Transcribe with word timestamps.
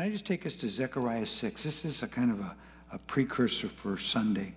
can 0.00 0.08
I 0.08 0.12
just 0.12 0.24
take 0.24 0.46
us 0.46 0.56
to 0.56 0.66
Zechariah 0.66 1.26
6? 1.26 1.62
This 1.62 1.84
is 1.84 2.02
a 2.02 2.08
kind 2.08 2.30
of 2.30 2.40
a, 2.40 2.56
a 2.92 2.98
precursor 3.00 3.68
for 3.68 3.98
Sunday, 3.98 4.54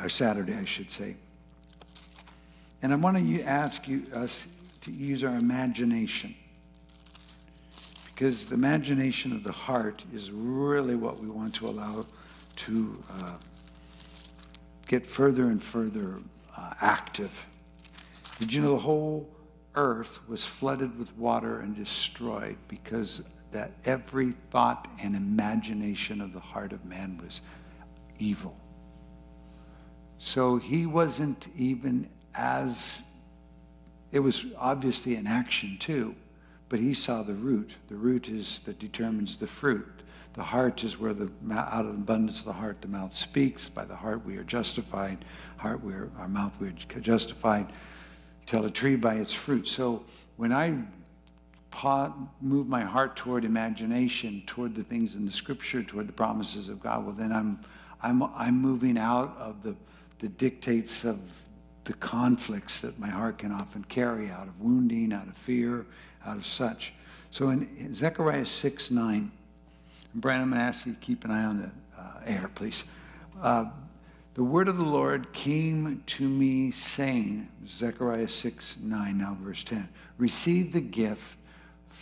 or 0.00 0.08
Saturday, 0.08 0.54
I 0.54 0.64
should 0.64 0.90
say. 0.90 1.14
And 2.82 2.92
I 2.92 2.96
want 2.96 3.18
to 3.18 3.42
ask 3.42 3.86
you 3.86 4.02
us 4.12 4.48
to 4.80 4.90
use 4.90 5.22
our 5.22 5.36
imagination. 5.36 6.34
Because 8.06 8.46
the 8.46 8.54
imagination 8.54 9.30
of 9.30 9.44
the 9.44 9.52
heart 9.52 10.02
is 10.12 10.32
really 10.32 10.96
what 10.96 11.20
we 11.20 11.28
want 11.28 11.54
to 11.54 11.68
allow 11.68 12.04
to 12.56 13.04
uh, 13.12 13.34
get 14.88 15.06
further 15.06 15.50
and 15.50 15.62
further 15.62 16.16
uh, 16.56 16.74
active. 16.80 17.46
Did 18.40 18.52
you 18.52 18.60
know 18.60 18.72
the 18.72 18.78
whole 18.78 19.30
earth 19.76 20.18
was 20.28 20.44
flooded 20.44 20.98
with 20.98 21.16
water 21.16 21.60
and 21.60 21.76
destroyed 21.76 22.56
because 22.66 23.22
that 23.52 23.72
every 23.84 24.32
thought 24.50 24.88
and 25.02 25.16
imagination 25.16 26.20
of 26.20 26.32
the 26.32 26.40
heart 26.40 26.72
of 26.72 26.84
man 26.84 27.20
was 27.22 27.40
evil? 28.18 28.56
So 30.18 30.56
he 30.56 30.86
wasn't 30.86 31.46
even 31.56 32.08
as, 32.34 33.00
it 34.12 34.18
was 34.18 34.44
obviously 34.56 35.14
an 35.14 35.26
action 35.26 35.76
too, 35.78 36.14
but 36.68 36.80
he 36.80 36.92
saw 36.92 37.22
the 37.22 37.34
root. 37.34 37.70
The 37.88 37.96
root 37.96 38.28
is 38.28 38.58
that 38.66 38.78
determines 38.78 39.36
the 39.36 39.46
fruit. 39.46 39.86
The 40.34 40.42
heart 40.42 40.84
is 40.84 41.00
where 41.00 41.14
the 41.14 41.30
out 41.52 41.86
of 41.86 41.92
the 41.92 41.98
abundance 41.98 42.40
of 42.40 42.46
the 42.46 42.52
heart 42.52 42.80
the 42.80 42.88
mouth 42.88 43.14
speaks. 43.14 43.68
By 43.68 43.84
the 43.84 43.96
heart 43.96 44.24
we 44.24 44.36
are 44.36 44.44
justified. 44.44 45.24
Heart 45.56 45.82
we 45.82 45.94
are, 45.94 46.10
our 46.18 46.28
mouth 46.28 46.52
we 46.60 46.68
are 46.68 47.00
justified. 47.00 47.72
Tell 48.46 48.64
a 48.64 48.70
tree 48.70 48.96
by 48.96 49.14
its 49.14 49.32
fruit. 49.32 49.66
So 49.66 50.04
when 50.36 50.52
I 50.52 50.78
move 52.40 52.68
my 52.68 52.82
heart 52.82 53.16
toward 53.16 53.44
imagination, 53.44 54.42
toward 54.46 54.74
the 54.74 54.84
things 54.84 55.14
in 55.14 55.26
the 55.26 55.32
Scripture, 55.32 55.82
toward 55.82 56.08
the 56.08 56.12
promises 56.12 56.68
of 56.68 56.80
God, 56.80 57.04
well 57.04 57.14
then 57.14 57.32
I'm 57.32 57.60
I'm 58.02 58.22
I'm 58.22 58.60
moving 58.60 58.98
out 58.98 59.36
of 59.38 59.62
the 59.62 59.74
the 60.18 60.28
dictates 60.28 61.04
of 61.04 61.18
the 61.84 61.92
conflicts 61.94 62.80
that 62.80 62.98
my 62.98 63.08
heart 63.08 63.38
can 63.38 63.50
often 63.52 63.82
carry 63.84 64.28
out 64.28 64.46
of 64.46 64.60
wounding, 64.60 65.12
out 65.12 65.26
of 65.26 65.36
fear, 65.36 65.86
out 66.26 66.36
of 66.36 66.44
such. 66.44 66.92
So 67.30 67.48
in 67.48 67.94
Zechariah 67.94 68.44
6 68.44 68.90
9, 68.90 69.30
Brian, 70.14 70.42
I'm 70.42 70.50
going 70.50 70.60
to 70.60 70.64
ask 70.64 70.86
you 70.86 70.92
to 70.92 70.98
keep 70.98 71.24
an 71.24 71.30
eye 71.30 71.44
on 71.44 71.62
the 71.62 72.00
uh, 72.00 72.20
air, 72.26 72.50
please. 72.54 72.84
Uh, 73.40 73.66
the 74.34 74.44
word 74.44 74.68
of 74.68 74.76
the 74.76 74.84
Lord 74.84 75.32
came 75.32 76.02
to 76.06 76.28
me 76.28 76.70
saying, 76.72 77.48
Zechariah 77.66 78.28
6 78.28 78.78
9, 78.80 79.18
now 79.18 79.36
verse 79.40 79.64
10, 79.64 79.88
receive 80.18 80.72
the 80.72 80.80
gift 80.80 81.36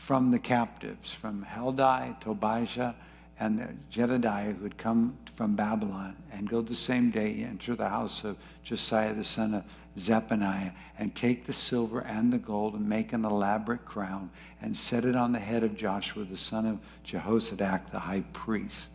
from 0.07 0.31
the 0.31 0.39
captives, 0.39 1.11
from 1.11 1.45
Heldai, 1.45 2.21
Tobijah, 2.21 2.95
and 3.41 3.85
Jedediah, 3.91 4.53
who 4.53 4.63
had 4.63 4.79
come 4.79 5.19
from 5.35 5.57
Babylon, 5.57 6.15
and 6.33 6.49
go 6.49 6.63
the 6.63 6.77
same 6.77 7.11
day 7.11 7.43
enter 7.43 7.75
the 7.75 7.89
house 7.89 8.23
of 8.23 8.37
Josiah 8.63 9.15
the 9.15 9.25
son 9.25 9.53
of 9.53 9.65
Zephaniah, 9.99 10.71
and 11.01 11.13
take 11.17 11.45
the 11.45 11.53
silver 11.53 12.03
and 12.03 12.33
the 12.33 12.39
gold 12.39 12.75
and 12.75 12.89
make 12.89 13.15
an 13.15 13.25
elaborate 13.25 13.85
crown 13.85 14.31
and 14.63 14.77
set 14.77 15.05
it 15.05 15.17
on 15.17 15.33
the 15.33 15.41
head 15.41 15.65
of 15.65 15.77
Joshua 15.77 16.23
the 16.23 16.37
son 16.37 16.67
of 16.67 16.79
Jehozadak 17.05 17.91
the 17.91 17.99
high 17.99 18.23
priest. 18.33 18.87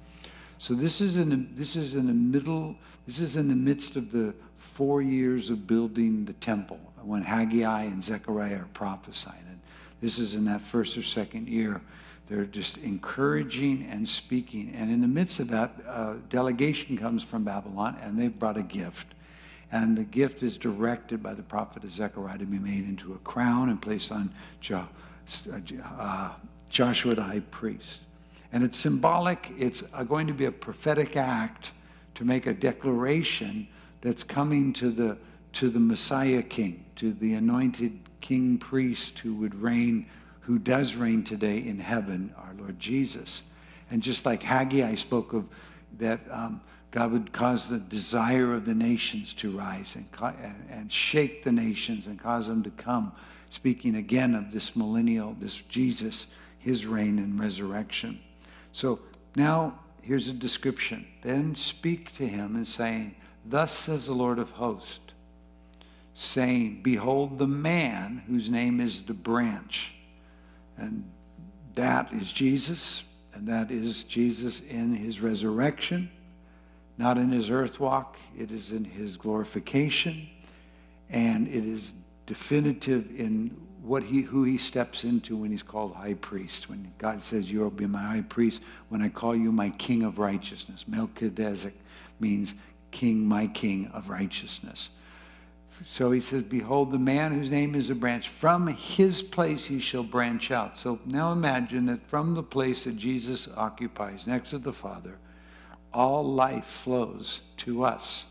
So 0.60 0.74
this 0.74 1.02
is 1.02 1.18
in 1.18 1.30
the, 1.30 1.46
this 1.56 1.76
is 1.76 1.94
in 1.94 2.08
the 2.08 2.14
middle. 2.14 2.78
This 3.06 3.20
is 3.20 3.36
in 3.36 3.50
the 3.50 3.54
midst 3.54 3.98
of 3.98 4.14
the 4.14 4.34
four 4.56 5.02
years 5.02 5.50
of 5.50 5.68
building 5.68 6.24
the 6.24 6.34
temple 6.34 6.80
when 7.04 7.22
Haggai 7.22 7.84
and 7.84 8.02
Zechariah 8.02 8.60
are 8.60 8.70
prophesying. 8.74 9.44
And 9.50 9.60
this 10.02 10.20
is 10.20 10.36
in 10.36 10.46
that 10.46 10.62
first 10.62 10.98
or 10.98 11.04
second 11.04 11.48
year 11.48 11.82
they're 12.32 12.46
just 12.46 12.78
encouraging 12.78 13.86
and 13.92 14.08
speaking. 14.08 14.74
And 14.78 14.90
in 14.90 15.02
the 15.02 15.08
midst 15.08 15.42
of 15.42 15.50
that, 15.50 15.72
a 15.86 16.16
delegation 16.30 16.98
comes 16.98 17.24
from 17.24 17.44
Babylon, 17.44 17.98
and 18.02 18.18
they've 18.18 18.34
brought 18.34 18.56
a 18.56 18.64
gift. 18.64 19.08
And 19.70 19.98
the 19.98 20.06
gift 20.06 20.42
is 20.42 20.58
directed 20.58 21.22
by 21.22 21.34
the 21.34 21.44
prophet 21.44 21.84
Zechariah 21.90 22.38
to 22.38 22.46
be 22.46 22.58
made 22.58 22.86
into 22.86 23.14
a 23.14 23.18
crown 23.18 23.68
and 23.68 23.82
placed 23.82 24.14
on 24.14 24.34
uh, 24.74 26.30
Joshua 26.70 27.16
the 27.16 27.22
high 27.22 27.42
priest. 27.52 28.02
And 28.54 28.64
it's 28.64 28.78
symbolic, 28.78 29.52
it's 29.58 29.82
going 30.08 30.28
to 30.28 30.34
be 30.34 30.46
a 30.46 30.52
prophetic 30.54 31.18
act 31.18 31.72
to 32.16 32.24
make 32.24 32.48
a 32.48 32.54
declaration 32.54 33.68
that's 34.00 34.24
coming 34.24 34.72
to 34.74 34.90
the, 34.90 35.18
to 35.54 35.70
the 35.70 35.82
Messiah 35.82 36.44
king, 36.44 36.86
to 36.96 37.12
the 37.12 37.34
anointed 37.34 38.00
king 38.22 38.58
priest 38.58 39.20
who 39.20 39.36
would 39.36 39.56
reign 39.56 40.06
who 40.42 40.58
does 40.58 40.96
reign 40.96 41.24
today 41.24 41.60
in 41.60 41.80
heaven, 41.80 42.34
our 42.38 42.54
Lord 42.58 42.80
Jesus. 42.80 43.44
And 43.90 44.02
just 44.02 44.26
like 44.26 44.42
Haggai 44.42 44.88
I 44.88 44.96
spoke 44.96 45.34
of 45.34 45.46
that 46.00 46.20
um, 46.30 46.62
God 46.90 47.12
would 47.12 47.32
cause 47.32 47.70
the 47.70 47.80
desire 47.80 48.54
of 48.54 48.66
the 48.66 48.74
nations 48.74 49.34
to 49.36 49.52
rise 49.58 49.96
and, 49.96 50.36
and 50.70 50.92
shake 50.92 51.44
the 51.44 51.52
nations 51.52 52.08
and 52.08 52.20
cause 52.20 52.48
them 52.48 52.64
to 52.64 52.70
come, 52.72 53.12
speaking 53.50 53.96
again 53.96 54.36
of 54.36 54.52
this 54.52 54.76
millennial, 54.76 55.36
this 55.40 55.56
Jesus, 55.56 56.34
his 56.60 56.86
reign 56.86 57.20
and 57.20 57.40
resurrection. 57.40 58.20
So 58.74 59.00
now 59.36 59.80
here's 60.02 60.28
a 60.28 60.34
description. 60.34 61.06
Then 61.22 61.56
speak 61.56 62.16
to 62.18 62.28
him 62.28 62.56
and 62.56 62.68
saying, 62.68 63.16
Thus 63.46 63.72
says 63.72 64.06
the 64.06 64.14
Lord 64.14 64.40
of 64.40 64.50
hosts, 64.50 65.11
saying, 66.14 66.82
Behold 66.84 67.38
the 67.38 67.48
man 67.48 68.24
whose 68.28 68.50
name 68.50 68.80
is 68.80 69.04
the 69.04 69.14
branch 69.14 69.94
and 70.82 71.04
that 71.76 72.12
is 72.12 72.34
Jesus, 72.34 73.08
and 73.34 73.48
that 73.48 73.72
is 73.72 74.04
Jesus 74.04 74.66
in 74.66 74.94
his 74.94 75.22
resurrection, 75.22 76.10
not 76.98 77.18
in 77.18 77.32
his 77.32 77.50
earth 77.50 77.80
walk. 77.80 78.18
It 78.38 78.52
is 78.52 78.72
in 78.72 78.84
his 78.84 79.16
glorification, 79.16 80.28
and 81.10 81.48
it 81.48 81.66
is 81.66 81.94
definitive 82.26 83.08
in 83.18 83.56
what 83.84 84.04
he 84.04 84.22
who 84.22 84.44
he 84.44 84.58
steps 84.58 85.04
into 85.04 85.36
when 85.36 85.52
he's 85.52 85.64
called 85.64 85.96
high 85.96 86.16
priest. 86.16 86.70
When 86.70 86.92
God 86.98 87.22
says, 87.22 87.52
You 87.52 87.60
will 87.60 87.70
be 87.70 87.88
my 87.88 88.02
high 88.02 88.22
priest, 88.22 88.62
when 88.90 89.02
I 89.02 89.10
call 89.10 89.36
you 89.36 89.52
my 89.52 89.70
king 89.70 90.04
of 90.04 90.20
righteousness. 90.20 90.86
Melchizedek 90.88 91.74
means 92.20 92.54
king, 92.92 93.26
my 93.26 93.48
king 93.48 93.90
of 93.94 94.10
righteousness. 94.10 94.98
So 95.84 96.12
he 96.12 96.20
says, 96.20 96.44
Behold, 96.44 96.92
the 96.92 97.00
man 97.00 97.34
whose 97.34 97.50
name 97.50 97.76
is 97.76 97.90
a 97.90 97.96
branch, 97.96 98.30
from 98.30 98.68
his 98.68 99.22
place 99.22 99.66
he 99.66 99.80
shall 99.80 100.04
branch 100.04 100.52
out. 100.52 100.78
So 100.78 101.00
now 101.06 101.32
imagine 101.32 101.86
that 101.88 102.08
from 102.08 102.36
the 102.36 102.44
place 102.44 102.84
that 102.84 102.98
Jesus 102.98 103.48
occupies 103.56 104.28
next 104.28 104.52
to 104.52 104.58
the 104.58 104.74
Father, 104.74 105.18
all 105.94 106.24
life 106.24 106.66
flows 106.66 107.42
to 107.58 107.84
us. 107.84 108.28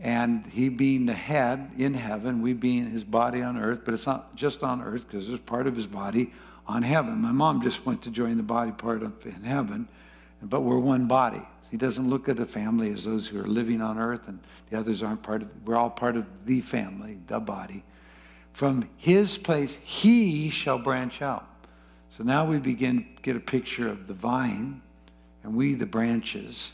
And 0.00 0.46
he 0.46 0.68
being 0.68 1.06
the 1.06 1.14
head 1.14 1.70
in 1.78 1.94
heaven, 1.94 2.42
we 2.42 2.52
being 2.52 2.90
his 2.90 3.04
body 3.04 3.42
on 3.42 3.56
earth, 3.56 3.80
but 3.84 3.94
it's 3.94 4.06
not 4.06 4.36
just 4.36 4.62
on 4.62 4.82
earth 4.82 5.06
because 5.08 5.26
there's 5.26 5.40
part 5.40 5.66
of 5.66 5.74
his 5.74 5.86
body 5.86 6.32
on 6.66 6.82
heaven. 6.82 7.18
My 7.18 7.32
mom 7.32 7.62
just 7.62 7.84
went 7.86 8.02
to 8.02 8.10
join 8.10 8.36
the 8.36 8.42
body 8.42 8.72
part 8.72 9.02
in 9.02 9.42
heaven, 9.42 9.88
but 10.42 10.60
we're 10.60 10.78
one 10.78 11.06
body. 11.06 11.42
He 11.70 11.76
doesn't 11.76 12.08
look 12.08 12.28
at 12.28 12.38
a 12.38 12.46
family 12.46 12.90
as 12.92 13.04
those 13.04 13.26
who 13.26 13.40
are 13.40 13.46
living 13.46 13.80
on 13.80 13.98
earth 13.98 14.28
and 14.28 14.38
the 14.70 14.78
others 14.78 15.02
aren't 15.02 15.22
part 15.22 15.42
of, 15.42 15.48
we're 15.66 15.76
all 15.76 15.90
part 15.90 16.16
of 16.16 16.26
the 16.46 16.60
family, 16.60 17.18
the 17.26 17.40
body. 17.40 17.82
From 18.52 18.88
his 18.96 19.36
place, 19.36 19.76
he 19.76 20.48
shall 20.50 20.78
branch 20.78 21.20
out. 21.22 21.46
So 22.16 22.24
now 22.24 22.46
we 22.46 22.58
begin 22.58 23.06
to 23.16 23.22
get 23.22 23.36
a 23.36 23.40
picture 23.40 23.88
of 23.88 24.06
the 24.06 24.14
vine 24.14 24.80
and 25.42 25.54
we 25.54 25.74
the 25.74 25.86
branches. 25.86 26.72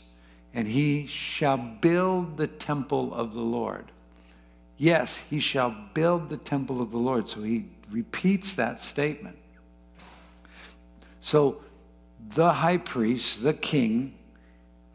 And 0.53 0.67
he 0.67 1.07
shall 1.07 1.57
build 1.57 2.37
the 2.37 2.47
temple 2.47 3.13
of 3.13 3.33
the 3.33 3.41
Lord. 3.41 3.85
Yes, 4.77 5.23
he 5.29 5.39
shall 5.39 5.75
build 5.93 6.29
the 6.29 6.37
temple 6.37 6.81
of 6.81 6.91
the 6.91 6.97
Lord. 6.97 7.27
So 7.27 7.41
he 7.41 7.65
repeats 7.91 8.53
that 8.53 8.79
statement. 8.79 9.37
So 11.21 11.61
the 12.29 12.53
high 12.53 12.77
priest, 12.77 13.43
the 13.43 13.53
king, 13.53 14.15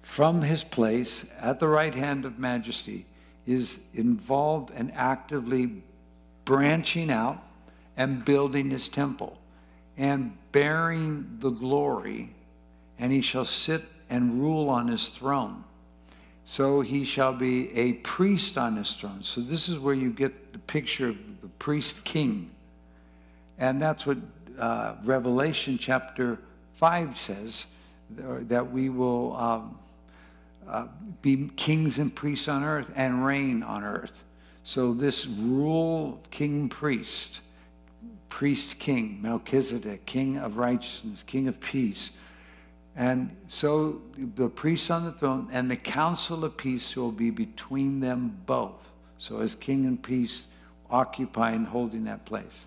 from 0.08 0.40
his 0.40 0.64
place 0.64 1.30
at 1.38 1.60
the 1.60 1.68
right 1.68 1.94
hand 1.94 2.24
of 2.24 2.38
majesty 2.38 3.04
is 3.46 3.84
involved 3.92 4.72
and 4.74 4.90
actively 4.94 5.70
branching 6.46 7.10
out 7.10 7.40
and 7.94 8.24
building 8.24 8.70
his 8.70 8.88
temple 8.88 9.38
and 9.98 10.36
bearing 10.50 11.36
the 11.40 11.50
glory, 11.50 12.30
and 12.98 13.12
he 13.12 13.20
shall 13.20 13.44
sit 13.44 13.82
and 14.08 14.40
rule 14.40 14.70
on 14.70 14.88
his 14.88 15.08
throne. 15.08 15.62
So 16.46 16.80
he 16.80 17.04
shall 17.04 17.34
be 17.34 17.70
a 17.76 17.92
priest 17.92 18.56
on 18.56 18.76
his 18.76 18.94
throne. 18.94 19.22
So 19.22 19.42
this 19.42 19.68
is 19.68 19.78
where 19.78 19.94
you 19.94 20.10
get 20.10 20.54
the 20.54 20.58
picture 20.58 21.10
of 21.10 21.42
the 21.42 21.48
priest 21.48 22.06
king. 22.06 22.50
And 23.58 23.80
that's 23.80 24.06
what 24.06 24.16
uh, 24.58 24.94
Revelation 25.04 25.76
chapter 25.76 26.38
5 26.76 27.16
says, 27.18 27.72
that 28.16 28.72
we 28.72 28.88
will. 28.88 29.36
Um, 29.36 29.78
uh, 30.68 30.86
be 31.22 31.50
kings 31.56 31.98
and 31.98 32.14
priests 32.14 32.48
on 32.48 32.62
earth 32.62 32.90
and 32.94 33.24
reign 33.24 33.62
on 33.62 33.84
earth. 33.84 34.24
So 34.64 34.92
this 34.92 35.26
rule 35.26 36.20
king 36.30 36.68
priest 36.68 37.40
priest 38.28 38.78
king, 38.78 39.18
Melchizedek, 39.20 40.06
king 40.06 40.36
of 40.38 40.56
righteousness, 40.58 41.22
king 41.22 41.48
of 41.48 41.58
peace. 41.60 42.16
And 42.94 43.36
so 43.46 44.00
the 44.16 44.48
priests 44.48 44.90
on 44.90 45.04
the 45.04 45.12
throne 45.12 45.48
and 45.52 45.70
the 45.70 45.76
counsel 45.76 46.44
of 46.44 46.56
peace 46.56 46.96
will 46.96 47.12
be 47.12 47.30
between 47.30 48.00
them 48.00 48.38
both. 48.46 48.90
So 49.18 49.40
as 49.40 49.54
king 49.54 49.86
and 49.86 50.00
peace 50.00 50.48
occupying, 50.90 51.64
holding 51.64 52.04
that 52.04 52.24
place. 52.24 52.64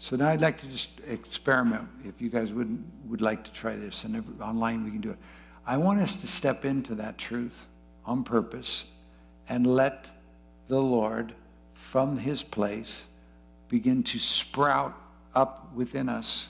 So 0.00 0.16
now 0.16 0.28
I'd 0.28 0.40
like 0.40 0.60
to 0.60 0.66
just 0.66 1.00
experiment, 1.08 1.88
if 2.04 2.20
you 2.20 2.28
guys 2.28 2.52
would, 2.52 2.84
would 3.08 3.20
like 3.20 3.42
to 3.44 3.52
try 3.52 3.74
this, 3.74 4.04
and 4.04 4.22
online 4.40 4.84
we 4.84 4.90
can 4.90 5.00
do 5.00 5.10
it. 5.10 5.18
I 5.68 5.76
want 5.76 6.00
us 6.00 6.16
to 6.22 6.26
step 6.26 6.64
into 6.64 6.94
that 6.94 7.18
truth 7.18 7.66
on 8.06 8.24
purpose 8.24 8.90
and 9.50 9.66
let 9.66 10.08
the 10.66 10.80
Lord, 10.80 11.34
from 11.74 12.16
his 12.16 12.42
place, 12.42 13.04
begin 13.68 14.02
to 14.04 14.18
sprout 14.18 14.94
up 15.34 15.70
within 15.74 16.08
us 16.08 16.48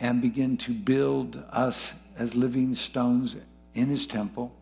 and 0.00 0.20
begin 0.20 0.56
to 0.56 0.72
build 0.72 1.40
us 1.52 1.94
as 2.18 2.34
living 2.34 2.74
stones 2.74 3.36
in 3.76 3.86
his 3.86 4.04
temple 4.04 4.52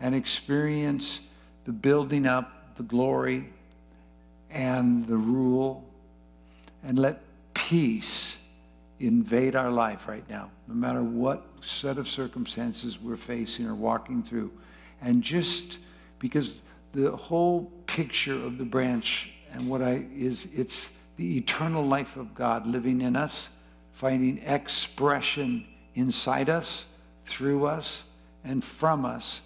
and 0.00 0.14
experience 0.14 1.26
the 1.64 1.72
building 1.72 2.24
up, 2.24 2.76
the 2.76 2.84
glory, 2.84 3.52
and 4.48 5.08
the 5.08 5.16
rule, 5.16 5.84
and 6.84 7.00
let 7.00 7.20
peace 7.52 8.31
invade 9.00 9.56
our 9.56 9.70
life 9.70 10.06
right 10.06 10.28
now, 10.28 10.50
no 10.68 10.74
matter 10.74 11.02
what 11.02 11.44
set 11.60 11.98
of 11.98 12.08
circumstances 12.08 13.00
we're 13.00 13.16
facing 13.16 13.66
or 13.66 13.74
walking 13.74 14.22
through. 14.22 14.52
And 15.00 15.22
just 15.22 15.78
because 16.18 16.56
the 16.92 17.10
whole 17.16 17.72
picture 17.86 18.34
of 18.34 18.58
the 18.58 18.64
branch 18.64 19.32
and 19.52 19.68
what 19.68 19.82
I 19.82 20.06
is 20.14 20.52
it's 20.54 20.96
the 21.16 21.36
eternal 21.36 21.86
life 21.86 22.16
of 22.16 22.34
God 22.34 22.66
living 22.66 23.02
in 23.02 23.16
us, 23.16 23.48
finding 23.92 24.38
expression 24.38 25.66
inside 25.94 26.48
us, 26.48 26.86
through 27.26 27.66
us, 27.66 28.04
and 28.44 28.62
from 28.64 29.04
us 29.04 29.42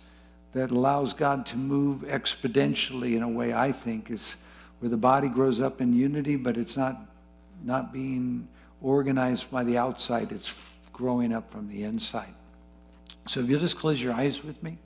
that 0.53 0.71
allows 0.71 1.13
God 1.13 1.45
to 1.47 1.57
move 1.57 2.03
exponentially 2.03 3.17
in 3.17 3.23
a 3.23 3.29
way 3.29 3.53
I 3.53 3.73
think 3.73 4.11
is 4.11 4.37
where 4.81 4.89
the 4.89 4.97
body 4.97 5.29
grows 5.29 5.61
up 5.61 5.81
in 5.81 5.93
unity, 5.93 6.37
but 6.37 6.57
it's 6.57 6.77
not 6.77 6.99
not 7.65 7.93
being 7.93 8.49
organized 8.83 9.51
by 9.51 9.65
the 9.65 9.79
outside, 9.79 10.33
it's 10.33 10.53
growing 10.93 11.33
up 11.33 11.51
from 11.51 11.69
the 11.69 11.83
inside. 11.83 12.35
So 13.27 13.41
if 13.41 13.49
you'll 13.49 13.61
just 13.61 13.79
close 13.79 14.03
your 14.03 14.13
eyes 14.13 14.45
with 14.45 14.63
me. 14.63 14.79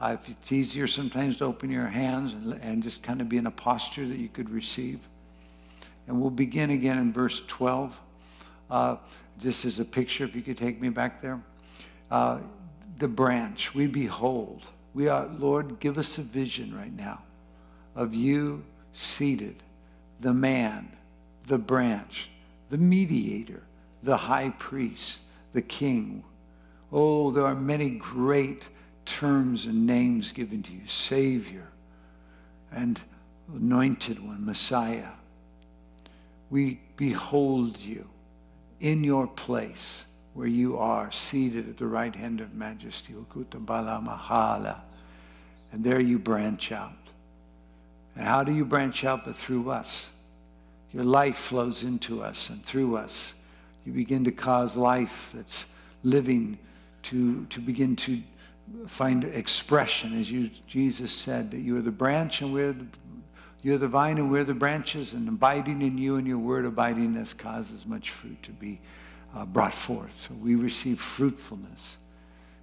Uh, 0.00 0.16
if 0.20 0.28
it's 0.28 0.50
easier 0.50 0.88
sometimes 0.88 1.36
to 1.36 1.44
open 1.44 1.70
your 1.70 1.86
hands 1.86 2.32
and, 2.32 2.54
and 2.62 2.82
just 2.82 3.02
kind 3.02 3.20
of 3.20 3.28
be 3.28 3.36
in 3.36 3.46
a 3.46 3.50
posture 3.50 4.06
that 4.06 4.18
you 4.18 4.28
could 4.28 4.50
receive. 4.50 4.98
And 6.08 6.20
we'll 6.20 6.30
begin 6.30 6.70
again 6.70 6.98
in 6.98 7.12
verse 7.12 7.42
12. 7.46 7.98
Uh, 8.70 8.96
as 9.44 9.80
a 9.80 9.84
picture, 9.84 10.24
if 10.24 10.34
you 10.34 10.42
could 10.42 10.58
take 10.58 10.80
me 10.80 10.88
back 10.88 11.22
there. 11.22 11.40
Uh, 12.10 12.38
the 12.98 13.08
branch, 13.08 13.74
we 13.74 13.86
behold. 13.86 14.62
We 14.94 15.08
are, 15.08 15.26
Lord, 15.38 15.80
give 15.80 15.98
us 15.98 16.18
a 16.18 16.22
vision 16.22 16.76
right 16.76 16.94
now 16.94 17.22
of 17.94 18.14
you 18.14 18.64
seated, 18.92 19.56
the 20.20 20.32
man, 20.32 20.90
the 21.46 21.58
branch, 21.58 22.30
the 22.72 22.78
mediator, 22.78 23.62
the 24.02 24.16
high 24.16 24.48
priest, 24.48 25.20
the 25.52 25.60
king. 25.60 26.24
Oh, 26.90 27.30
there 27.30 27.44
are 27.44 27.54
many 27.54 27.90
great 27.90 28.62
terms 29.04 29.66
and 29.66 29.86
names 29.86 30.32
given 30.32 30.62
to 30.62 30.72
you 30.72 30.86
Savior 30.86 31.68
and 32.72 32.98
Anointed 33.54 34.26
One, 34.26 34.46
Messiah. 34.46 35.10
We 36.48 36.80
behold 36.96 37.78
you 37.78 38.08
in 38.80 39.04
your 39.04 39.26
place 39.26 40.06
where 40.32 40.48
you 40.48 40.78
are 40.78 41.12
seated 41.12 41.68
at 41.68 41.76
the 41.76 41.86
right 41.86 42.16
hand 42.16 42.40
of 42.40 42.54
majesty. 42.54 43.12
Mahala. 43.12 44.80
And 45.72 45.84
there 45.84 46.00
you 46.00 46.18
branch 46.18 46.72
out. 46.72 46.96
And 48.16 48.26
how 48.26 48.44
do 48.44 48.52
you 48.52 48.64
branch 48.64 49.04
out 49.04 49.26
but 49.26 49.36
through 49.36 49.70
us? 49.70 50.08
Your 50.92 51.04
life 51.04 51.36
flows 51.36 51.82
into 51.82 52.22
us 52.22 52.50
and 52.50 52.62
through 52.64 52.96
us. 52.96 53.32
You 53.84 53.92
begin 53.92 54.24
to 54.24 54.32
cause 54.32 54.76
life 54.76 55.32
that's 55.34 55.66
living 56.02 56.58
to, 57.04 57.46
to 57.46 57.60
begin 57.60 57.96
to 57.96 58.22
find 58.86 59.24
expression, 59.24 60.18
as 60.20 60.30
you, 60.30 60.50
Jesus 60.66 61.12
said, 61.12 61.50
that 61.50 61.60
you 61.60 61.76
are 61.76 61.82
the 61.82 61.90
branch 61.90 62.42
and 62.42 62.52
we're 62.52 62.72
the, 62.72 62.86
you're 63.62 63.78
the 63.78 63.88
vine 63.88 64.18
and 64.18 64.30
we're 64.30 64.44
the 64.44 64.54
branches, 64.54 65.12
and 65.12 65.28
abiding 65.28 65.82
in 65.82 65.96
you 65.96 66.16
and 66.16 66.26
your 66.26 66.38
word 66.38 66.64
abiding 66.64 67.04
in 67.04 67.16
us 67.16 67.32
causes 67.32 67.86
much 67.86 68.10
fruit 68.10 68.42
to 68.42 68.50
be 68.50 68.80
uh, 69.34 69.44
brought 69.44 69.74
forth. 69.74 70.20
So 70.20 70.34
we 70.34 70.54
receive 70.56 71.00
fruitfulness. 71.00 71.96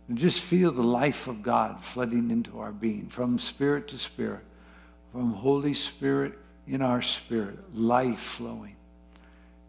And 0.07 0.17
just 0.17 0.39
feel 0.39 0.71
the 0.71 0.83
life 0.83 1.27
of 1.27 1.43
God 1.43 1.83
flooding 1.83 2.31
into 2.31 2.59
our 2.59 2.71
being 2.71 3.07
from 3.07 3.37
spirit 3.37 3.87
to 3.89 3.97
spirit, 3.97 4.43
from 5.11 5.33
Holy 5.33 5.73
Spirit 5.73 6.37
in 6.69 6.81
our 6.81 7.01
spirit, 7.01 7.57
life 7.73 8.19
flowing. 8.19 8.75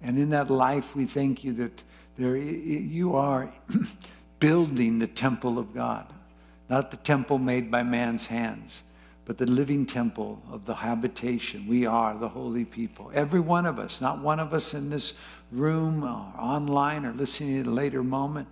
And 0.03 0.19
in 0.19 0.31
that 0.31 0.51
life, 0.51 0.95
we 0.95 1.07
thank 1.07 1.43
you 1.43 1.53
that 1.55 1.83
there, 2.17 2.37
you 2.37 3.17
are 3.17 3.53
building 4.39 4.99
the 4.99 5.07
temple 5.07 5.59
of 5.59 5.75
God, 5.75 6.07
not 6.69 6.91
the 6.91 6.99
temple 6.99 7.39
made 7.39 7.71
by 7.71 7.83
man's 7.83 8.27
hands, 8.27 8.83
but 9.25 9.39
the 9.39 9.47
living 9.47 9.87
temple 9.87 10.43
of 10.51 10.67
the 10.67 10.75
habitation. 10.75 11.67
We 11.67 11.87
are 11.87 12.17
the 12.17 12.29
holy 12.29 12.65
people. 12.65 13.11
Every 13.15 13.41
one 13.41 13.65
of 13.65 13.79
us, 13.79 14.01
not 14.01 14.19
one 14.19 14.41
of 14.41 14.53
us 14.53 14.75
in 14.75 14.91
this 14.91 15.19
room 15.51 16.05
or 16.05 16.33
online 16.39 17.07
or 17.07 17.13
listening 17.13 17.61
at 17.61 17.67
a 17.67 17.71
later 17.71 18.03
moment, 18.03 18.49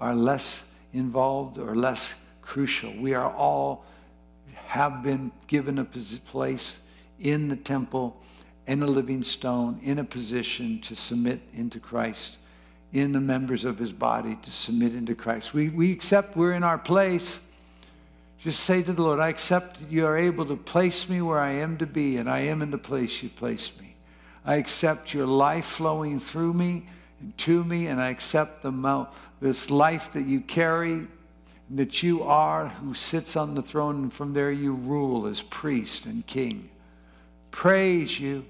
are 0.00 0.14
less 0.14 0.72
involved 0.92 1.58
or 1.58 1.76
less 1.76 2.18
crucial. 2.40 2.92
We 2.94 3.14
are 3.14 3.32
all 3.32 3.84
have 4.66 5.02
been 5.02 5.30
given 5.46 5.78
a 5.78 5.84
place 5.84 6.81
in 7.22 7.48
the 7.48 7.56
temple, 7.56 8.20
in 8.66 8.82
a 8.82 8.86
living 8.86 9.22
stone, 9.22 9.80
in 9.82 9.98
a 9.98 10.04
position 10.04 10.80
to 10.80 10.94
submit 10.94 11.40
into 11.54 11.80
Christ, 11.80 12.36
in 12.92 13.12
the 13.12 13.20
members 13.20 13.64
of 13.64 13.78
his 13.78 13.92
body 13.92 14.36
to 14.42 14.50
submit 14.50 14.94
into 14.94 15.14
Christ. 15.14 15.54
We, 15.54 15.70
we 15.70 15.92
accept 15.92 16.36
we're 16.36 16.52
in 16.52 16.62
our 16.62 16.78
place. 16.78 17.40
Just 18.38 18.60
say 18.60 18.82
to 18.82 18.92
the 18.92 19.02
Lord, 19.02 19.20
I 19.20 19.28
accept 19.28 19.78
you 19.88 20.04
are 20.04 20.18
able 20.18 20.44
to 20.46 20.56
place 20.56 21.08
me 21.08 21.22
where 21.22 21.38
I 21.38 21.52
am 21.52 21.78
to 21.78 21.86
be, 21.86 22.18
and 22.18 22.28
I 22.28 22.40
am 22.40 22.60
in 22.60 22.70
the 22.70 22.78
place 22.78 23.22
you've 23.22 23.36
placed 23.36 23.80
me. 23.80 23.94
I 24.44 24.56
accept 24.56 25.14
your 25.14 25.26
life 25.26 25.64
flowing 25.64 26.18
through 26.18 26.54
me 26.54 26.88
and 27.20 27.38
to 27.38 27.62
me, 27.62 27.86
and 27.86 28.00
I 28.00 28.10
accept 28.10 28.62
the, 28.62 29.06
this 29.40 29.70
life 29.70 30.12
that 30.12 30.26
you 30.26 30.40
carry 30.40 31.06
that 31.70 32.02
you 32.02 32.22
are 32.24 32.68
who 32.68 32.92
sits 32.92 33.36
on 33.36 33.54
the 33.54 33.62
throne, 33.62 34.02
and 34.02 34.12
from 34.12 34.34
there 34.34 34.52
you 34.52 34.74
rule 34.74 35.26
as 35.26 35.40
priest 35.40 36.04
and 36.04 36.26
king. 36.26 36.68
Praise 37.52 38.18
you. 38.18 38.44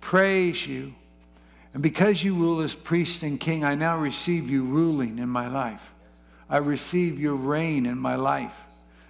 Praise 0.00 0.66
you. 0.66 0.94
And 1.74 1.82
because 1.82 2.24
you 2.24 2.34
rule 2.34 2.62
as 2.62 2.74
priest 2.74 3.22
and 3.22 3.38
king, 3.38 3.62
I 3.62 3.74
now 3.74 3.98
receive 3.98 4.48
you 4.48 4.64
ruling 4.64 5.18
in 5.18 5.28
my 5.28 5.46
life. 5.46 5.92
I 6.48 6.56
receive 6.56 7.20
your 7.20 7.34
reign 7.34 7.84
in 7.84 7.98
my 7.98 8.16
life. 8.16 8.56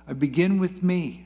I 0.09 0.13
begin 0.15 0.59
with 0.59 0.83
me. 0.83 1.25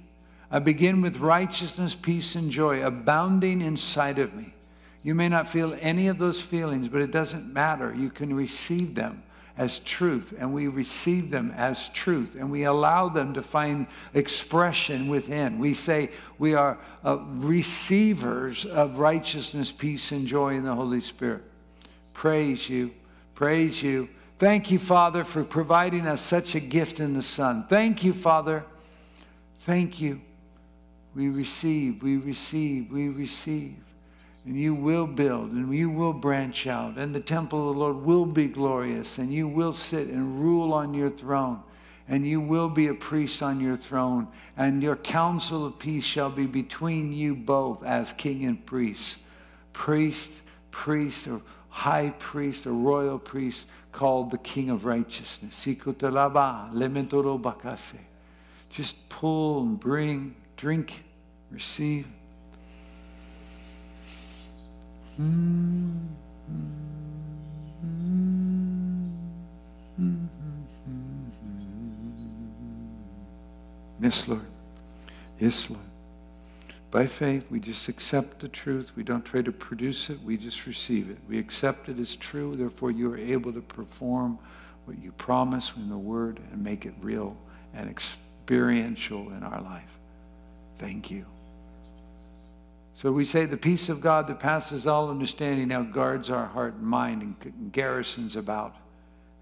I 0.50 0.58
begin 0.58 1.00
with 1.00 1.18
righteousness, 1.18 1.94
peace, 1.94 2.36
and 2.36 2.50
joy 2.50 2.86
abounding 2.86 3.62
inside 3.62 4.18
of 4.18 4.34
me. 4.34 4.54
You 5.02 5.14
may 5.14 5.28
not 5.28 5.48
feel 5.48 5.76
any 5.80 6.06
of 6.08 6.18
those 6.18 6.40
feelings, 6.40 6.88
but 6.88 7.00
it 7.00 7.10
doesn't 7.10 7.52
matter. 7.52 7.94
You 7.94 8.10
can 8.10 8.34
receive 8.34 8.94
them 8.94 9.22
as 9.56 9.78
truth, 9.78 10.34
and 10.37 10.52
we 10.52 10.66
receive 10.66 11.30
them 11.30 11.52
as 11.56 11.88
truth, 11.90 12.34
and 12.34 12.50
we 12.50 12.64
allow 12.64 13.08
them 13.08 13.34
to 13.34 13.42
find 13.42 13.87
expression 14.12 15.08
within. 15.08 15.58
We 15.58 15.75
say 15.75 16.11
we 16.38 16.54
are 16.54 16.78
uh, 17.04 17.18
receivers 17.34 18.64
of 18.64 18.99
righteousness, 18.99 19.70
peace, 19.70 20.11
and 20.11 20.26
joy 20.26 20.54
in 20.54 20.64
the 20.64 20.75
Holy 20.75 21.00
Spirit. 21.00 21.42
Praise 22.12 22.68
you. 22.68 22.92
Praise 23.34 23.82
you. 23.82 24.08
Thank 24.38 24.73
you, 24.73 24.80
Father, 24.80 25.23
for 25.23 25.44
providing 25.44 26.06
us 26.08 26.20
such 26.20 26.56
a 26.56 26.61
gift 26.61 26.99
in 26.99 27.14
the 27.14 27.23
Son. 27.23 27.66
Thank 27.68 28.02
you, 28.02 28.12
Father. 28.12 28.64
Thank 29.61 30.00
you. 30.00 30.20
We 31.14 31.28
receive, 31.28 32.02
we 32.02 32.16
receive, 32.16 32.90
we 32.90 33.08
receive 33.08 33.76
and 34.44 34.58
you 34.58 34.74
will 34.74 35.06
build 35.06 35.50
and 35.52 35.74
you 35.74 35.88
will 35.88 36.12
branch 36.12 36.66
out 36.66 36.96
and 36.96 37.14
the 37.14 37.20
temple 37.20 37.68
of 37.68 37.74
the 37.74 37.80
Lord 37.80 37.96
will 37.96 38.26
be 38.26 38.46
glorious 38.46 39.18
and 39.18 39.32
you 39.32 39.48
will 39.48 39.72
sit 39.72 40.08
and 40.08 40.40
rule 40.40 40.72
on 40.72 40.92
your 40.94 41.10
throne 41.10 41.62
and 42.08 42.26
you 42.26 42.40
will 42.40 42.68
be 42.68 42.88
a 42.88 42.94
priest 42.94 43.42
on 43.42 43.60
your 43.60 43.76
throne 43.76 44.28
and 44.56 44.82
your 44.82 44.96
counsel 44.96 45.64
of 45.64 45.78
peace 45.78 46.04
shall 46.04 46.30
be 46.30 46.46
between 46.46 47.12
you 47.12 47.34
both 47.34 47.82
as 47.82 48.12
king 48.12 48.44
and 48.44 48.64
priest. 48.66 49.22
Priest 49.72 50.42
priest 50.74 51.28
or 51.28 51.40
high 51.68 52.10
priest 52.18 52.66
or 52.66 52.72
royal 52.72 53.18
priest 53.18 53.66
called 53.92 54.30
the 54.32 54.38
king 54.38 54.70
of 54.70 54.84
righteousness. 54.84 55.54
Just 58.70 59.08
pull 59.08 59.62
and 59.62 59.78
bring 59.78 60.34
drink 60.56 61.04
receive. 61.50 62.06
Yes, 74.00 74.28
Lord. 74.28 74.40
Yes, 75.38 75.71
Lord. 75.71 75.83
By 76.90 77.06
faith, 77.06 77.47
we 77.50 77.59
just 77.61 77.88
accept 77.88 78.40
the 78.40 78.49
truth. 78.49 78.92
We 78.97 79.02
don't 79.02 79.25
try 79.25 79.42
to 79.42 79.52
produce 79.52 80.11
it. 80.11 80.21
We 80.23 80.37
just 80.37 80.66
receive 80.66 81.11
it. 81.11 81.18
We 81.28 81.38
accept 81.38 81.88
it 81.88 81.99
as 81.99 82.14
true. 82.14 82.54
Therefore, 82.54 82.90
you 82.90 83.12
are 83.12 83.18
able 83.18 83.52
to 83.52 83.61
perform 83.61 84.38
what 84.85 84.99
you 85.02 85.12
promise 85.12 85.73
in 85.76 85.88
the 85.88 85.97
Word 85.97 86.40
and 86.52 86.62
make 86.62 86.87
it 86.87 86.94
real 87.00 87.37
and 87.73 87.88
experiential 87.88 89.30
in 89.30 89.42
our 89.42 89.61
life. 89.61 89.90
Thank 90.78 91.11
you. 91.11 91.25
So 92.94 93.10
we 93.10 93.24
say 93.24 93.44
the 93.44 93.56
peace 93.56 93.88
of 93.88 94.00
God 94.00 94.28
that 94.28 94.38
passes 94.38 94.86
all 94.86 95.10
understanding 95.10 95.68
now 95.68 95.82
guards 95.82 96.30
our 96.30 96.46
heart 96.46 96.74
and 96.74 96.84
mind 96.84 97.36
and 97.44 97.72
garrisons 97.72 98.36
about 98.36 98.76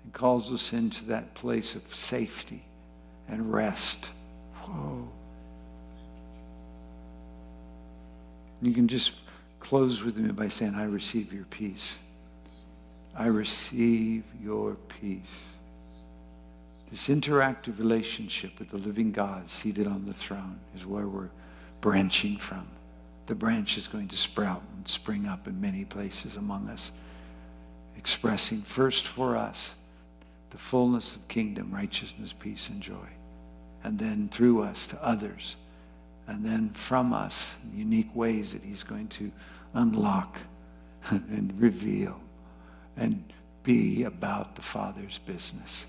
and 0.04 0.12
calls 0.12 0.50
us 0.52 0.73
into 0.73 1.04
that 1.06 1.35
place 1.35 1.75
of 1.75 1.82
safety 1.94 2.64
and 3.28 3.52
rest. 3.52 4.09
Whoa. 4.54 5.06
You 8.62 8.73
can 8.73 8.88
just 8.88 9.16
close 9.61 10.02
with 10.02 10.16
me 10.16 10.32
by 10.32 10.49
saying, 10.49 10.75
I 10.75 10.85
receive 10.85 11.32
your 11.32 11.44
peace. 11.44 11.99
I 13.14 13.26
receive 13.26 14.25
your 14.42 14.76
peace. 15.00 15.50
This 16.90 17.09
interactive 17.09 17.78
relationship 17.78 18.59
with 18.59 18.71
the 18.71 18.78
living 18.78 19.12
God 19.12 19.49
seated 19.49 19.87
on 19.87 20.06
the 20.06 20.12
throne 20.12 20.59
is 20.75 20.87
where 20.87 21.06
we're 21.06 21.30
branching 21.80 22.38
from. 22.38 22.66
The 23.26 23.35
branch 23.35 23.79
is 23.79 23.87
going 23.87 24.09
to 24.09 24.17
sprout 24.17 24.62
and 24.76 24.87
spring 24.87 25.26
up 25.26 25.47
in 25.47 25.61
many 25.61 25.85
places 25.85 26.37
among 26.37 26.69
us, 26.69 26.91
expressing 27.97 28.61
first 28.61 29.07
for 29.07 29.37
us 29.37 29.75
the 30.50 30.59
fullness 30.59 31.17
of 31.17 31.29
kingdom, 31.29 31.71
righteousness, 31.73 32.33
peace, 32.33 32.69
and 32.69 32.81
joy. 32.81 33.09
And 33.85 33.99
then 33.99 34.29
through 34.29 34.62
us 34.62 34.87
to 34.88 35.05
others 35.05 35.57
and 36.26 36.45
then 36.45 36.71
from 36.71 37.12
us 37.12 37.57
unique 37.75 38.14
ways 38.14 38.52
that 38.52 38.62
he's 38.62 38.85
going 38.85 39.09
to 39.09 39.31
unlock 39.75 40.38
and 41.11 41.52
reveal 41.61 42.21
and 42.97 43.25
be 43.62 44.05
about 44.05 44.57
the 44.57 44.62
Father's 44.62 45.19
business. 45.19 45.87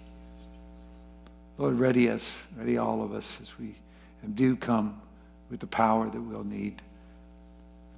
Lord, 1.58 1.78
ready 1.78 2.10
us, 2.10 2.42
ready 2.58 2.78
all 2.78 3.04
of 3.04 3.14
us 3.14 3.40
as 3.42 3.58
we 3.60 3.76
do 4.34 4.56
come 4.56 5.00
with 5.50 5.60
the 5.60 5.68
power 5.68 6.10
that 6.10 6.22
we'll 6.22 6.44
need, 6.44 6.82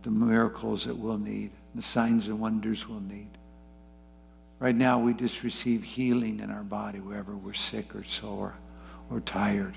the 0.05 0.11
miracles 0.11 0.85
that 0.85 0.95
we'll 0.95 1.17
need, 1.17 1.49
the 1.73 1.81
signs 1.81 2.27
and 2.27 2.39
wonders 2.39 2.87
we'll 2.87 2.99
need. 2.99 3.27
Right 4.59 4.75
now, 4.75 4.99
we 4.99 5.15
just 5.15 5.43
receive 5.43 5.83
healing 5.83 6.41
in 6.41 6.51
our 6.51 6.61
body 6.61 6.99
wherever 6.99 7.35
we're 7.35 7.53
sick 7.53 7.95
or 7.95 8.03
sore 8.03 8.53
or 9.09 9.19
tired. 9.21 9.73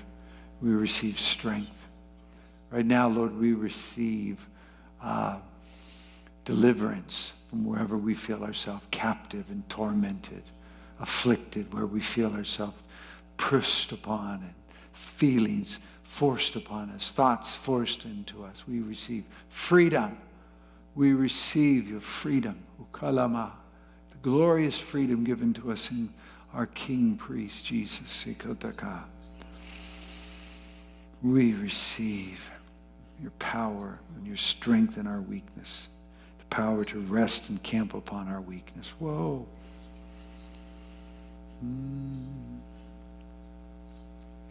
We 0.61 0.69
receive 0.69 1.19
strength. 1.19 1.87
Right 2.69 2.85
now, 2.85 3.09
Lord, 3.09 3.35
we 3.39 3.53
receive 3.53 4.47
uh, 5.01 5.39
deliverance 6.45 7.43
from 7.49 7.65
wherever 7.65 7.97
we 7.97 8.13
feel 8.13 8.43
ourselves 8.43 8.85
captive 8.91 9.45
and 9.49 9.67
tormented, 9.67 10.43
afflicted, 10.99 11.73
where 11.73 11.87
we 11.87 12.01
feel 12.01 12.31
ourselves 12.33 12.77
pressed 13.37 13.91
upon 13.91 14.41
and 14.43 14.53
feelings 14.93 15.79
forced 16.09 16.55
upon 16.55 16.89
us, 16.89 17.11
thoughts 17.11 17.55
forced 17.55 18.03
into 18.03 18.43
us. 18.43 18.67
We 18.67 18.81
receive 18.81 19.23
freedom. 19.47 20.17
We 20.95 21.13
receive 21.13 21.87
your 21.87 21.99
freedom, 21.99 22.57
ukalama, 22.81 23.51
the 24.09 24.17
glorious 24.23 24.77
freedom 24.77 25.23
given 25.23 25.53
to 25.53 25.71
us 25.71 25.91
in 25.91 26.09
our 26.53 26.65
King 26.65 27.15
Priest, 27.15 27.63
Jesus. 27.63 28.25
Sikotaka. 28.25 29.03
We 31.21 31.53
receive 31.53 32.51
your 33.21 33.31
power 33.37 33.99
and 34.17 34.25
your 34.25 34.35
strength 34.35 34.97
in 34.97 35.05
our 35.05 35.21
weakness, 35.21 35.89
the 36.39 36.45
power 36.45 36.83
to 36.85 36.99
rest 37.01 37.49
and 37.49 37.61
camp 37.61 37.93
upon 37.93 38.27
our 38.29 38.41
weakness. 38.41 38.89
Whoa. 38.97 39.45
Mm. 41.63 42.25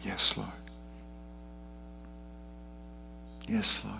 Yes, 0.01 0.37
Lord. 0.37 0.68
Yes, 3.49 3.83
Lord. 3.83 3.99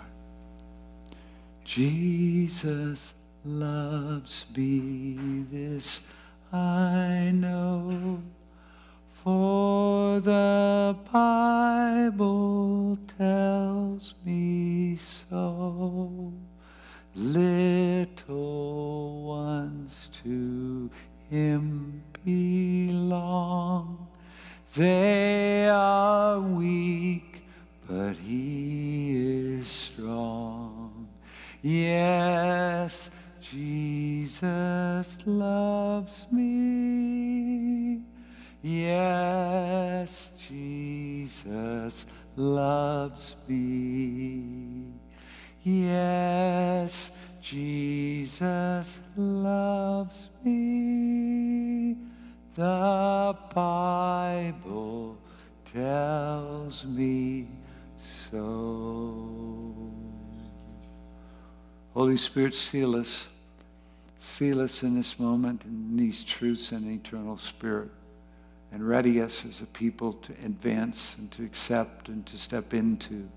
Jesus 1.64 3.14
loves 3.44 4.52
me, 4.56 5.18
this 5.50 6.12
I 6.52 7.32
know. 7.34 8.22
For 9.24 10.20
the 10.20 10.96
Bible 11.12 12.96
tells 13.18 14.14
me 14.24 14.96
so. 14.96 16.32
Little 17.16 18.20
ones 19.24 20.08
to 20.22 20.88
him 21.28 22.02
belong. 22.24 24.06
They 24.74 25.68
are 25.68 26.38
weak, 26.40 27.29
but 27.90 28.14
he 28.14 29.16
is 29.58 29.66
strong. 29.66 31.08
Yes, 31.60 33.10
Jesus 33.40 35.18
loves 35.26 36.26
me. 36.30 38.02
Yes, 38.62 40.32
Jesus 40.48 42.06
loves 42.36 43.34
me. 43.48 44.92
Yes, 45.64 47.10
Jesus 47.42 49.00
loves 49.16 50.30
me. 50.44 51.96
The 52.54 53.36
Bible 53.52 55.18
tells 55.64 56.84
me 56.84 57.48
so. 58.30 59.70
Holy 61.94 62.16
Spirit, 62.16 62.54
seal 62.54 62.96
us. 62.96 63.28
Seal 64.18 64.60
us 64.60 64.82
in 64.82 64.94
this 64.94 65.18
moment 65.18 65.64
in 65.64 65.96
these 65.96 66.22
truths 66.22 66.72
and 66.72 66.90
eternal 66.90 67.38
spirit 67.38 67.90
and 68.72 68.86
ready 68.86 69.20
us 69.20 69.44
as 69.44 69.60
a 69.60 69.66
people 69.66 70.12
to 70.14 70.32
advance 70.44 71.16
and 71.18 71.30
to 71.32 71.44
accept 71.44 72.08
and 72.08 72.24
to 72.26 72.38
step 72.38 72.72
into 72.72 73.28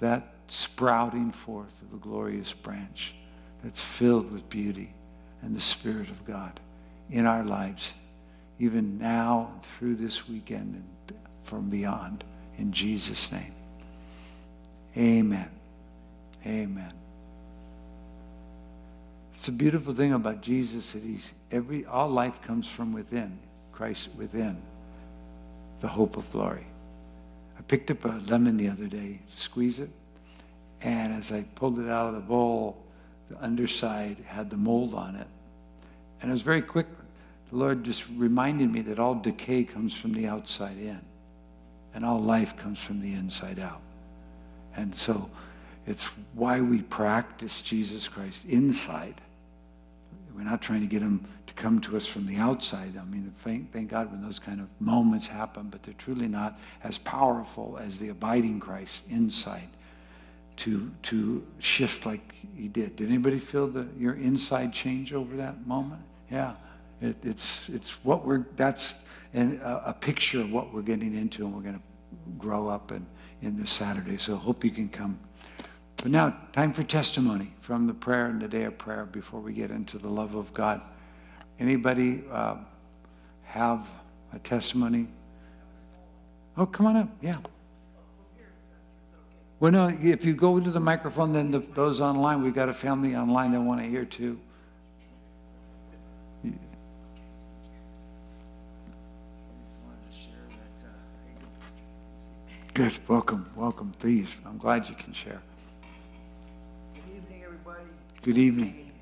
that 0.00 0.34
sprouting 0.48 1.30
forth 1.30 1.80
of 1.82 1.90
the 1.90 1.96
glorious 1.98 2.52
branch 2.52 3.14
that's 3.62 3.80
filled 3.80 4.30
with 4.32 4.48
beauty 4.50 4.92
and 5.42 5.54
the 5.54 5.60
Spirit 5.60 6.08
of 6.08 6.24
God 6.24 6.60
in 7.10 7.26
our 7.26 7.44
lives, 7.44 7.92
even 8.58 8.98
now 8.98 9.52
through 9.62 9.96
this 9.96 10.28
weekend 10.28 10.74
and 10.74 11.18
from 11.44 11.70
beyond. 11.70 12.24
In 12.58 12.72
Jesus' 12.72 13.32
name. 13.32 13.57
Amen. 14.96 15.50
Amen. 16.46 16.92
It's 19.34 19.48
a 19.48 19.52
beautiful 19.52 19.94
thing 19.94 20.12
about 20.12 20.40
Jesus 20.40 20.92
that 20.92 21.02
he's 21.02 21.32
every 21.50 21.86
all 21.86 22.08
life 22.08 22.42
comes 22.42 22.68
from 22.68 22.92
within. 22.92 23.38
Christ 23.78 24.08
within, 24.16 24.60
the 25.78 25.86
hope 25.86 26.16
of 26.16 26.28
glory. 26.32 26.66
I 27.56 27.62
picked 27.62 27.92
up 27.92 28.04
a 28.04 28.20
lemon 28.26 28.56
the 28.56 28.68
other 28.68 28.86
day 28.86 29.20
squeeze 29.36 29.78
it, 29.78 29.90
and 30.82 31.12
as 31.12 31.30
I 31.30 31.44
pulled 31.54 31.78
it 31.78 31.88
out 31.88 32.08
of 32.08 32.14
the 32.14 32.20
bowl, 32.20 32.82
the 33.30 33.40
underside 33.40 34.16
had 34.26 34.50
the 34.50 34.56
mold 34.56 34.94
on 34.94 35.14
it. 35.14 35.28
And 36.20 36.28
it 36.28 36.32
was 36.32 36.42
very 36.42 36.60
quick. 36.60 36.88
The 37.50 37.56
Lord 37.56 37.84
just 37.84 38.04
reminded 38.16 38.72
me 38.72 38.80
that 38.82 38.98
all 38.98 39.14
decay 39.14 39.62
comes 39.62 39.96
from 39.96 40.12
the 40.12 40.26
outside 40.26 40.76
in, 40.76 41.00
and 41.94 42.04
all 42.04 42.20
life 42.20 42.56
comes 42.56 42.80
from 42.80 43.00
the 43.00 43.12
inside 43.12 43.60
out. 43.60 43.80
And 44.78 44.94
so 44.94 45.28
it's 45.86 46.06
why 46.34 46.60
we 46.60 46.82
practice 46.82 47.62
Jesus 47.62 48.06
Christ 48.06 48.44
inside. 48.44 49.16
We're 50.36 50.44
not 50.44 50.62
trying 50.62 50.82
to 50.82 50.86
get 50.86 51.02
him 51.02 51.26
to 51.48 51.54
come 51.54 51.80
to 51.80 51.96
us 51.96 52.06
from 52.06 52.26
the 52.26 52.36
outside. 52.36 52.96
I 52.96 53.04
mean, 53.04 53.34
thank, 53.38 53.72
thank 53.72 53.90
God 53.90 54.12
when 54.12 54.22
those 54.22 54.38
kind 54.38 54.60
of 54.60 54.68
moments 54.78 55.26
happen, 55.26 55.68
but 55.68 55.82
they're 55.82 55.94
truly 55.98 56.28
not 56.28 56.60
as 56.84 56.96
powerful 56.96 57.76
as 57.82 57.98
the 57.98 58.10
abiding 58.10 58.60
Christ 58.60 59.02
inside 59.10 59.68
to, 60.58 60.92
to 61.04 61.44
shift 61.58 62.06
like 62.06 62.34
he 62.56 62.68
did. 62.68 62.94
Did 62.94 63.08
anybody 63.08 63.40
feel 63.40 63.66
the, 63.66 63.88
your 63.98 64.14
inside 64.14 64.72
change 64.72 65.12
over 65.12 65.36
that 65.36 65.66
moment? 65.66 66.02
Yeah. 66.30 66.54
It, 67.00 67.16
it's, 67.24 67.68
it's 67.68 67.90
what 68.04 68.24
we're, 68.24 68.46
that's 68.54 69.02
an, 69.34 69.60
a, 69.64 69.82
a, 69.86 69.92
picture 69.92 70.40
of 70.40 70.52
what 70.52 70.72
we're 70.72 70.82
getting 70.82 71.14
into 71.16 71.44
and 71.44 71.54
we're 71.54 71.62
going 71.62 71.76
to 71.76 71.82
grow 72.38 72.68
up 72.68 72.92
in, 72.92 73.06
in 73.42 73.56
this 73.56 73.70
Saturday. 73.70 74.18
So 74.18 74.36
hope 74.36 74.64
you 74.64 74.70
can 74.70 74.88
come. 74.88 75.18
But 75.96 76.12
now, 76.12 76.36
time 76.52 76.72
for 76.72 76.84
testimony 76.84 77.52
from 77.60 77.86
the 77.86 77.94
prayer 77.94 78.26
and 78.26 78.40
the 78.40 78.48
day 78.48 78.64
of 78.64 78.78
prayer 78.78 79.04
before 79.04 79.40
we 79.40 79.52
get 79.52 79.70
into 79.70 79.98
the 79.98 80.08
love 80.08 80.34
of 80.34 80.54
God. 80.54 80.80
Anybody 81.58 82.22
uh, 82.30 82.56
have 83.44 83.88
a 84.32 84.38
testimony? 84.38 85.08
Oh, 86.56 86.66
come 86.66 86.86
on 86.86 86.96
up. 86.96 87.08
Yeah. 87.20 87.38
Well, 89.60 89.72
no, 89.72 89.88
if 89.88 90.24
you 90.24 90.34
go 90.34 90.60
to 90.60 90.70
the 90.70 90.80
microphone, 90.80 91.32
then 91.32 91.50
the, 91.50 91.58
those 91.58 92.00
online, 92.00 92.42
we've 92.42 92.54
got 92.54 92.68
a 92.68 92.74
family 92.74 93.16
online 93.16 93.50
that 93.52 93.60
want 93.60 93.80
to 93.80 93.88
hear 93.88 94.04
too. 94.04 94.38
Good, 102.78 102.96
welcome, 103.08 103.50
welcome, 103.56 103.92
please. 103.98 104.36
I'm 104.46 104.56
glad 104.56 104.88
you 104.88 104.94
can 104.94 105.12
share. 105.12 105.42
Good 106.94 107.16
evening, 107.16 107.42
everybody. 107.44 107.82
Good 108.22 108.38
evening. 108.38 108.92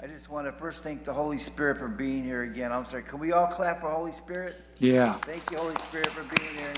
I 0.00 0.06
just 0.06 0.30
want 0.30 0.46
to 0.46 0.52
first 0.52 0.84
thank 0.84 1.02
the 1.02 1.12
Holy 1.12 1.38
Spirit 1.38 1.78
for 1.78 1.88
being 1.88 2.22
here 2.22 2.44
again. 2.44 2.70
I'm 2.70 2.84
sorry, 2.84 3.02
can 3.02 3.18
we 3.18 3.32
all 3.32 3.48
clap 3.48 3.80
for 3.80 3.90
Holy 3.90 4.12
Spirit? 4.12 4.54
Yeah, 4.78 5.14
Thank 5.14 5.50
you, 5.50 5.58
Holy 5.58 5.74
Spirit, 5.80 6.12
for 6.12 6.22
being 6.36 6.54
here. 6.54 6.74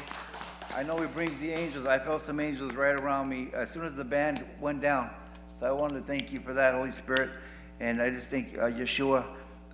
I 0.74 0.82
know 0.82 0.96
He 0.96 1.06
brings 1.08 1.38
the 1.40 1.52
angels. 1.52 1.84
I 1.84 1.98
felt 1.98 2.22
some 2.22 2.40
angels 2.40 2.72
right 2.72 2.98
around 2.98 3.28
me 3.28 3.48
as 3.52 3.70
soon 3.70 3.84
as 3.84 3.94
the 3.94 4.04
band 4.04 4.42
went 4.58 4.80
down. 4.80 5.10
So 5.52 5.66
I 5.66 5.72
wanted 5.72 5.96
to 5.96 6.06
thank 6.06 6.32
you 6.32 6.40
for 6.40 6.54
that, 6.54 6.74
Holy 6.74 6.90
Spirit. 6.90 7.32
And 7.80 8.00
I 8.00 8.08
just 8.08 8.30
think 8.30 8.56
uh, 8.56 8.62
Yeshua, 8.62 9.26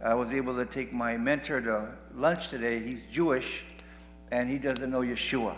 I 0.05 0.15
was 0.15 0.33
able 0.33 0.57
to 0.57 0.67
take 0.67 0.93
my 0.93 1.17
mentor 1.17 1.61
to 1.61 1.93
lunch 2.13 2.49
today. 2.49 2.81
He's 2.81 3.05
Jewish, 3.05 3.63
and 4.33 4.51
he 4.51 4.59
doesn't 4.59 4.91
know 4.91 5.03
Yeshua. 5.03 5.57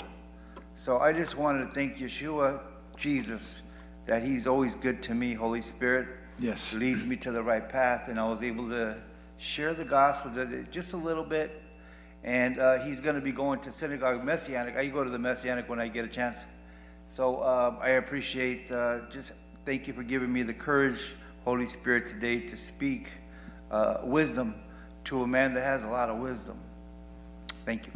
So 0.76 0.98
I 0.98 1.12
just 1.12 1.36
wanted 1.36 1.64
to 1.64 1.70
thank 1.70 1.98
Yeshua, 1.98 2.60
Jesus, 2.96 3.62
that 4.06 4.22
He's 4.22 4.46
always 4.46 4.74
good 4.74 5.02
to 5.04 5.14
me, 5.14 5.34
Holy 5.34 5.60
Spirit. 5.60 6.08
Yes. 6.38 6.72
Leads 6.72 7.04
me 7.04 7.16
to 7.16 7.30
the 7.30 7.42
right 7.42 7.68
path, 7.68 8.08
and 8.08 8.18
I 8.18 8.28
was 8.28 8.42
able 8.42 8.68
to 8.70 8.96
share 9.38 9.72
the 9.72 9.84
gospel 9.84 10.32
just 10.70 10.92
a 10.92 10.96
little 10.96 11.24
bit. 11.24 11.62
And 12.24 12.58
uh, 12.58 12.78
he's 12.78 13.00
going 13.00 13.16
to 13.16 13.20
be 13.20 13.32
going 13.32 13.60
to 13.60 13.70
synagogue 13.70 14.24
Messianic. 14.24 14.76
I 14.76 14.86
go 14.86 15.04
to 15.04 15.10
the 15.10 15.18
Messianic 15.18 15.68
when 15.68 15.78
I 15.78 15.88
get 15.88 16.06
a 16.06 16.08
chance. 16.08 16.44
So 17.06 17.40
uh, 17.40 17.76
I 17.80 17.90
appreciate, 17.90 18.72
uh, 18.72 19.00
just 19.10 19.32
thank 19.66 19.86
you 19.86 19.92
for 19.92 20.02
giving 20.02 20.32
me 20.32 20.42
the 20.42 20.54
courage, 20.54 21.14
Holy 21.44 21.66
Spirit, 21.66 22.08
today 22.08 22.40
to 22.40 22.56
speak 22.56 23.08
uh, 23.70 23.98
wisdom 24.02 24.54
to 25.04 25.22
a 25.22 25.26
man 25.26 25.52
that 25.54 25.64
has 25.64 25.84
a 25.84 25.88
lot 25.88 26.08
of 26.08 26.18
wisdom. 26.18 26.58
Thank 27.66 27.86
you. 27.86 27.92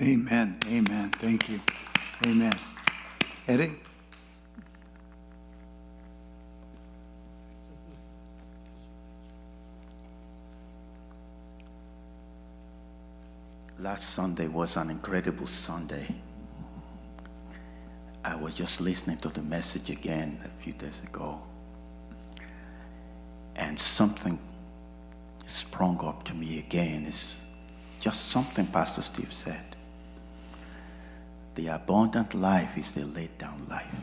amen, 0.00 0.58
amen. 0.70 1.10
Thank 1.10 1.50
you. 1.50 1.60
Amen. 2.26 2.52
Eddie? 3.46 3.74
Last 13.78 14.10
Sunday 14.10 14.48
was 14.48 14.76
an 14.76 14.90
incredible 14.90 15.46
Sunday. 15.46 16.08
I 18.24 18.34
was 18.34 18.52
just 18.52 18.80
listening 18.80 19.18
to 19.18 19.28
the 19.28 19.40
message 19.42 19.88
again 19.88 20.40
a 20.44 20.48
few 20.48 20.72
days 20.72 21.00
ago. 21.04 21.40
And 23.54 23.78
something 23.78 24.40
sprung 25.46 26.04
up 26.04 26.24
to 26.24 26.34
me 26.34 26.58
again. 26.58 27.04
It's 27.06 27.44
just 28.00 28.26
something 28.26 28.66
Pastor 28.66 29.02
Steve 29.02 29.32
said. 29.32 29.67
The 31.58 31.66
abundant 31.66 32.34
life 32.34 32.78
is 32.78 32.92
the 32.92 33.04
laid 33.04 33.36
down 33.36 33.60
life. 33.68 34.00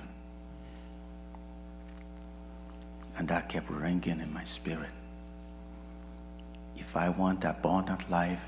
And 3.17 3.29
that 3.29 3.47
kept 3.47 3.69
ringing 3.69 4.19
in 4.19 4.33
my 4.33 4.43
spirit. 4.43 4.89
If 6.75 6.97
I 6.97 7.07
want 7.07 7.45
abundant 7.45 8.11
life, 8.11 8.45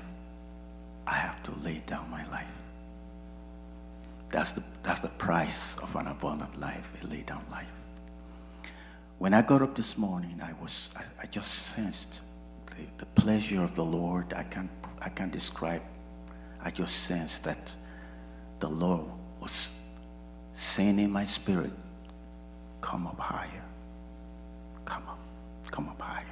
I 1.06 1.14
have 1.14 1.42
to 1.44 1.52
lay 1.64 1.82
down 1.86 2.10
my 2.10 2.28
life. 2.28 2.52
That's 4.28 4.52
the, 4.52 4.62
that's 4.82 5.00
the 5.00 5.08
price 5.08 5.78
of 5.78 5.96
an 5.96 6.08
abundant 6.08 6.60
life, 6.60 6.92
a 7.02 7.06
laid 7.06 7.24
down 7.24 7.46
life. 7.50 7.80
When 9.16 9.32
I 9.32 9.40
got 9.40 9.62
up 9.62 9.74
this 9.74 9.96
morning, 9.96 10.38
I 10.44 10.52
was 10.60 10.90
I, 10.94 11.22
I 11.22 11.26
just 11.28 11.50
sensed 11.50 12.20
the, 12.66 12.84
the 12.98 13.06
pleasure 13.06 13.64
of 13.64 13.74
the 13.74 13.86
Lord. 13.86 14.34
I 14.34 14.42
can't 14.42 14.70
I 15.00 15.08
can't 15.08 15.32
describe. 15.32 15.80
I 16.62 16.70
just 16.70 17.04
sensed 17.04 17.44
that 17.44 17.74
the 18.60 18.68
Lord 18.68 19.04
was 19.40 19.78
saying 20.52 20.98
in 20.98 21.10
my 21.10 21.24
spirit, 21.24 21.70
come 22.80 23.06
up 23.06 23.18
higher. 23.18 23.62
Come 24.84 25.02
up, 25.08 25.18
come 25.70 25.88
up 25.88 26.00
higher. 26.00 26.24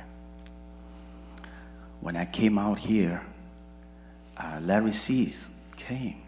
When 2.00 2.16
I 2.16 2.24
came 2.24 2.58
out 2.58 2.78
here, 2.78 3.22
uh, 4.36 4.60
Larry 4.62 4.92
Seas 4.92 5.48
came 5.76 6.22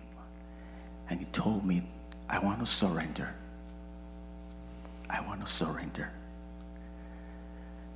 and 1.11 1.20
he 1.20 1.26
told 1.26 1.64
me, 1.64 1.82
I 2.28 2.38
want 2.38 2.61
to 2.61 2.66
surrender. 2.66 3.34
I 5.11 5.20
want 5.22 5.44
to 5.44 5.50
surrender. 5.50 6.11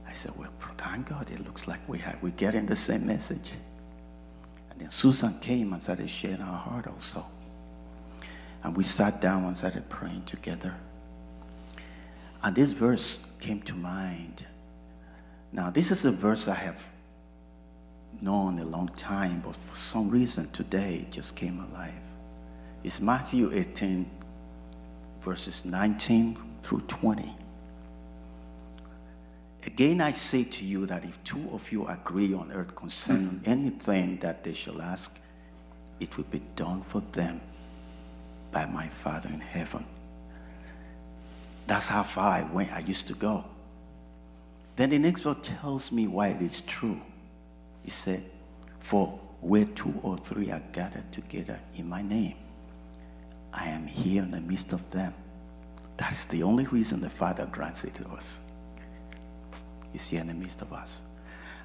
I 0.08 0.12
said, 0.12 0.32
Well, 0.36 0.50
thank 0.78 1.08
God, 1.08 1.30
it 1.30 1.44
looks 1.44 1.68
like 1.68 1.80
we 1.88 1.98
have, 1.98 2.22
we're 2.22 2.30
getting 2.30 2.66
the 2.66 2.76
same 2.76 3.06
message. 3.06 3.52
And 4.70 4.80
then 4.80 4.90
Susan 4.90 5.38
came 5.40 5.72
and 5.72 5.82
started 5.82 6.08
sharing 6.08 6.38
her 6.38 6.44
heart 6.44 6.86
also. 6.86 7.24
And 8.62 8.77
we 8.77 8.85
sat 8.85 9.20
down 9.20 9.44
and 9.44 9.57
started 9.57 9.88
praying 9.88 10.25
together. 10.25 10.75
And 12.42 12.55
this 12.55 12.72
verse 12.72 13.33
came 13.40 13.62
to 13.62 13.75
mind. 13.75 14.44
Now, 15.53 15.70
this 15.70 15.90
is 15.90 16.05
a 16.05 16.11
verse 16.11 16.48
I 16.48 16.55
have 16.55 16.83
known 18.20 18.59
a 18.59 18.64
long 18.64 18.88
time, 18.88 19.42
but 19.44 19.57
for 19.57 19.77
some 19.77 20.09
reason 20.11 20.48
today 20.51 21.07
it 21.07 21.11
just 21.11 21.37
came 21.37 21.61
alive. 21.61 21.92
It's 22.85 23.01
Matthew 23.01 23.51
18, 23.53 24.09
verses 25.22 25.64
19 25.64 26.37
through 26.62 26.83
20. 26.83 27.33
Again, 29.64 30.01
I 30.01 30.11
say 30.12 30.42
to 30.44 30.64
you 30.64 30.87
that 30.87 31.05
if 31.05 31.22
two 31.22 31.48
of 31.53 31.70
you 31.70 31.87
agree 31.87 32.35
on 32.35 32.51
earth 32.53 32.75
concerning 32.75 33.40
anything 33.44 34.18
that 34.18 34.42
they 34.42 34.53
shall 34.53 34.83
ask, 34.83 35.20
it 36.01 36.16
will 36.16 36.25
be 36.25 36.42
done 36.57 36.83
for 36.83 37.01
them 37.01 37.40
by 38.52 38.66
my 38.66 38.88
Father 38.88 39.28
in 39.28 39.40
heaven. 39.40 39.84
That's 41.66 41.88
how 41.88 42.02
far 42.02 42.32
I 42.32 42.42
went, 42.52 42.72
I 42.72 42.80
used 42.80 43.08
to 43.08 43.14
go. 43.14 43.44
Then 44.76 44.90
the 44.90 44.98
next 44.98 45.20
verse 45.20 45.36
tells 45.42 45.90
me 45.90 46.06
why 46.06 46.28
it 46.28 46.42
is 46.42 46.60
true. 46.62 47.00
He 47.82 47.90
said, 47.90 48.22
For 48.80 49.06
where 49.40 49.64
two 49.64 49.94
or 50.02 50.16
three 50.16 50.50
are 50.50 50.62
gathered 50.72 51.10
together 51.12 51.58
in 51.74 51.88
my 51.88 52.02
name, 52.02 52.36
I 53.52 53.68
am 53.68 53.86
here 53.86 54.22
in 54.22 54.30
the 54.30 54.40
midst 54.40 54.72
of 54.72 54.90
them. 54.90 55.12
That's 55.96 56.24
the 56.26 56.42
only 56.42 56.66
reason 56.66 57.00
the 57.00 57.10
Father 57.10 57.46
grants 57.46 57.84
it 57.84 57.94
to 57.96 58.08
us. 58.08 58.42
He's 59.92 60.08
here 60.08 60.20
in 60.20 60.26
the 60.26 60.34
midst 60.34 60.62
of 60.62 60.72
us. 60.72 61.02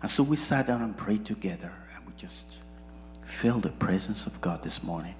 And 0.01 0.11
so 0.11 0.21
we 0.21 0.35
sat 0.35 0.67
down 0.67 0.81
and 0.81 0.95
prayed 0.95 1.25
together, 1.25 1.71
and 1.95 2.05
we 2.05 2.13
just 2.17 2.57
felt 3.23 3.63
the 3.63 3.69
presence 3.69 4.27
of 4.27 4.39
God 4.41 4.63
this 4.63 4.83
morning. 4.83 5.15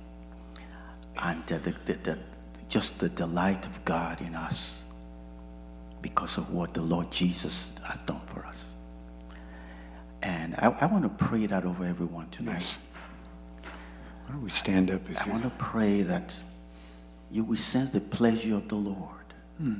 And 1.19 1.45
the, 1.47 1.57
the, 1.57 1.93
the, 1.93 2.19
just 2.67 2.99
the 2.99 3.09
delight 3.09 3.65
of 3.65 3.83
God 3.85 4.21
in 4.21 4.35
us 4.35 4.85
because 6.01 6.37
of 6.37 6.51
what 6.51 6.73
the 6.73 6.81
Lord 6.81 7.11
Jesus 7.11 7.79
has 7.85 8.01
done 8.01 8.21
for 8.27 8.45
us. 8.45 8.75
And 10.21 10.55
I, 10.55 10.69
I 10.81 10.85
want 10.85 11.03
to 11.03 11.25
pray 11.25 11.45
that 11.45 11.65
over 11.65 11.85
everyone 11.85 12.29
tonight. 12.29 12.53
Yes. 12.53 12.83
Why 14.25 14.33
don't 14.33 14.43
we 14.43 14.49
stand 14.49 14.91
up 14.91 15.01
I 15.25 15.29
want 15.29 15.43
to 15.43 15.51
pray 15.51 16.01
that 16.01 16.35
you 17.31 17.43
will 17.43 17.57
sense 17.57 17.91
the 17.91 18.01
pleasure 18.01 18.55
of 18.55 18.67
the 18.67 18.75
Lord. 18.75 19.11
Hmm. 19.57 19.79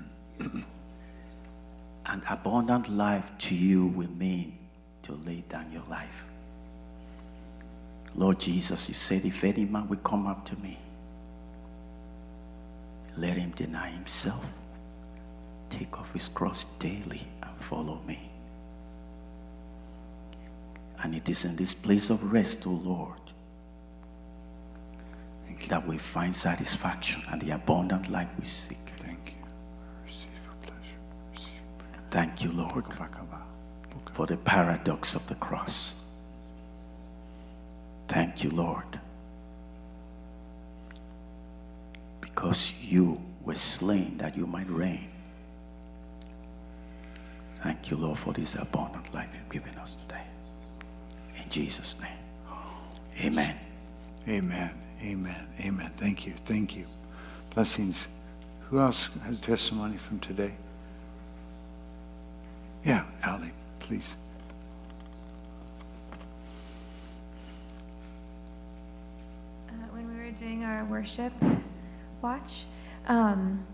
and 2.08 2.21
abundant 2.30 2.89
life 2.89 3.32
to 3.39 3.56
you 3.56 3.88
will 3.88 4.10
mean 4.12 4.58
to 5.04 5.13
lay 5.13 5.43
down 5.50 5.71
your 5.71 5.84
life. 5.89 6.26
Lord 8.15 8.39
Jesus, 8.39 8.88
you 8.88 8.95
said, 8.95 9.26
if 9.26 9.43
any 9.43 9.65
man 9.65 9.88
will 9.88 9.97
come 9.97 10.26
up 10.26 10.45
to 10.45 10.56
me, 10.58 10.78
let 13.17 13.38
him 13.38 13.51
deny 13.51 13.89
himself, 13.89 14.53
take 15.69 15.99
off 15.99 16.13
his 16.13 16.30
cross 16.30 16.65
daily, 16.80 17.27
and 17.43 17.58
follow 17.58 18.01
me. 18.08 18.30
And 21.03 21.15
it 21.15 21.30
is 21.30 21.45
in 21.45 21.56
this 21.56 21.73
place 21.73 22.10
of 22.10 22.32
rest, 22.32 22.65
O 22.65 22.71
Lord, 22.71 23.19
that 25.69 25.86
we 25.86 25.97
find 25.97 26.36
satisfaction 26.36 27.21
and 27.30 27.41
the 27.41 27.51
abundant 27.51 28.10
life 28.10 28.30
we 28.39 28.45
seek. 28.45 28.77
Thank 28.99 29.19
you. 29.25 29.47
Receive 30.06 30.27
your 30.45 30.53
pleasure. 30.62 30.97
Receive 31.34 31.51
Thank 32.10 32.43
you, 32.43 32.51
Lord, 32.51 32.86
for 34.13 34.25
the 34.25 34.38
paradox 34.38 35.13
of 35.15 35.27
the 35.27 35.36
cross. 35.36 35.93
Thank 38.08 38.43
you, 38.43 38.49
Lord, 38.51 38.99
because 42.38 42.71
you 42.84 43.19
were 43.41 43.56
slain 43.56 44.15
that 44.19 44.38
you 44.38 44.45
might 44.45 44.69
reign. 44.69 45.10
Thank 47.63 47.89
you, 47.89 47.97
Lord, 47.97 48.19
for 48.19 48.32
this 48.32 48.54
abundant 48.54 49.12
life 49.12 49.28
you've 49.34 49.50
given 49.50 49.76
us 49.80 49.95
today. 49.95 50.21
In 51.41 51.50
Jesus' 51.50 51.95
name. 52.00 52.12
Amen. 53.26 53.56
Amen. 54.28 54.69
Amen. 55.02 55.47
Amen. 55.62 55.91
Thank 55.97 56.28
you. 56.28 56.34
Thank 56.45 56.76
you. 56.76 56.86
Blessings. 57.56 58.08
Who 58.69 58.80
else 58.82 59.10
has 59.26 59.41
testimony 59.41 59.97
from 59.97 60.19
today? 60.19 60.54
Yeah, 62.86 63.04
Ally, 63.23 63.50
please. 63.80 64.15
Uh, 69.69 69.73
when 69.89 70.08
we 70.08 70.23
were 70.23 70.30
doing 70.30 70.63
our 70.63 70.86
worship 70.86 71.34
watch, 72.21 72.65
um, 73.08 73.65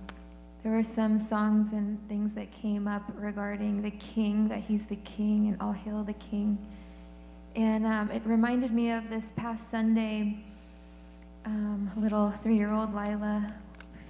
there 0.63 0.71
were 0.71 0.83
some 0.83 1.17
songs 1.17 1.73
and 1.73 1.99
things 2.07 2.35
that 2.35 2.51
came 2.51 2.87
up 2.87 3.03
regarding 3.15 3.81
the 3.81 3.91
king, 3.91 4.47
that 4.47 4.59
he's 4.59 4.85
the 4.85 4.95
king 4.97 5.47
and 5.47 5.61
all 5.61 5.73
hail 5.73 6.03
the 6.03 6.13
king. 6.13 6.57
And 7.55 7.85
um, 7.85 8.09
it 8.11 8.21
reminded 8.25 8.71
me 8.71 8.91
of 8.91 9.09
this 9.09 9.31
past 9.31 9.69
Sunday. 9.69 10.43
Um, 11.45 11.91
little 11.97 12.31
three 12.31 12.55
year 12.55 12.71
old 12.71 12.95
Lila 12.95 13.47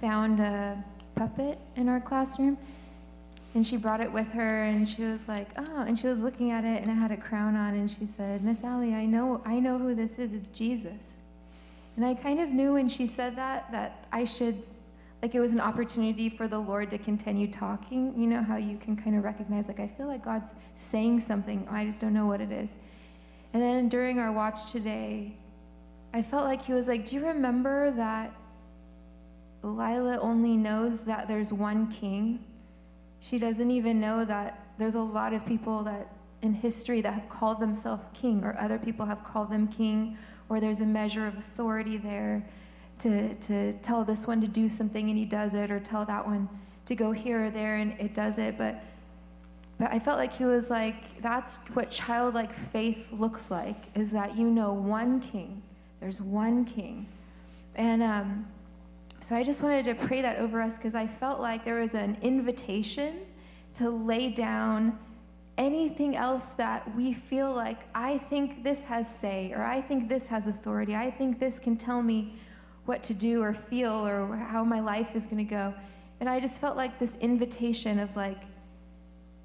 found 0.00 0.38
a 0.38 0.84
puppet 1.16 1.58
in 1.76 1.88
our 1.88 2.00
classroom 2.00 2.56
and 3.54 3.66
she 3.66 3.76
brought 3.76 4.00
it 4.00 4.12
with 4.12 4.30
her 4.32 4.64
and 4.64 4.88
she 4.88 5.02
was 5.02 5.28
like 5.28 5.48
oh 5.56 5.82
and 5.82 5.98
she 5.98 6.06
was 6.06 6.20
looking 6.20 6.50
at 6.50 6.64
it 6.64 6.82
and 6.82 6.90
it 6.90 6.94
had 6.94 7.10
a 7.10 7.16
crown 7.16 7.56
on 7.56 7.74
and 7.74 7.90
she 7.90 8.04
said 8.04 8.42
miss 8.42 8.64
Allie, 8.64 8.94
i 8.94 9.06
know 9.06 9.40
i 9.44 9.58
know 9.58 9.78
who 9.78 9.94
this 9.94 10.18
is 10.18 10.32
it's 10.32 10.48
jesus 10.48 11.20
and 11.96 12.04
i 12.04 12.14
kind 12.14 12.40
of 12.40 12.48
knew 12.48 12.72
when 12.74 12.88
she 12.88 13.06
said 13.06 13.36
that 13.36 13.70
that 13.72 14.06
i 14.12 14.24
should 14.24 14.62
like 15.22 15.34
it 15.34 15.40
was 15.40 15.54
an 15.54 15.60
opportunity 15.60 16.28
for 16.28 16.46
the 16.46 16.58
lord 16.58 16.90
to 16.90 16.98
continue 16.98 17.50
talking. 17.50 18.12
You 18.14 18.26
know 18.26 18.42
how 18.42 18.56
you 18.56 18.76
can 18.76 18.94
kind 18.94 19.16
of 19.16 19.24
recognize 19.24 19.68
like 19.68 19.80
i 19.80 19.88
feel 19.88 20.06
like 20.06 20.24
god's 20.24 20.54
saying 20.76 21.20
something. 21.20 21.66
I 21.70 21.84
just 21.86 22.00
don't 22.00 22.12
know 22.12 22.26
what 22.26 22.40
it 22.42 22.52
is. 22.52 22.76
And 23.54 23.62
then 23.62 23.88
during 23.88 24.18
our 24.18 24.32
watch 24.32 24.70
today 24.70 25.34
i 26.12 26.20
felt 26.20 26.44
like 26.44 26.62
he 26.62 26.72
was 26.72 26.88
like 26.88 27.06
do 27.06 27.16
you 27.16 27.26
remember 27.26 27.90
that 27.92 28.34
lila 29.62 30.18
only 30.18 30.56
knows 30.56 31.02
that 31.04 31.26
there's 31.26 31.52
one 31.52 31.90
king? 31.90 32.44
She 33.20 33.38
doesn't 33.38 33.70
even 33.70 34.00
know 34.00 34.26
that 34.26 34.66
there's 34.76 34.94
a 34.94 35.00
lot 35.00 35.32
of 35.32 35.46
people 35.46 35.82
that 35.84 36.08
in 36.42 36.52
history 36.52 37.00
that 37.00 37.14
have 37.14 37.28
called 37.30 37.58
themselves 37.58 38.02
king, 38.12 38.44
or 38.44 38.54
other 38.58 38.78
people 38.78 39.06
have 39.06 39.24
called 39.24 39.50
them 39.50 39.66
king, 39.66 40.18
or 40.48 40.60
there's 40.60 40.80
a 40.80 40.86
measure 40.86 41.26
of 41.26 41.36
authority 41.36 41.96
there 41.96 42.44
to, 42.98 43.34
to 43.36 43.72
tell 43.74 44.04
this 44.04 44.26
one 44.26 44.40
to 44.40 44.46
do 44.46 44.68
something 44.68 45.08
and 45.08 45.18
he 45.18 45.24
does 45.24 45.54
it, 45.54 45.70
or 45.70 45.80
tell 45.80 46.04
that 46.04 46.26
one 46.26 46.48
to 46.86 46.94
go 46.94 47.12
here 47.12 47.46
or 47.46 47.50
there 47.50 47.76
and 47.76 47.98
it 47.98 48.14
does 48.14 48.38
it. 48.38 48.56
But 48.58 48.82
but 49.78 49.92
I 49.92 49.98
felt 49.98 50.18
like 50.18 50.32
he 50.32 50.44
was 50.44 50.70
like, 50.70 51.20
that's 51.20 51.68
what 51.70 51.90
childlike 51.90 52.52
faith 52.52 53.06
looks 53.12 53.50
like, 53.50 53.76
is 53.94 54.12
that 54.12 54.36
you 54.36 54.48
know 54.48 54.72
one 54.72 55.20
king. 55.20 55.62
There's 56.00 56.20
one 56.20 56.64
king. 56.64 57.06
And 57.74 58.02
um, 58.02 58.46
so 59.20 59.34
I 59.34 59.42
just 59.42 59.62
wanted 59.62 59.84
to 59.86 59.94
pray 59.94 60.22
that 60.22 60.38
over 60.38 60.60
us 60.60 60.76
because 60.76 60.94
I 60.94 61.06
felt 61.06 61.40
like 61.40 61.64
there 61.64 61.80
was 61.80 61.94
an 61.94 62.16
invitation 62.22 63.20
to 63.74 63.90
lay 63.90 64.30
down 64.30 64.98
anything 65.56 66.16
else 66.16 66.50
that 66.52 66.94
we 66.94 67.12
feel 67.12 67.52
like 67.52 67.78
I 67.94 68.18
think 68.18 68.64
this 68.64 68.84
has 68.86 69.12
say 69.14 69.52
or 69.54 69.62
I 69.62 69.80
think 69.80 70.08
this 70.08 70.26
has 70.28 70.46
authority. 70.46 70.94
I 70.94 71.10
think 71.10 71.38
this 71.38 71.58
can 71.58 71.76
tell 71.76 72.02
me 72.02 72.38
what 72.86 73.02
to 73.04 73.14
do 73.14 73.42
or 73.42 73.54
feel 73.54 74.06
or 74.06 74.36
how 74.36 74.64
my 74.64 74.80
life 74.80 75.14
is 75.14 75.26
going 75.26 75.38
to 75.38 75.44
go. 75.44 75.74
And 76.20 76.28
I 76.28 76.40
just 76.40 76.60
felt 76.60 76.76
like 76.76 76.98
this 76.98 77.16
invitation 77.18 77.98
of 77.98 78.14
like 78.16 78.38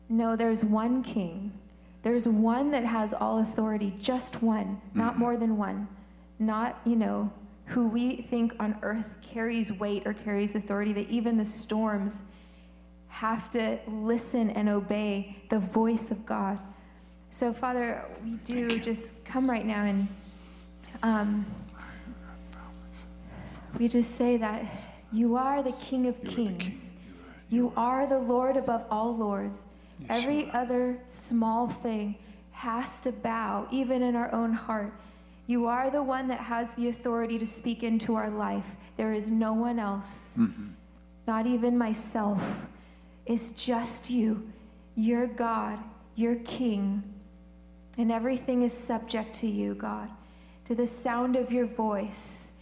no, 0.09 0.35
there's 0.35 0.65
one 0.65 1.03
king. 1.03 1.53
There's 2.01 2.27
one 2.27 2.71
that 2.71 2.83
has 2.83 3.13
all 3.13 3.39
authority, 3.39 3.93
just 3.99 4.41
one, 4.41 4.81
not 4.95 5.11
mm-hmm. 5.11 5.19
more 5.19 5.37
than 5.37 5.55
one. 5.57 5.87
Not, 6.39 6.79
you 6.85 6.95
know, 6.95 7.31
who 7.65 7.87
we 7.87 8.15
think 8.15 8.55
on 8.59 8.75
earth 8.81 9.13
carries 9.21 9.71
weight 9.71 10.07
or 10.07 10.13
carries 10.13 10.55
authority, 10.55 10.93
that 10.93 11.09
even 11.09 11.37
the 11.37 11.45
storms 11.45 12.31
have 13.09 13.49
to 13.51 13.79
listen 13.87 14.49
and 14.51 14.69
obey 14.69 15.35
the 15.49 15.59
voice 15.59 16.11
of 16.11 16.25
God. 16.25 16.57
So, 17.29 17.53
Father, 17.53 18.03
we 18.23 18.31
do 18.43 18.79
just 18.79 19.25
come 19.25 19.49
right 19.49 19.65
now 19.65 19.83
and 19.83 20.07
um, 21.03 21.45
we 23.77 23.87
just 23.87 24.15
say 24.15 24.37
that 24.37 24.65
you 25.11 25.35
are 25.35 25.61
the 25.61 25.73
King 25.73 26.07
of 26.07 26.23
Kings. 26.23 26.95
You 27.49 27.73
are 27.75 28.07
the 28.07 28.19
Lord 28.19 28.57
above 28.57 28.85
all 28.89 29.15
lords. 29.15 29.65
Every 30.07 30.49
other 30.51 30.99
small 31.07 31.67
thing 31.67 32.15
has 32.51 33.01
to 33.01 33.11
bow, 33.11 33.67
even 33.71 34.01
in 34.01 34.15
our 34.15 34.33
own 34.33 34.53
heart. 34.53 34.93
You 35.47 35.65
are 35.65 35.89
the 35.89 36.03
one 36.03 36.27
that 36.27 36.39
has 36.39 36.73
the 36.75 36.89
authority 36.89 37.39
to 37.39 37.45
speak 37.45 37.83
into 37.83 38.15
our 38.15 38.29
life. 38.29 38.75
There 38.97 39.13
is 39.13 39.31
no 39.31 39.53
one 39.53 39.79
else, 39.79 40.37
mm-hmm. 40.39 40.67
not 41.25 41.47
even 41.47 41.77
myself. 41.77 42.67
It's 43.29 43.51
just 43.51 44.09
you. 44.09 44.51
You're 44.95 45.27
God, 45.27 45.79
you're 46.15 46.35
King, 46.37 47.03
and 47.97 48.11
everything 48.11 48.63
is 48.63 48.73
subject 48.73 49.33
to 49.35 49.47
you, 49.47 49.75
God, 49.75 50.09
to 50.65 50.75
the 50.75 50.87
sound 50.87 51.37
of 51.37 51.53
your 51.53 51.67
voice. 51.67 52.57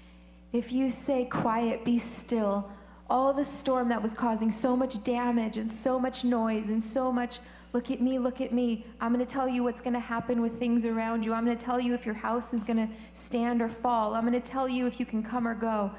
If 0.52 0.72
you 0.72 0.92
say, 0.92 1.26
Quiet, 1.26 1.84
be 1.84 1.98
still, 1.98 2.70
all 3.10 3.34
the 3.34 3.46
storm 3.46 3.90
that 3.90 4.04
was 4.04 4.14
causing 4.14 4.52
so 4.52 4.76
much 4.76 5.04
damage 5.04 5.58
and 5.58 5.72
so 5.72 5.98
much 5.98 6.26
noise 6.26 6.70
and 6.70 6.84
so 6.84 7.12
much 7.12 7.40
Look 7.74 7.92
at 7.92 8.02
me, 8.02 8.18
look 8.18 8.42
at 8.42 8.54
me. 8.54 8.86
I'm 9.02 9.14
going 9.14 9.24
to 9.24 9.32
tell 9.32 9.48
you 9.48 9.64
what's 9.64 9.82
going 9.82 9.94
to 9.94 10.00
happen 10.00 10.42
with 10.42 10.58
things 10.58 10.86
around 10.86 11.26
you. 11.26 11.34
I'm 11.34 11.46
going 11.46 11.58
to 11.58 11.66
tell 11.66 11.80
you 11.80 11.94
if 11.94 12.06
your 12.06 12.16
house 12.16 12.54
is 12.54 12.64
going 12.64 12.78
to 12.78 12.92
stand 13.14 13.62
or 13.62 13.70
fall. 13.70 14.16
I'm 14.16 14.26
going 14.26 14.34
to 14.34 14.40
tell 14.40 14.70
you 14.70 14.88
if 14.88 15.00
you 15.00 15.06
can 15.06 15.22
come 15.22 15.48
or 15.48 15.54
go. 15.54 15.92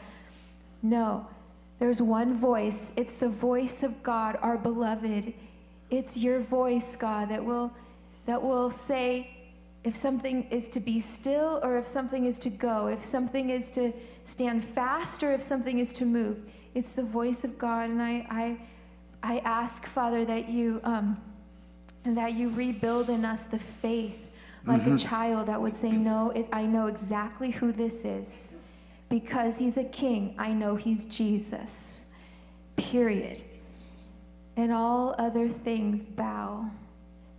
No, 0.83 1.29
there's 1.79 2.03
one 2.03 2.35
voice. 2.35 2.93
It's 2.97 3.17
the 3.17 3.29
voice 3.29 3.83
of 3.83 4.03
God, 4.03 4.39
our 4.43 4.59
beloved. 4.59 5.33
It's 5.91 6.17
your 6.17 6.41
voice, 6.41 6.97
God, 6.97 7.29
that 7.31 7.45
will 7.45 7.73
that 8.27 8.43
will 8.43 8.71
say 8.71 9.31
if 9.85 9.95
something 9.95 10.45
is 10.51 10.69
to 10.69 10.81
be 10.81 11.01
still 11.01 11.61
or 11.63 11.79
if 11.79 11.87
something 11.87 12.27
is 12.27 12.39
to 12.41 12.51
go, 12.51 12.89
if 12.89 13.03
something 13.03 13.49
is 13.49 13.71
to 13.71 13.93
stand 14.25 14.63
fast 14.63 15.23
or 15.23 15.33
if 15.33 15.41
something 15.41 15.79
is 15.79 15.93
to 15.95 16.05
move. 16.05 16.41
It's 16.75 16.93
the 16.93 17.05
voice 17.05 17.45
of 17.45 17.59
God, 17.59 17.91
and 17.91 18.03
I 18.03 18.27
I 18.31 18.59
I 19.23 19.39
ask, 19.39 19.87
Father, 19.87 20.25
that 20.25 20.49
you 20.49 20.81
um, 20.85 21.21
and 22.05 22.17
that 22.17 22.35
you 22.35 22.51
rebuild 22.51 23.09
in 23.09 23.25
us 23.25 23.47
the 23.47 23.59
faith 23.59 24.31
like 24.67 24.83
mm-hmm. 24.83 24.95
a 24.95 24.99
child 24.99 25.49
that 25.49 25.61
would 25.61 25.75
say, 25.75 25.93
No, 25.93 26.31
it, 26.31 26.47
I 26.53 26.65
know 26.65 26.87
exactly 26.87 27.51
who 27.51 27.73
this 27.73 28.05
is. 28.05 28.57
Because 29.09 29.59
he's 29.59 29.77
a 29.77 29.85
king, 29.85 30.35
I 30.39 30.53
know 30.53 30.77
he's 30.77 31.05
Jesus. 31.05 32.11
Period. 32.77 33.43
And 34.57 34.73
all 34.73 35.15
other 35.19 35.49
things 35.49 36.07
bow. 36.07 36.71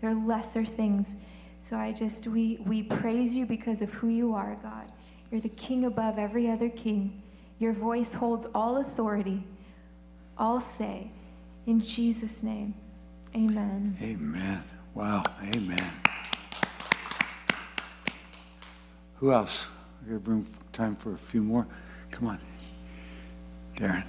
They're 0.01 0.15
lesser 0.15 0.65
things. 0.65 1.17
So 1.59 1.75
I 1.75 1.91
just, 1.91 2.27
we, 2.27 2.57
we 2.65 2.83
praise 2.83 3.35
you 3.35 3.45
because 3.45 3.81
of 3.81 3.91
who 3.93 4.07
you 4.07 4.33
are, 4.33 4.57
God. 4.63 4.85
You're 5.29 5.41
the 5.41 5.49
king 5.49 5.85
above 5.85 6.17
every 6.17 6.49
other 6.49 6.69
king. 6.69 7.21
Your 7.59 7.73
voice 7.73 8.13
holds 8.13 8.47
all 8.55 8.77
authority, 8.77 9.43
all 10.37 10.59
say. 10.59 11.11
In 11.67 11.81
Jesus' 11.81 12.41
name. 12.41 12.73
Amen. 13.35 13.95
Amen. 14.01 14.63
Wow. 14.95 15.23
Amen. 15.53 15.91
Who 19.17 19.33
else? 19.33 19.67
We're 20.01 20.17
going 20.17 20.19
to 20.19 20.25
bring 20.25 20.47
time 20.79 20.95
for 20.95 21.13
a 21.13 21.17
few 21.17 21.43
more. 21.43 21.67
Come 22.09 22.27
on. 22.27 22.39
Darren. 23.75 24.05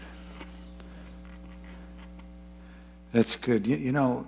That's 3.10 3.34
good. 3.34 3.66
You, 3.66 3.76
you, 3.76 3.90
know, 3.90 4.24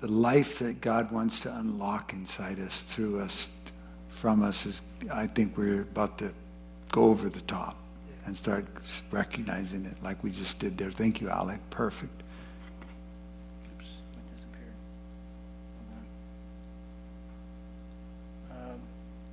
the 0.00 0.08
life 0.08 0.58
that 0.58 0.82
God 0.82 1.10
wants 1.10 1.40
to 1.40 1.56
unlock 1.56 2.12
inside 2.12 2.60
us, 2.60 2.82
through 2.82 3.20
us, 3.20 3.48
from 4.10 4.42
us, 4.42 4.66
is, 4.66 4.82
I 5.10 5.26
think 5.26 5.56
we're 5.56 5.80
about 5.80 6.18
to 6.18 6.34
go 6.92 7.04
over 7.04 7.30
the 7.30 7.40
top 7.42 7.78
and 8.26 8.36
start 8.36 8.66
recognizing 9.10 9.86
it 9.86 9.96
like 10.02 10.22
we 10.22 10.30
just 10.30 10.58
did 10.58 10.76
there. 10.76 10.90
Thank 10.90 11.22
you, 11.22 11.30
Alec. 11.30 11.60
Perfect. 11.70 12.20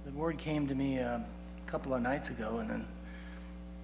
the 0.06 0.18
word 0.18 0.38
came 0.38 0.68
to 0.68 0.76
me 0.76 1.00
uh, 1.00 1.20
couple 1.72 1.94
of 1.94 2.02
nights 2.02 2.30
ago, 2.30 2.58
and 2.58 2.70
then 2.70 2.86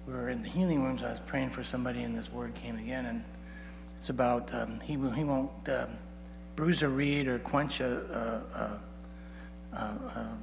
we 0.06 0.12
were 0.12 0.28
in 0.28 0.42
the 0.42 0.48
healing 0.48 0.84
rooms. 0.84 1.02
I 1.02 1.10
was 1.10 1.20
praying 1.26 1.50
for 1.50 1.64
somebody, 1.64 2.02
and 2.02 2.14
this 2.14 2.30
word 2.30 2.54
came 2.54 2.78
again, 2.78 3.06
and 3.06 3.24
it's 3.96 4.10
about 4.10 4.52
um, 4.54 4.78
he 4.80 4.92
he 4.92 5.24
won't 5.24 5.50
um, 5.68 5.88
bruise 6.54 6.82
a 6.82 6.88
reed 6.88 7.28
or 7.28 7.38
quench 7.38 7.80
a, 7.80 8.80
a, 9.72 9.76
a, 9.76 9.78
a, 9.78 10.38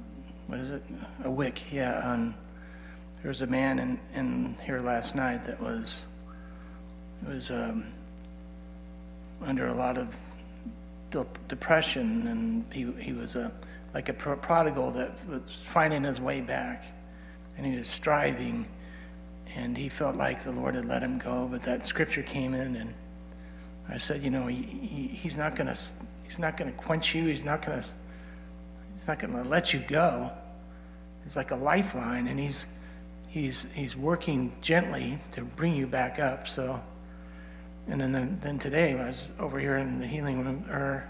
what 0.48 0.58
is 0.58 0.70
it 0.70 0.82
a 1.24 1.30
wick. 1.30 1.62
Yeah, 1.72 2.12
and 2.12 2.34
there 3.22 3.28
was 3.28 3.42
a 3.42 3.46
man 3.46 3.78
in, 3.78 4.00
in 4.14 4.56
here 4.64 4.80
last 4.80 5.14
night 5.14 5.44
that 5.44 5.60
was 5.60 6.04
was 7.28 7.52
um, 7.52 7.86
under 9.42 9.68
a 9.68 9.74
lot 9.74 9.98
of 9.98 10.16
depression, 11.46 12.26
and 12.26 12.64
he 12.72 12.90
he 13.00 13.12
was 13.12 13.36
a 13.36 13.52
like 13.94 14.08
a 14.08 14.12
prodigal 14.12 14.90
that 14.90 15.12
was 15.28 15.42
finding 15.48 16.02
his 16.02 16.20
way 16.20 16.40
back, 16.40 16.84
and 17.56 17.66
he 17.66 17.76
was 17.76 17.88
striving, 17.88 18.66
and 19.54 19.76
he 19.76 19.88
felt 19.88 20.16
like 20.16 20.42
the 20.42 20.52
Lord 20.52 20.74
had 20.74 20.84
let 20.84 21.02
him 21.02 21.18
go. 21.18 21.48
But 21.50 21.62
that 21.64 21.86
scripture 21.86 22.22
came 22.22 22.54
in, 22.54 22.76
and 22.76 22.94
I 23.88 23.98
said, 23.98 24.22
you 24.22 24.30
know, 24.30 24.46
he, 24.46 24.62
he, 24.62 25.06
he's 25.08 25.36
not 25.36 25.56
gonna 25.56 25.76
he's 26.24 26.38
not 26.38 26.56
gonna 26.56 26.72
quench 26.72 27.14
you. 27.14 27.24
He's 27.24 27.44
not 27.44 27.64
gonna 27.64 27.84
he's 28.94 29.06
not 29.06 29.18
gonna 29.18 29.44
let 29.44 29.72
you 29.72 29.80
go. 29.88 30.30
It's 31.24 31.36
like 31.36 31.50
a 31.50 31.56
lifeline, 31.56 32.28
and 32.28 32.38
he's 32.38 32.66
he's 33.28 33.66
he's 33.72 33.96
working 33.96 34.52
gently 34.60 35.18
to 35.32 35.42
bring 35.42 35.74
you 35.74 35.86
back 35.86 36.18
up. 36.18 36.46
So, 36.46 36.80
and 37.88 38.00
then 38.00 38.38
then, 38.40 38.58
today 38.58 38.98
I 38.98 39.08
was 39.08 39.30
over 39.38 39.58
here 39.58 39.76
in 39.78 39.98
the 39.98 40.06
healing 40.06 40.44
room, 40.44 40.64
or 40.70 41.08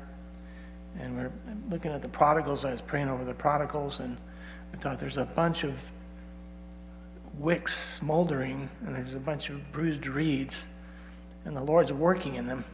and 0.98 1.16
we're 1.16 1.32
looking 1.70 1.92
at 1.92 2.02
the 2.02 2.08
prodigals. 2.08 2.64
I 2.64 2.72
was 2.72 2.80
praying 2.80 3.08
over 3.08 3.24
the 3.24 3.34
prodigals, 3.34 4.00
and 4.00 4.16
I 4.72 4.76
thought 4.76 4.98
there's 4.98 5.18
a 5.18 5.26
bunch 5.26 5.64
of 5.64 5.82
wicks 7.38 7.76
smoldering, 7.76 8.68
and 8.84 8.94
there's 8.94 9.14
a 9.14 9.18
bunch 9.18 9.50
of 9.50 9.72
bruised 9.72 10.06
reeds, 10.06 10.64
and 11.44 11.56
the 11.56 11.62
Lord's 11.62 11.92
working 11.92 12.34
in 12.34 12.46
them, 12.46 12.64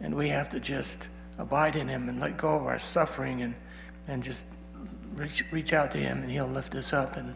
and 0.00 0.14
we 0.14 0.28
have 0.28 0.48
to 0.50 0.60
just 0.60 1.08
abide 1.38 1.76
in 1.76 1.88
Him 1.88 2.08
and 2.08 2.20
let 2.20 2.36
go 2.36 2.56
of 2.56 2.66
our 2.66 2.78
suffering 2.78 3.42
and 3.42 3.54
and 4.08 4.22
just 4.22 4.46
reach 5.14 5.44
reach 5.52 5.72
out 5.72 5.92
to 5.92 5.98
Him, 5.98 6.22
and 6.22 6.30
He'll 6.30 6.46
lift 6.46 6.74
us 6.74 6.92
up. 6.92 7.16
And 7.16 7.34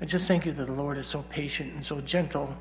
I 0.00 0.04
just 0.04 0.28
thank 0.28 0.46
you 0.46 0.52
that 0.52 0.66
the 0.66 0.72
Lord 0.72 0.98
is 0.98 1.06
so 1.06 1.22
patient 1.22 1.74
and 1.74 1.84
so 1.84 2.00
gentle, 2.00 2.56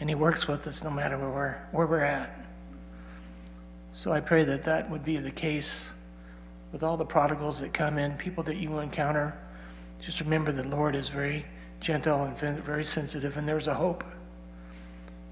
and 0.00 0.08
He 0.08 0.14
works 0.14 0.48
with 0.48 0.66
us 0.66 0.82
no 0.82 0.90
matter 0.90 1.16
where 1.18 1.30
we're 1.30 1.58
where 1.70 1.86
we're 1.86 2.04
at. 2.04 2.38
So 3.94 4.12
I 4.12 4.20
pray 4.20 4.44
that 4.44 4.62
that 4.62 4.90
would 4.90 5.04
be 5.04 5.18
the 5.18 5.30
case 5.30 5.88
with 6.72 6.82
all 6.82 6.96
the 6.96 7.04
prodigals 7.04 7.60
that 7.60 7.74
come 7.74 7.98
in, 7.98 8.14
people 8.14 8.42
that 8.44 8.56
you 8.56 8.78
encounter. 8.78 9.38
Just 10.00 10.20
remember 10.20 10.50
that 10.50 10.66
Lord 10.66 10.96
is 10.96 11.08
very 11.08 11.44
gentle 11.82 12.22
and 12.22 12.36
very 12.38 12.84
sensitive, 12.84 13.36
and 13.36 13.46
there's 13.46 13.66
a 13.66 13.74
hope. 13.74 14.04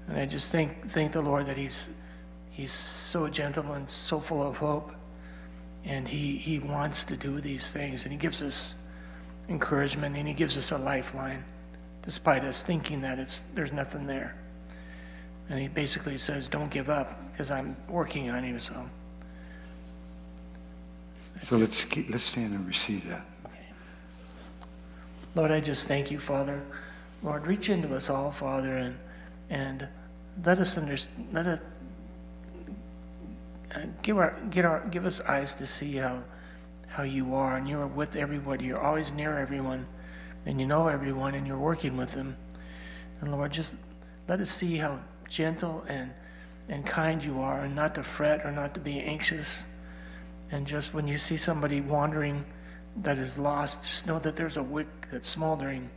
And 0.07 0.17
I 0.19 0.25
just 0.25 0.51
thank 0.51 0.85
thank 0.89 1.13
the 1.13 1.21
Lord 1.21 1.47
that 1.47 1.57
He's 1.57 1.89
He's 2.51 2.73
so 2.73 3.29
gentle 3.29 3.71
and 3.71 3.89
so 3.89 4.19
full 4.19 4.43
of 4.43 4.57
hope, 4.57 4.91
and 5.85 6.07
He 6.07 6.37
He 6.37 6.59
wants 6.59 7.03
to 7.05 7.15
do 7.15 7.39
these 7.39 7.69
things, 7.69 8.03
and 8.03 8.11
He 8.11 8.19
gives 8.19 8.43
us 8.43 8.75
encouragement, 9.49 10.15
and 10.15 10.27
He 10.27 10.33
gives 10.33 10.57
us 10.57 10.71
a 10.71 10.77
lifeline, 10.77 11.43
despite 12.03 12.43
us 12.43 12.61
thinking 12.61 13.01
that 13.01 13.17
it's 13.17 13.39
there's 13.55 13.71
nothing 13.71 14.05
there. 14.05 14.35
And 15.49 15.59
He 15.59 15.69
basically 15.69 16.17
says, 16.17 16.49
"Don't 16.49 16.69
give 16.69 16.89
up, 16.89 17.31
because 17.31 17.49
I'm 17.49 17.75
working 17.87 18.29
on 18.29 18.45
you." 18.45 18.59
So. 18.59 18.89
So 21.41 21.57
let's, 21.57 21.85
keep- 21.85 22.11
let's 22.11 22.25
stand 22.25 22.53
and 22.53 22.67
receive 22.67 23.07
that. 23.09 23.25
Lord, 25.33 25.51
I 25.51 25.61
just 25.61 25.87
thank 25.87 26.11
you, 26.11 26.19
Father. 26.19 26.61
Lord, 27.23 27.47
reach 27.47 27.69
into 27.69 27.95
us 27.95 28.09
all, 28.09 28.31
Father, 28.31 28.75
and 28.75 28.97
and 29.49 29.87
let 30.43 30.59
us 30.59 30.77
understand. 30.77 31.27
Let 31.31 31.45
us 31.45 31.59
uh, 33.73 33.79
give 34.01 34.17
our 34.17 34.37
get 34.49 34.65
our 34.65 34.85
give 34.89 35.05
us 35.05 35.21
eyes 35.21 35.55
to 35.55 35.67
see 35.67 35.95
how 35.95 36.23
how 36.87 37.03
you 37.03 37.33
are, 37.33 37.55
and 37.55 37.69
you're 37.69 37.87
with 37.87 38.17
everybody. 38.17 38.65
You're 38.65 38.81
always 38.83 39.13
near 39.13 39.37
everyone, 39.37 39.85
and 40.45 40.59
you 40.59 40.67
know 40.67 40.87
everyone, 40.87 41.35
and 41.35 41.47
you're 41.47 41.57
working 41.57 41.95
with 41.95 42.11
them. 42.11 42.35
And 43.21 43.31
Lord, 43.31 43.53
just 43.53 43.75
let 44.27 44.41
us 44.41 44.51
see 44.51 44.77
how 44.77 44.99
gentle 45.29 45.85
and 45.87 46.11
and 46.67 46.85
kind 46.85 47.23
you 47.23 47.39
are, 47.39 47.61
and 47.61 47.73
not 47.73 47.95
to 47.95 48.03
fret 48.03 48.45
or 48.45 48.51
not 48.51 48.73
to 48.73 48.81
be 48.81 48.99
anxious. 48.99 49.63
And 50.51 50.67
just 50.67 50.93
when 50.93 51.07
you 51.07 51.17
see 51.17 51.37
somebody 51.37 51.79
wandering 51.79 52.43
that 52.97 53.17
is 53.17 53.37
lost, 53.37 53.85
just 53.85 54.07
know 54.07 54.19
that 54.19 54.35
there's 54.35 54.57
a 54.57 54.63
wick 54.63 54.87
that's 55.11 55.27
smoldering. 55.27 55.89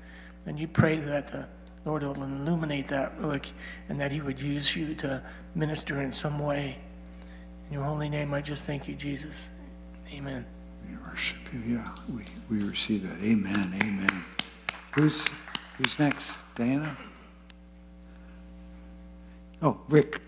And 0.47 0.59
you 0.59 0.69
pray 0.69 0.99
that 0.99 1.29
the 1.29 1.47
Lord 1.85 2.03
will 2.03 2.15
illuminate 2.15 2.87
that 2.89 3.21
wick 3.21 3.51
and 3.89 4.01
that 4.01 4.13
He 4.13 4.21
would 4.21 4.41
use 4.41 4.77
you 4.77 4.95
to 4.97 5.23
minister 5.55 6.01
in 6.03 6.13
some 6.13 6.39
way. 6.39 6.79
In 7.67 7.75
your 7.75 7.85
holy 7.85 8.09
name, 8.09 8.35
I 8.35 8.41
just 8.41 8.65
thank 8.65 8.89
you, 8.89 8.95
Jesus. 8.95 9.49
Amen. 10.13 10.45
We 10.89 10.97
worship 11.09 11.39
you, 11.53 11.77
yeah, 11.77 11.89
we, 12.15 12.25
we 12.51 12.63
receive 12.63 13.09
that. 13.09 13.25
Amen, 13.25 13.73
amen. 13.83 14.25
Who's, 14.93 15.27
who's 15.79 15.99
next? 15.99 16.33
Diana? 16.55 16.97
Oh, 19.63 19.81
Rick, 19.89 20.21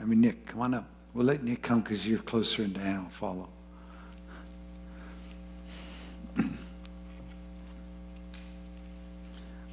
I 0.00 0.04
mean 0.04 0.20
Nick, 0.20 0.46
come 0.46 0.60
on 0.60 0.74
up. 0.74 0.88
We'll 1.12 1.26
let 1.26 1.42
Nick 1.42 1.62
come 1.62 1.80
because 1.80 2.06
you're 2.06 2.20
closer 2.20 2.62
and 2.62 2.74
Diana 2.74 3.02
will 3.02 3.10
follow. 3.10 3.48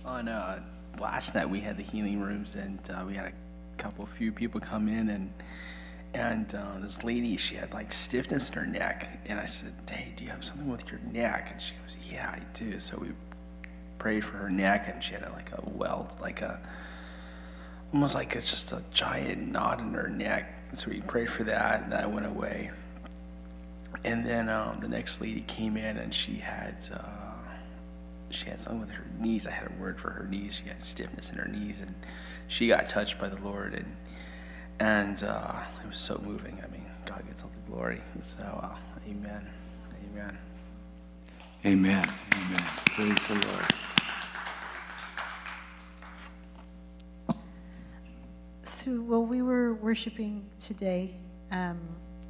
On 0.05 0.27
uh, 0.27 0.61
last 0.99 1.35
night, 1.35 1.49
we 1.49 1.59
had 1.59 1.77
the 1.77 1.83
healing 1.83 2.19
rooms, 2.21 2.55
and 2.55 2.79
uh, 2.89 3.03
we 3.07 3.13
had 3.13 3.25
a 3.27 3.33
couple, 3.77 4.05
few 4.05 4.31
people 4.31 4.59
come 4.59 4.87
in, 4.87 5.09
and 5.09 5.31
and 6.13 6.53
uh, 6.53 6.77
this 6.79 7.03
lady, 7.05 7.37
she 7.37 7.55
had 7.55 7.73
like 7.73 7.93
stiffness 7.93 8.49
in 8.49 8.55
her 8.55 8.65
neck, 8.65 9.21
and 9.27 9.39
I 9.39 9.45
said, 9.45 9.73
"Hey, 9.89 10.13
do 10.17 10.23
you 10.23 10.29
have 10.29 10.43
something 10.43 10.69
with 10.69 10.89
your 10.91 10.99
neck?" 11.11 11.49
And 11.51 11.61
she 11.61 11.73
goes, 11.75 11.97
"Yeah, 12.11 12.29
I 12.29 12.41
do." 12.53 12.79
So 12.79 12.97
we 12.99 13.09
prayed 13.97 14.25
for 14.25 14.37
her 14.37 14.49
neck, 14.49 14.89
and 14.91 15.03
she 15.03 15.13
had 15.13 15.23
a, 15.23 15.31
like 15.31 15.51
a 15.53 15.61
welt, 15.69 16.17
like 16.21 16.41
a 16.41 16.59
almost 17.93 18.15
like 18.15 18.35
it's 18.35 18.49
just 18.49 18.71
a 18.71 18.83
giant 18.91 19.51
knot 19.51 19.79
in 19.79 19.93
her 19.93 20.09
neck. 20.09 20.73
So 20.73 20.89
we 20.89 21.01
prayed 21.01 21.29
for 21.29 21.43
that, 21.45 21.83
and 21.83 21.91
that 21.91 22.11
went 22.11 22.25
away. 22.25 22.71
And 24.03 24.25
then 24.25 24.49
um, 24.49 24.79
the 24.81 24.87
next 24.87 25.21
lady 25.21 25.41
came 25.41 25.77
in, 25.77 25.97
and 25.97 26.13
she 26.13 26.35
had. 26.35 26.77
Uh, 26.93 26.99
she 28.31 28.49
had 28.49 28.59
something 28.59 28.81
with 28.81 28.91
her 28.91 29.05
knees. 29.19 29.45
I 29.45 29.51
had 29.51 29.69
a 29.69 29.81
word 29.81 29.99
for 29.99 30.09
her 30.09 30.25
knees. 30.25 30.55
She 30.63 30.69
had 30.69 30.81
stiffness 30.81 31.31
in 31.31 31.37
her 31.37 31.47
knees, 31.49 31.81
and 31.81 31.93
she 32.47 32.67
got 32.67 32.87
touched 32.87 33.19
by 33.19 33.27
the 33.27 33.41
Lord, 33.41 33.73
and 33.73 33.95
and 34.79 35.23
uh, 35.23 35.61
it 35.83 35.87
was 35.87 35.97
so 35.97 36.19
moving. 36.25 36.57
I 36.63 36.71
mean, 36.71 36.85
God 37.05 37.23
gets 37.27 37.43
all 37.43 37.51
the 37.53 37.71
glory. 37.71 38.01
So, 38.23 38.43
uh, 38.43 38.75
Amen, 39.09 39.47
Amen. 40.13 40.37
Amen, 41.65 42.07
amen. 42.33 42.63
Praise 42.85 43.27
the 43.27 43.47
Lord. 43.47 43.65
So 48.63 48.91
while 49.01 49.25
we 49.25 49.41
were 49.41 49.73
worshiping 49.75 50.45
today, 50.59 51.15
um, 51.51 51.79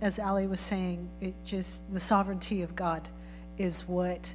as 0.02 0.20
Ali 0.20 0.48
was 0.48 0.60
saying, 0.60 1.10
it 1.22 1.36
just 1.46 1.94
the 1.94 2.00
sovereignty 2.00 2.64
of 2.64 2.76
God 2.76 3.08
is 3.58 3.88
what 3.88 4.34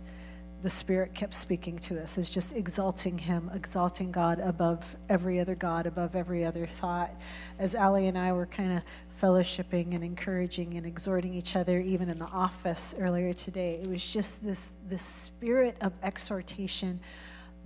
the 0.62 0.70
Spirit 0.70 1.14
kept 1.14 1.34
speaking 1.34 1.76
to 1.78 2.02
us. 2.02 2.16
Is 2.18 2.30
just 2.30 2.56
exalting 2.56 3.18
Him, 3.18 3.50
exalting 3.54 4.10
God 4.10 4.40
above 4.40 4.96
every 5.08 5.38
other 5.38 5.54
God, 5.54 5.86
above 5.86 6.16
every 6.16 6.44
other 6.44 6.66
thought. 6.66 7.10
As 7.58 7.74
Ali 7.74 8.06
and 8.06 8.16
I 8.16 8.32
were 8.32 8.46
kind 8.46 8.78
of 8.78 8.82
fellowshipping 9.20 9.94
and 9.94 10.02
encouraging 10.02 10.74
and 10.74 10.86
exhorting 10.86 11.34
each 11.34 11.56
other, 11.56 11.80
even 11.80 12.08
in 12.08 12.18
the 12.18 12.26
office 12.26 12.94
earlier 12.98 13.32
today, 13.32 13.80
it 13.82 13.88
was 13.88 14.12
just 14.12 14.44
this 14.44 14.76
this 14.88 15.02
spirit 15.02 15.76
of 15.80 15.92
exhortation 16.02 17.00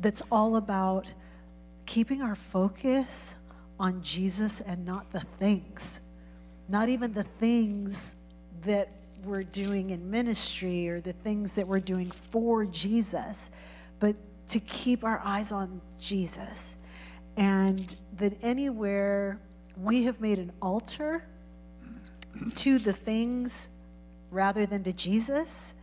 that's 0.01 0.23
all 0.33 0.57
about 0.57 1.13
keeping 1.87 2.23
our 2.23 2.37
focus 2.37 3.35
on 3.79 4.03
Jesus 4.03 4.61
and 4.61 4.85
not 4.85 5.11
the 5.13 5.21
things, 5.21 6.01
not 6.71 6.89
even 6.89 7.13
the 7.13 7.25
things 7.25 8.15
that 8.63 8.89
we're 9.25 9.43
doing 9.43 9.91
in 9.91 10.11
ministry 10.11 10.89
or 10.89 11.01
the 11.01 11.13
things 11.13 11.55
that 11.57 11.67
we're 11.67 11.81
doing 11.81 12.11
for 12.11 12.65
Jesus, 12.65 13.51
but 13.99 14.15
to 14.49 14.61
keep 14.61 15.05
our 15.05 15.21
eyes 15.25 15.53
on 15.53 15.81
Jesus. 15.99 16.77
And 17.37 17.95
that 18.19 18.35
anywhere 18.43 19.41
we 19.77 20.05
have 20.05 20.21
made 20.21 20.39
an 20.39 20.53
altar 20.63 21.25
to 22.55 22.79
the 22.79 22.93
things 22.93 23.71
rather 24.31 24.65
than 24.65 24.85
to 24.85 24.93
Jesus, 24.93 25.75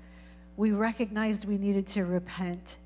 we 0.55 0.71
recognized 0.71 1.45
we 1.45 1.57
needed 1.57 1.85
to 1.87 2.05
repent. 2.05 2.77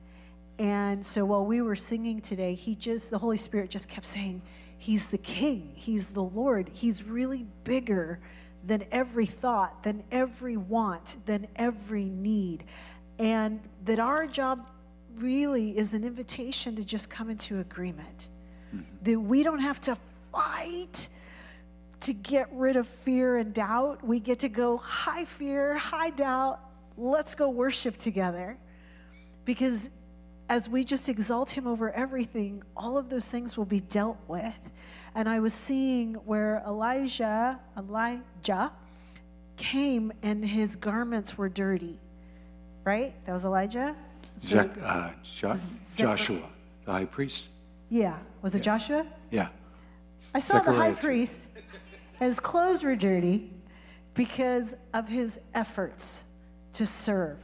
And 0.57 1.05
so 1.05 1.25
while 1.25 1.45
we 1.45 1.61
were 1.61 1.75
singing 1.75 2.19
today, 2.19 2.55
he 2.55 2.75
just, 2.75 3.11
the 3.11 3.19
Holy 3.19 3.37
Spirit 3.37 3.69
just 3.69 3.89
kept 3.89 4.07
saying, 4.07 4.41
He's 4.81 5.09
the 5.09 5.19
King, 5.19 5.73
He's 5.75 6.07
the 6.07 6.23
Lord, 6.23 6.67
He's 6.73 7.03
really 7.03 7.45
bigger 7.63 8.19
than 8.65 8.83
every 8.91 9.27
thought, 9.27 9.83
than 9.83 10.03
every 10.11 10.57
want, 10.57 11.17
than 11.27 11.47
every 11.55 12.05
need. 12.05 12.63
And 13.19 13.59
that 13.85 13.99
our 13.99 14.25
job 14.25 14.67
really 15.17 15.77
is 15.77 15.93
an 15.93 16.03
invitation 16.03 16.75
to 16.77 16.83
just 16.83 17.11
come 17.11 17.29
into 17.29 17.59
agreement. 17.59 18.29
Mm-hmm. 18.75 19.03
That 19.03 19.19
we 19.19 19.43
don't 19.43 19.59
have 19.59 19.79
to 19.81 19.95
fight 20.31 21.09
to 21.99 22.13
get 22.13 22.49
rid 22.51 22.75
of 22.75 22.87
fear 22.87 23.37
and 23.37 23.53
doubt. 23.53 24.03
We 24.03 24.19
get 24.19 24.39
to 24.39 24.49
go, 24.49 24.77
hi 24.77 25.25
fear, 25.25 25.77
hi 25.77 26.09
doubt, 26.09 26.59
let's 26.97 27.35
go 27.35 27.51
worship 27.51 27.97
together. 27.97 28.57
Because 29.45 29.91
as 30.51 30.67
we 30.67 30.83
just 30.83 31.07
exalt 31.07 31.49
him 31.49 31.65
over 31.65 31.91
everything, 31.91 32.61
all 32.75 32.97
of 32.97 33.09
those 33.09 33.29
things 33.29 33.55
will 33.55 33.63
be 33.63 33.79
dealt 33.79 34.17
with. 34.27 34.59
And 35.15 35.29
I 35.29 35.39
was 35.39 35.53
seeing 35.53 36.15
where 36.25 36.61
Elijah, 36.67 37.57
Elijah 37.77 38.69
came 39.55 40.11
and 40.21 40.43
his 40.43 40.75
garments 40.75 41.37
were 41.37 41.47
dirty. 41.47 41.97
Right? 42.83 43.13
That 43.25 43.31
was 43.31 43.45
Elijah? 43.45 43.95
Zach, 44.43 44.71
uh, 44.83 45.11
Jo- 45.23 45.53
Joshua, 45.95 46.49
the 46.83 46.91
high 46.91 47.05
priest. 47.05 47.45
Yeah. 47.89 48.17
Was 48.41 48.53
it 48.53 48.59
Joshua? 48.61 49.07
Yeah. 49.29 49.47
I 50.35 50.39
saw 50.39 50.59
the 50.59 50.73
high 50.73 50.89
Zechariah 50.89 50.95
priest. 50.95 51.47
His 52.19 52.41
clothes 52.41 52.83
were 52.83 52.97
dirty 52.97 53.49
because 54.15 54.75
of 54.93 55.07
his 55.07 55.47
efforts 55.53 56.25
to 56.73 56.85
serve, 56.85 57.37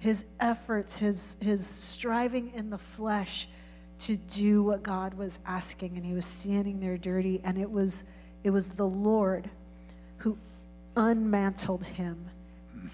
his 0.00 0.24
efforts, 0.40 0.98
his, 0.98 1.36
his 1.40 1.64
striving 1.64 2.52
in 2.56 2.70
the 2.70 2.78
flesh 2.78 3.48
to 4.00 4.16
do 4.16 4.62
what 4.62 4.82
God 4.82 5.14
was 5.14 5.38
asking. 5.46 5.96
And 5.96 6.04
he 6.04 6.14
was 6.14 6.24
standing 6.24 6.80
there 6.80 6.96
dirty, 6.96 7.40
and 7.44 7.56
it 7.58 7.70
was, 7.70 8.04
it 8.42 8.50
was 8.50 8.70
the 8.70 8.86
Lord 8.86 9.48
who 10.16 10.36
unmantled 10.96 11.84
him 11.84 12.26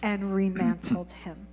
and 0.02 0.24
remantled 0.24 1.12
him. 1.12 1.46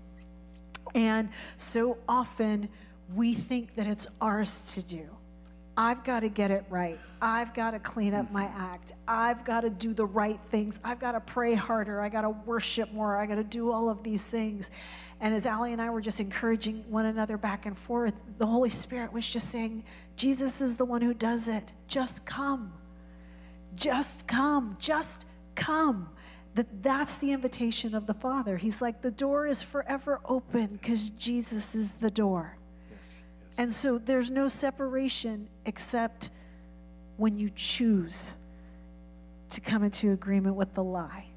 And 0.95 1.29
so 1.55 1.97
often 2.09 2.67
we 3.13 3.33
think 3.33 3.75
that 3.75 3.87
it's 3.87 4.07
ours 4.19 4.73
to 4.73 4.81
do. 4.81 5.07
I've 5.75 6.03
got 6.03 6.19
to 6.19 6.29
get 6.29 6.51
it 6.51 6.65
right. 6.69 6.99
I've 7.19 7.53
got 7.53 7.71
to 7.71 7.79
clean 7.79 8.13
up 8.13 8.31
my 8.31 8.43
act. 8.43 8.91
I've 9.07 9.43
got 9.43 9.61
to 9.61 9.71
do 9.71 9.93
the 9.93 10.05
right 10.05 10.39
things. 10.51 10.79
I've 10.83 10.99
got 10.99 11.13
to 11.13 11.19
pray 11.19 11.55
harder. 11.55 11.99
I 11.99 12.09
got 12.09 12.21
to 12.21 12.29
worship 12.29 12.93
more. 12.93 13.17
I 13.17 13.25
got 13.25 13.35
to 13.35 13.43
do 13.43 13.71
all 13.71 13.89
of 13.89 14.03
these 14.03 14.27
things. 14.27 14.69
And 15.23 15.33
as 15.33 15.45
Allie 15.45 15.71
and 15.71 15.81
I 15.81 15.89
were 15.89 16.01
just 16.01 16.19
encouraging 16.19 16.83
one 16.89 17.05
another 17.05 17.37
back 17.37 17.65
and 17.65 17.77
forth, 17.77 18.13
the 18.39 18.45
Holy 18.45 18.69
Spirit 18.69 19.13
was 19.13 19.25
just 19.25 19.49
saying, 19.49 19.85
Jesus 20.17 20.59
is 20.59 20.75
the 20.75 20.83
one 20.83 21.01
who 21.01 21.13
does 21.13 21.47
it. 21.47 21.71
Just 21.87 22.25
come. 22.25 22.73
Just 23.73 24.27
come. 24.27 24.75
Just 24.81 25.25
come. 25.55 26.09
That 26.55 26.83
that's 26.83 27.19
the 27.19 27.31
invitation 27.31 27.95
of 27.95 28.05
the 28.05 28.13
Father. 28.13 28.57
He's 28.57 28.81
like 28.81 29.01
the 29.01 29.11
door 29.11 29.47
is 29.47 29.61
forever 29.61 30.19
open 30.25 30.67
because 30.73 31.09
Jesus 31.11 31.73
is 31.73 31.93
the 31.93 32.11
door. 32.11 32.57
And 33.57 33.71
so 33.71 33.97
there's 33.97 34.29
no 34.29 34.49
separation 34.49 35.47
except 35.65 36.31
when 37.15 37.37
you 37.37 37.49
choose 37.55 38.33
to 39.51 39.61
come 39.61 39.85
into 39.85 40.11
agreement 40.11 40.57
with 40.57 40.73
the 40.73 40.83
lie. 40.83 41.27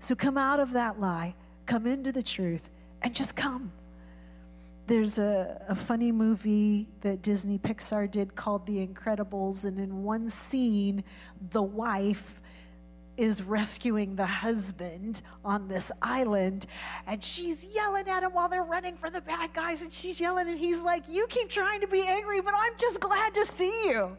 So 0.00 0.16
come 0.16 0.36
out 0.36 0.58
of 0.58 0.72
that 0.72 0.98
lie, 0.98 1.36
come 1.64 1.86
into 1.86 2.10
the 2.10 2.24
truth, 2.24 2.68
and 3.02 3.14
just 3.14 3.36
come. 3.36 3.72
There's 4.86 5.18
a, 5.18 5.60
a 5.68 5.74
funny 5.74 6.12
movie 6.12 6.88
that 7.02 7.20
Disney 7.20 7.58
Pixar 7.58 8.10
did 8.10 8.34
called 8.34 8.66
The 8.66 8.86
Incredibles, 8.86 9.64
and 9.64 9.78
in 9.78 10.02
one 10.02 10.30
scene, 10.30 11.04
the 11.50 11.62
wife 11.62 12.40
is 13.18 13.42
rescuing 13.42 14.14
the 14.14 14.24
husband 14.24 15.20
on 15.44 15.66
this 15.66 15.90
island 16.00 16.66
and 17.08 17.22
she's 17.22 17.66
yelling 17.74 18.08
at 18.08 18.22
him 18.22 18.30
while 18.30 18.48
they're 18.48 18.62
running 18.62 18.94
for 18.94 19.10
the 19.10 19.20
bad 19.20 19.52
guys 19.52 19.82
and 19.82 19.92
she's 19.92 20.20
yelling 20.20 20.48
and 20.48 20.56
he's 20.56 20.82
like 20.82 21.02
you 21.10 21.26
keep 21.28 21.48
trying 21.48 21.80
to 21.80 21.88
be 21.88 22.00
angry 22.06 22.40
but 22.40 22.54
i'm 22.56 22.72
just 22.78 23.00
glad 23.00 23.34
to 23.34 23.44
see 23.44 23.88
you 23.88 24.16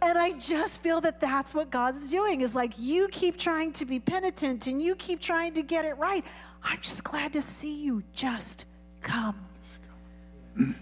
and 0.00 0.16
i 0.18 0.32
just 0.32 0.80
feel 0.80 1.00
that 1.00 1.20
that's 1.20 1.54
what 1.54 1.70
god's 1.70 2.10
doing. 2.10 2.40
Is 2.40 2.54
like 2.54 2.72
you 2.78 3.08
keep 3.08 3.36
trying 3.36 3.72
to 3.72 3.84
be 3.84 3.98
penitent 3.98 4.66
and 4.66 4.80
you 4.80 4.94
keep 4.94 5.20
trying 5.20 5.54
to 5.54 5.62
get 5.62 5.84
it 5.84 5.96
right. 5.98 6.24
I'm 6.62 6.80
just 6.80 7.04
glad 7.04 7.32
to 7.34 7.42
see 7.42 7.82
you. 7.82 8.02
Just 8.14 8.64
come. 9.02 9.36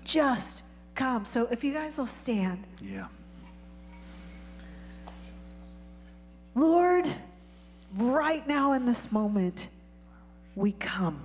Just 0.05 0.63
come. 0.95 1.25
So 1.25 1.47
if 1.51 1.63
you 1.63 1.73
guys 1.73 1.99
will 1.99 2.07
stand. 2.07 2.65
Yeah. 2.81 3.09
Lord, 6.55 7.13
right 7.97 8.47
now 8.47 8.73
in 8.73 8.87
this 8.87 9.13
moment, 9.13 9.69
we 10.55 10.73
come 10.73 11.21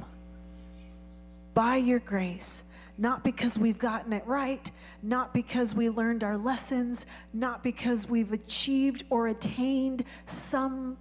by 1.54 1.78
your 1.78 2.00
grace, 2.00 2.66
not 2.98 3.24
because 3.24 3.58
we've 3.58 3.80
gotten 3.80 4.12
it 4.12 4.26
right, 4.28 4.70
not 5.04 5.34
because 5.34 5.74
we 5.74 5.90
learned 5.90 6.24
our 6.24 6.38
lessons, 6.38 7.06
not 7.34 7.64
because 7.64 8.08
we've 8.08 8.34
achieved 8.34 9.04
or 9.10 9.28
attained 9.28 10.04
some 10.26 10.98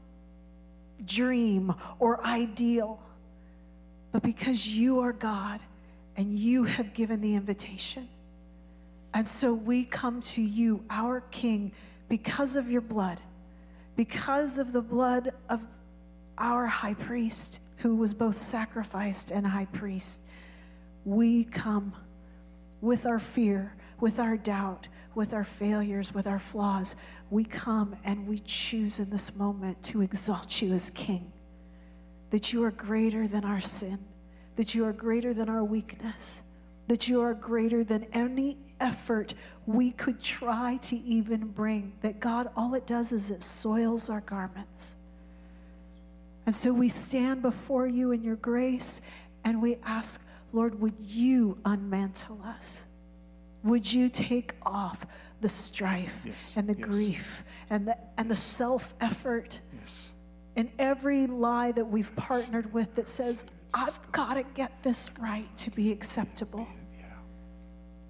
dream 1.05 1.75
or 1.99 2.25
ideal, 2.25 3.01
but 4.13 4.23
because 4.23 4.67
you 4.69 5.01
are 5.01 5.13
God 5.13 5.61
and 6.17 6.33
you 6.33 6.65
have 6.65 6.93
given 6.93 7.21
the 7.21 7.35
invitation. 7.35 8.09
And 9.13 9.27
so 9.27 9.55
we 9.55 9.85
come 9.85 10.21
to 10.23 10.43
you, 10.43 10.85
our 10.89 11.23
King, 11.31 11.73
because 12.09 12.57
of 12.57 12.71
your 12.71 12.81
blood, 12.81 13.21
because 13.97 14.59
of 14.59 14.73
the 14.73 14.83
blood 14.83 15.33
of 15.49 15.63
our 16.39 16.67
high 16.67 16.95
priest, 16.95 17.61
who 17.79 17.97
was 17.97 18.13
both 18.15 18.37
sacrificed 18.37 19.31
and 19.31 19.47
high 19.47 19.67
priest. 19.67 20.23
We 21.05 21.45
come 21.45 21.95
with 22.81 23.07
our 23.07 23.19
fear, 23.19 23.75
with 24.01 24.19
our 24.19 24.37
doubt, 24.37 24.89
with 25.15 25.35
our 25.35 25.45
failures, 25.45 26.15
with 26.15 26.27
our 26.27 26.39
flaws. 26.39 26.97
We 27.31 27.45
come 27.45 27.97
and 28.05 28.27
we 28.27 28.39
choose 28.41 28.99
in 28.99 29.11
this 29.11 29.37
moment 29.37 29.83
to 29.85 30.03
exalt 30.03 30.63
you 30.63 30.73
as 30.73 30.91
King, 30.91 31.33
that 32.31 32.53
you 32.53 32.65
are 32.65 32.71
greater 32.71 33.27
than 33.27 33.45
our 33.45 33.61
sin, 33.61 33.99
that 34.57 34.75
you 34.75 34.85
are 34.85 34.93
greater 34.93 35.35
than 35.35 35.49
our 35.49 35.65
weakness, 35.65 36.43
that 36.89 37.09
you 37.09 37.21
are 37.21 37.35
greater 37.35 37.85
than 37.85 38.07
any 38.13 38.57
effort 38.81 39.35
we 39.67 39.91
could 39.93 40.23
try 40.23 40.79
to 40.83 40.97
even 40.97 41.49
bring. 41.49 41.93
That 42.01 42.19
God, 42.19 42.51
all 42.57 42.75
it 42.75 42.87
does 42.87 43.13
is 43.13 43.31
it 43.31 43.43
soils 43.43 44.09
our 44.11 44.23
garments. 44.23 44.95
And 46.47 46.55
so 46.55 46.73
we 46.73 46.89
stand 46.89 47.43
before 47.43 47.87
you 47.87 48.13
in 48.13 48.23
your 48.23 48.37
grace 48.37 49.03
and 49.45 49.63
we 49.63 49.77
ask, 49.85 50.27
Lord, 50.53 50.81
would 50.81 50.95
you 50.99 51.59
unmantle 51.65 52.41
us? 52.45 52.85
Would 53.63 53.93
you 53.93 54.09
take 54.09 54.55
off 54.63 55.07
the 55.41 55.49
strife 55.49 56.23
Yes, 56.25 56.53
and 56.57 56.67
the 56.67 56.77
yes. 56.77 56.87
grief 56.89 57.45
and 57.69 57.89
the, 57.89 57.97
and 58.17 58.31
the 58.31 58.37
self 58.37 58.95
effort 59.01 59.61
Yes. 59.73 60.09
and 60.57 60.71
every 60.79 61.27
lie 61.27 61.73
that 61.73 61.85
we've 61.85 62.15
partnered 62.17 62.73
with 62.73 62.95
that 62.95 63.07
says, 63.07 63.45
I've 63.73 63.99
got 64.13 64.35
to 64.35 64.43
get 64.43 64.83
this 64.83 65.19
right 65.21 65.55
to 65.59 65.71
be 65.71 65.93
acceptable? 65.93 66.67
Yeah. 66.99 67.05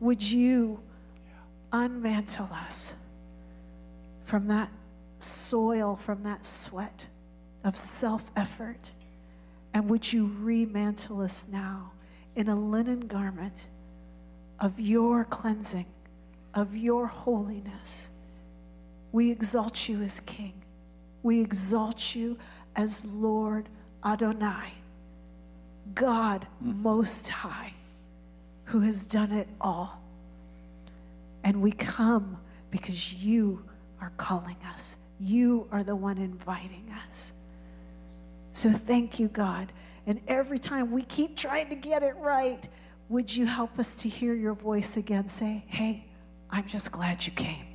Would 0.01 0.23
you 0.23 0.81
unmantle 1.73 2.49
us 2.53 2.95
from 4.25 4.49
that 4.49 4.71
soil, 5.19 5.97
from 5.97 6.23
that 6.23 6.47
sweat 6.47 7.07
of 7.65 7.77
self 7.77 8.31
effort? 8.37 8.93
And 9.75 9.89
would 9.89 10.13
you 10.13 10.29
remantle 10.43 11.23
us 11.23 11.49
now 11.53 11.93
in 12.35 12.49
a 12.49 12.57
linen 12.57 13.01
garment 13.01 13.67
of 14.61 14.79
your 14.79 15.25
cleansing, 15.25 15.87
of 16.55 16.77
your 16.77 17.07
holiness? 17.07 18.09
We 19.13 19.31
exalt 19.31 19.89
you 19.89 20.03
as 20.03 20.21
King. 20.21 20.63
We 21.23 21.41
exalt 21.41 22.15
you 22.15 22.39
as 22.77 23.05
Lord 23.05 23.69
Adonai, 24.05 24.73
God 25.95 26.47
Most 26.61 27.29
High 27.29 27.75
who 28.71 28.81
has 28.81 29.03
done 29.03 29.33
it 29.33 29.49
all. 29.61 30.01
And 31.43 31.61
we 31.61 31.73
come 31.73 32.39
because 32.71 33.13
you 33.13 33.65
are 34.01 34.13
calling 34.17 34.57
us. 34.73 34.97
You 35.19 35.67
are 35.73 35.83
the 35.83 35.97
one 35.97 36.19
inviting 36.19 36.89
us. 37.09 37.33
So 38.53 38.71
thank 38.71 39.19
you, 39.19 39.27
God. 39.27 39.73
And 40.07 40.21
every 40.29 40.61
time 40.61 40.93
we 40.93 41.03
keep 41.03 41.37
trying 41.37 41.69
to 41.71 41.75
get 41.75 42.05
it 42.05 42.15
right, 42.17 42.65
would 43.11 43.35
you 43.35 43.45
help 43.45 43.79
us 43.79 43.97
to 43.97 44.09
hear 44.09 44.35
your 44.35 44.55
voice 44.55 44.97
again 44.97 45.29
say, 45.29 45.65
Hey, 45.67 46.05
I'm 46.49 46.67
just 46.67 46.93
glad 46.93 47.27
you 47.27 47.33
came. 47.33 47.67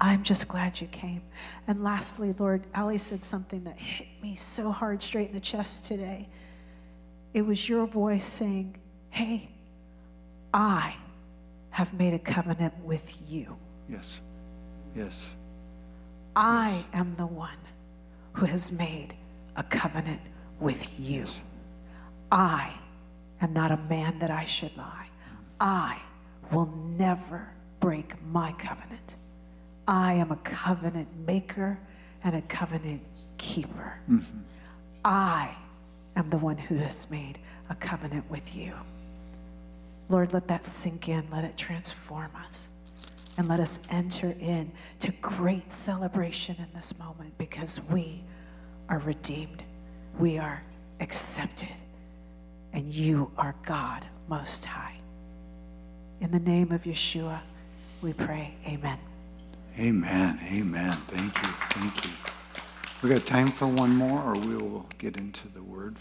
I'm 0.00 0.24
just 0.24 0.48
glad 0.48 0.80
you 0.80 0.88
came. 0.88 1.22
And 1.68 1.82
lastly, 1.82 2.34
Lord, 2.36 2.64
Ali 2.74 2.98
said 2.98 3.22
something 3.22 3.64
that 3.64 3.78
hit 3.78 4.08
me 4.20 4.34
so 4.34 4.70
hard 4.70 5.00
straight 5.00 5.28
in 5.28 5.34
the 5.34 5.40
chest 5.40 5.84
today. 5.84 6.28
It 7.32 7.42
was 7.42 7.68
your 7.68 7.86
voice 7.86 8.24
saying, 8.24 8.76
Hey, 9.10 9.48
I 10.52 10.94
have 11.70 11.94
made 11.94 12.14
a 12.14 12.18
covenant 12.18 12.74
with 12.82 13.16
you. 13.28 13.56
Yes. 13.88 14.20
Yes. 14.94 15.30
I 16.34 16.84
am 16.92 17.14
the 17.16 17.26
one 17.26 17.58
who 18.32 18.46
has 18.46 18.76
made 18.76 19.14
a 19.54 19.62
covenant 19.62 20.20
with 20.58 20.98
you. 20.98 21.26
I 22.32 22.72
am 23.44 23.52
not 23.52 23.70
a 23.70 23.76
man 23.76 24.18
that 24.18 24.30
I 24.30 24.44
should 24.44 24.76
lie. 24.76 25.08
I 25.60 26.00
will 26.50 26.66
never 26.66 27.48
break 27.80 28.14
my 28.26 28.52
covenant. 28.52 29.14
I 29.86 30.14
am 30.14 30.30
a 30.30 30.36
covenant 30.36 31.08
maker 31.26 31.78
and 32.22 32.34
a 32.34 32.42
covenant 32.42 33.02
keeper. 33.38 33.98
I 35.04 35.54
am 36.16 36.30
the 36.30 36.38
one 36.38 36.56
who 36.56 36.76
has 36.76 37.10
made 37.10 37.38
a 37.68 37.74
covenant 37.74 38.30
with 38.30 38.56
you. 38.56 38.72
Lord, 40.08 40.32
let 40.32 40.48
that 40.48 40.64
sink 40.64 41.08
in, 41.08 41.26
let 41.30 41.44
it 41.44 41.56
transform 41.56 42.30
us, 42.46 42.74
and 43.36 43.48
let 43.48 43.60
us 43.60 43.86
enter 43.90 44.34
in 44.40 44.70
to 45.00 45.12
great 45.20 45.70
celebration 45.70 46.56
in 46.58 46.68
this 46.74 46.98
moment 46.98 47.36
because 47.38 47.88
we 47.90 48.22
are 48.88 48.98
redeemed, 48.98 49.62
we 50.18 50.38
are 50.38 50.62
accepted, 51.00 51.68
and 52.74 52.92
you 52.92 53.30
are 53.38 53.54
God 53.62 54.04
Most 54.28 54.66
High. 54.66 54.96
In 56.20 56.32
the 56.32 56.40
name 56.40 56.72
of 56.72 56.82
Yeshua, 56.82 57.38
we 58.02 58.12
pray. 58.12 58.54
Amen. 58.66 58.98
Amen. 59.78 60.40
Amen. 60.52 60.92
Thank 61.06 61.36
you. 61.36 61.48
Thank 61.70 62.04
you. 62.04 62.10
We 63.02 63.10
got 63.10 63.24
time 63.26 63.48
for 63.48 63.66
one 63.66 63.94
more, 63.94 64.20
or 64.20 64.34
we 64.34 64.56
will 64.56 64.86
get 64.98 65.16
into 65.16 65.46
the 65.48 65.62
word. 65.62 65.96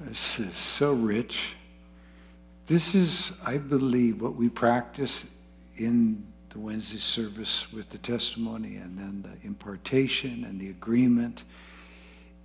This 0.00 0.40
is 0.40 0.56
so 0.56 0.92
rich. 0.92 1.54
This 2.66 2.94
is, 2.94 3.38
I 3.46 3.58
believe, 3.58 4.20
what 4.20 4.34
we 4.34 4.48
practice 4.48 5.26
in 5.76 6.26
the 6.50 6.58
Wednesday 6.58 6.98
service 6.98 7.72
with 7.72 7.90
the 7.90 7.98
testimony 7.98 8.76
and 8.76 8.98
then 8.98 9.22
the 9.22 9.46
impartation 9.46 10.44
and 10.44 10.60
the 10.60 10.70
agreement 10.70 11.44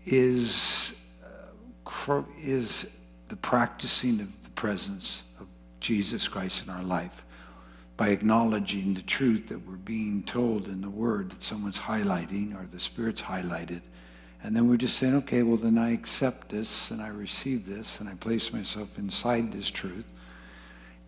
is, 0.05 1.07
uh, 1.23 2.23
is 2.39 2.95
the 3.35 3.41
practicing 3.41 4.21
of 4.21 4.43
the 4.43 4.49
presence 4.51 5.23
of 5.41 5.47
Jesus 5.81 6.25
Christ 6.25 6.63
in 6.63 6.73
our 6.73 6.83
life 6.83 7.25
by 7.97 8.07
acknowledging 8.07 8.93
the 8.93 9.01
truth 9.01 9.49
that 9.49 9.67
we're 9.67 9.75
being 9.75 10.23
told 10.23 10.69
in 10.69 10.79
the 10.79 10.89
word 10.89 11.31
that 11.31 11.43
someone's 11.43 11.77
highlighting 11.77 12.55
or 12.55 12.65
the 12.71 12.79
Spirit's 12.79 13.21
highlighted. 13.21 13.81
And 14.41 14.55
then 14.55 14.69
we're 14.69 14.77
just 14.77 14.97
saying, 14.97 15.15
okay, 15.15 15.43
well, 15.43 15.57
then 15.57 15.77
I 15.77 15.91
accept 15.91 16.47
this 16.47 16.91
and 16.91 17.01
I 17.01 17.09
receive 17.09 17.65
this 17.65 17.99
and 17.99 18.07
I 18.07 18.13
place 18.13 18.53
myself 18.53 18.97
inside 18.97 19.51
this 19.51 19.69
truth. 19.69 20.13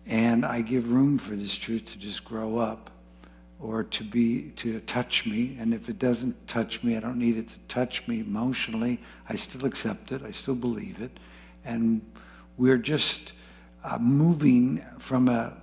And 0.06 0.44
I 0.44 0.60
give 0.60 0.92
room 0.92 1.16
for 1.16 1.34
this 1.34 1.56
truth 1.56 1.86
to 1.92 1.98
just 1.98 2.26
grow 2.26 2.58
up 2.58 2.90
or 3.58 3.84
to 3.84 4.04
be, 4.04 4.50
to 4.56 4.80
touch 4.80 5.24
me. 5.24 5.56
And 5.58 5.72
if 5.72 5.88
it 5.88 5.98
doesn't 5.98 6.46
touch 6.46 6.84
me, 6.84 6.94
I 6.94 7.00
don't 7.00 7.18
need 7.18 7.38
it 7.38 7.48
to 7.48 7.58
touch 7.68 8.06
me 8.06 8.20
emotionally. 8.20 9.00
I 9.30 9.36
still 9.36 9.64
accept 9.64 10.12
it. 10.12 10.22
I 10.22 10.32
still 10.32 10.56
believe 10.56 11.00
it. 11.00 11.18
And 11.64 12.02
we're 12.58 12.76
just 12.76 13.32
uh, 13.84 13.96
moving 13.98 14.82
from 14.98 15.28
a, 15.28 15.56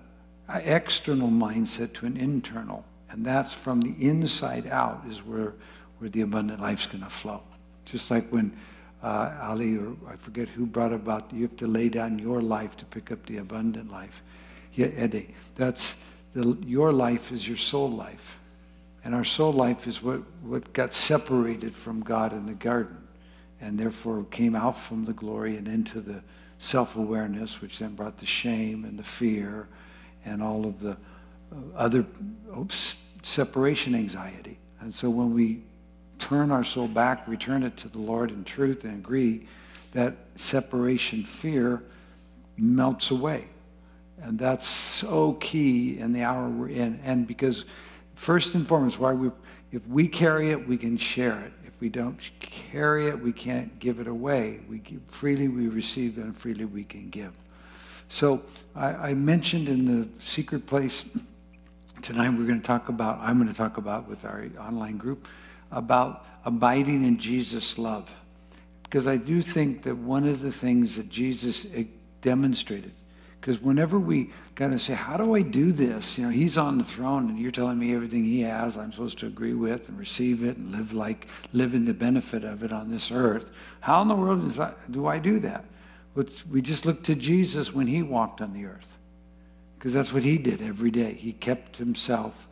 a 0.49 0.75
external 0.75 1.29
mindset 1.29 1.93
to 1.93 2.05
an 2.05 2.17
internal. 2.17 2.83
And 3.09 3.25
that's 3.25 3.53
from 3.53 3.81
the 3.81 3.93
inside 3.99 4.67
out 4.67 5.03
is 5.09 5.19
where, 5.19 5.53
where 5.99 6.09
the 6.09 6.21
abundant 6.21 6.61
life's 6.61 6.87
going 6.87 7.03
to 7.03 7.09
flow. 7.09 7.41
Just 7.85 8.09
like 8.09 8.27
when 8.29 8.57
uh, 9.03 9.37
Ali, 9.43 9.77
or 9.77 9.95
I 10.07 10.15
forget 10.15 10.47
who 10.49 10.65
brought 10.65 10.93
about, 10.93 11.31
you 11.31 11.43
have 11.43 11.55
to 11.57 11.67
lay 11.67 11.89
down 11.89 12.17
your 12.17 12.41
life 12.41 12.75
to 12.77 12.85
pick 12.85 13.11
up 13.11 13.23
the 13.27 13.37
abundant 13.37 13.91
life. 13.91 14.23
Yeah, 14.73 14.87
Eddie, 14.95 15.35
that's 15.53 15.95
the, 16.33 16.57
your 16.65 16.91
life 16.91 17.31
is 17.31 17.47
your 17.47 17.57
soul 17.57 17.89
life. 17.91 18.39
And 19.03 19.13
our 19.13 19.23
soul 19.23 19.53
life 19.53 19.85
is 19.85 20.01
what, 20.01 20.21
what 20.41 20.73
got 20.73 20.93
separated 20.93 21.75
from 21.75 22.01
God 22.01 22.33
in 22.33 22.47
the 22.47 22.55
garden 22.55 22.97
and 23.61 23.79
therefore 23.79 24.25
came 24.31 24.55
out 24.55 24.77
from 24.77 25.05
the 25.05 25.13
glory 25.13 25.57
and 25.57 25.67
into 25.67 26.01
the 26.01 26.23
self-awareness, 26.65 27.61
which 27.61 27.79
then 27.79 27.93
brought 27.93 28.17
the 28.17 28.25
shame 28.25 28.85
and 28.85 28.97
the 28.97 29.03
fear 29.03 29.67
and 30.25 30.41
all 30.41 30.65
of 30.65 30.79
the 30.79 30.91
uh, 30.91 30.95
other 31.75 32.05
oops, 32.57 32.97
separation 33.21 33.93
anxiety. 33.93 34.57
And 34.79 34.93
so 34.93 35.09
when 35.09 35.33
we 35.33 35.61
turn 36.17 36.49
our 36.51 36.63
soul 36.63 36.87
back, 36.87 37.27
return 37.27 37.63
it 37.63 37.77
to 37.77 37.87
the 37.87 37.99
Lord 37.99 38.31
in 38.31 38.43
truth 38.43 38.83
and 38.83 38.97
agree, 38.97 39.47
that 39.91 40.15
separation 40.37 41.23
fear 41.23 41.83
melts 42.57 43.11
away. 43.11 43.45
And 44.21 44.39
that's 44.39 44.67
so 44.67 45.33
key 45.33 45.99
in 45.99 46.13
the 46.13 46.23
hour 46.23 46.49
we're 46.49 46.69
in. 46.69 46.99
And 47.03 47.27
because 47.27 47.65
first 48.15 48.55
and 48.55 48.67
foremost, 48.67 48.97
why 48.97 49.13
we 49.13 49.29
if 49.71 49.85
we 49.87 50.07
carry 50.07 50.51
it, 50.51 50.67
we 50.67 50.77
can 50.77 50.95
share 50.95 51.39
it. 51.41 51.51
If 51.75 51.81
we 51.81 51.89
don't 51.89 52.17
carry 52.39 53.07
it, 53.07 53.19
we 53.19 53.33
can't 53.33 53.79
give 53.79 53.99
it 53.99 54.07
away. 54.07 54.61
We 54.69 54.77
give, 54.77 55.01
freely 55.07 55.49
we 55.49 55.67
receive 55.67 56.17
and 56.17 56.35
freely 56.35 56.63
we 56.63 56.85
can 56.85 57.09
give. 57.09 57.33
So 58.07 58.43
I, 58.73 59.09
I 59.09 59.13
mentioned 59.13 59.67
in 59.67 59.85
the 59.85 60.07
secret 60.17 60.67
place 60.67 61.03
tonight 62.01 62.29
we're 62.29 62.45
going 62.45 62.61
to 62.61 62.65
talk 62.65 62.87
about, 62.87 63.19
I'm 63.19 63.37
going 63.37 63.49
to 63.49 63.57
talk 63.57 63.77
about 63.77 64.07
with 64.07 64.23
our 64.25 64.45
online 64.59 64.97
group, 64.97 65.27
about 65.71 66.25
abiding 66.45 67.03
in 67.03 67.19
Jesus' 67.19 67.77
love. 67.77 68.09
Because 68.83 69.07
I 69.07 69.17
do 69.17 69.41
think 69.41 69.83
that 69.83 69.97
one 69.97 70.27
of 70.27 70.41
the 70.41 70.51
things 70.51 70.95
that 70.95 71.09
Jesus 71.09 71.73
eh, 71.73 71.85
demonstrated, 72.21 72.91
because 73.45 73.61
whenever 73.61 73.99
we 73.99 74.31
kind 74.55 74.73
of 74.73 74.81
say, 74.81 74.95
how 74.95 75.17
do 75.17 75.35
I 75.35 75.43
do 75.43 75.71
this? 75.71 76.17
You 76.17 76.23
know, 76.23 76.31
he's 76.31 76.57
on 76.57 76.79
the 76.79 76.83
throne 76.83 77.29
and 77.29 77.37
you're 77.37 77.51
telling 77.51 77.77
me 77.77 77.93
everything 77.93 78.23
he 78.23 78.41
has, 78.41 78.75
I'm 78.75 78.91
supposed 78.91 79.19
to 79.19 79.27
agree 79.27 79.53
with 79.53 79.87
and 79.87 79.99
receive 79.99 80.43
it 80.43 80.57
and 80.57 80.71
live 80.71 80.93
like, 80.93 81.27
live 81.53 81.75
in 81.75 81.85
the 81.85 81.93
benefit 81.93 82.43
of 82.43 82.63
it 82.63 82.73
on 82.73 82.89
this 82.89 83.11
earth. 83.11 83.51
How 83.81 84.01
in 84.01 84.07
the 84.07 84.15
world 84.15 84.43
is 84.45 84.55
that, 84.55 84.91
do 84.91 85.05
I 85.05 85.19
do 85.19 85.37
that? 85.41 85.63
We 86.49 86.59
just 86.59 86.87
look 86.87 87.03
to 87.03 87.13
Jesus 87.13 87.71
when 87.71 87.85
he 87.85 88.01
walked 88.01 88.41
on 88.41 88.51
the 88.51 88.65
earth. 88.65 88.97
Because 89.77 89.93
that's 89.93 90.11
what 90.11 90.23
he 90.23 90.39
did 90.39 90.63
every 90.63 90.89
day. 90.89 91.13
He 91.13 91.31
kept 91.31 91.77
himself 91.77 92.47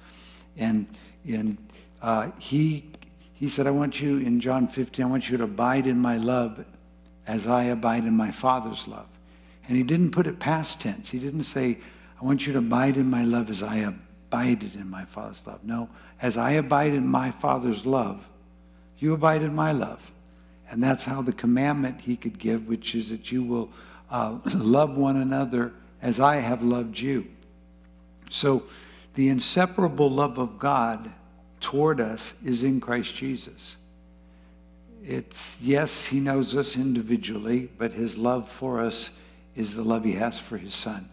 and, 0.60 0.86
and 1.28 1.58
uh, 2.04 2.30
he, 2.38 2.86
he 3.34 3.50
said, 3.50 3.66
I 3.66 3.72
want 3.72 4.00
you, 4.00 4.20
in 4.20 4.40
John 4.40 4.68
15, 4.68 5.06
I 5.06 5.08
want 5.08 5.28
you 5.28 5.38
to 5.38 5.46
abide 5.46 5.88
in 5.88 5.98
my 5.98 6.18
love 6.18 6.64
as 7.26 7.48
I 7.48 7.64
abide 7.64 8.04
in 8.04 8.16
my 8.16 8.30
Father's 8.30 8.88
love. 8.88 9.08
And 9.68 9.78
he 9.78 9.84
didn't 9.84 10.12
put 10.12 10.28
it 10.28 10.40
past 10.40 10.82
tense. 10.82 11.10
He 11.10 11.20
didn't 11.20 11.44
say, 11.44 11.80
I 12.22 12.26
want 12.26 12.46
you 12.46 12.54
to 12.54 12.60
abide 12.60 12.98
in 12.98 13.10
my 13.10 13.24
love 13.24 13.50
as 13.50 13.64
I 13.64 13.78
abided 13.78 14.76
in 14.76 14.90
my 14.90 15.06
Father's 15.06 15.46
love. 15.46 15.64
No, 15.64 15.90
as 16.22 16.38
I 16.38 16.52
abide 16.52 16.94
in 16.94 17.08
my 17.08 17.32
Father's 17.32 17.86
love, 17.86 18.26
you 19.00 19.14
abide 19.14 19.42
in 19.42 19.54
my 19.54 19.72
love. 19.72 20.12
And 20.70 20.84
that's 20.84 21.04
how 21.04 21.22
the 21.22 21.34
commandment 21.34 22.02
he 22.02 22.16
could 22.16 22.40
give, 22.40 22.68
which 22.68 22.96
is 22.96 23.10
that 23.10 23.32
you 23.32 23.44
will 23.44 23.70
uh, 24.10 24.38
love 24.56 24.98
one 24.98 25.18
another 25.18 25.74
as 26.02 26.20
I 26.20 26.38
have 26.38 26.64
loved 26.64 27.00
you. 27.00 27.28
So 28.30 28.64
the 29.16 29.30
inseparable 29.30 30.10
love 30.10 30.38
of 30.38 30.58
God 30.58 31.12
toward 31.60 32.02
us 32.02 32.34
is 32.44 32.64
in 32.64 32.82
Christ 32.82 33.16
Jesus. 33.16 33.76
It's, 35.04 35.60
yes, 35.62 36.06
he 36.06 36.20
knows 36.20 36.56
us 36.56 36.78
individually, 36.78 37.70
but 37.78 37.92
his 37.92 38.18
love 38.18 38.50
for 38.50 38.80
us 38.80 39.12
is 39.56 39.76
the 39.76 39.84
love 39.84 40.04
he 40.04 40.14
has 40.14 40.40
for 40.40 40.58
his 40.58 40.74
son, 40.74 41.10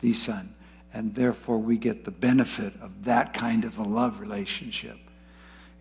the 0.00 0.12
son. 0.12 0.54
And 0.92 1.14
therefore 1.14 1.58
we 1.58 1.76
get 1.76 2.04
the 2.04 2.10
benefit 2.10 2.72
of 2.80 3.04
that 3.04 3.34
kind 3.34 3.64
of 3.64 3.78
a 3.78 3.82
love 3.82 4.20
relationship. 4.20 4.96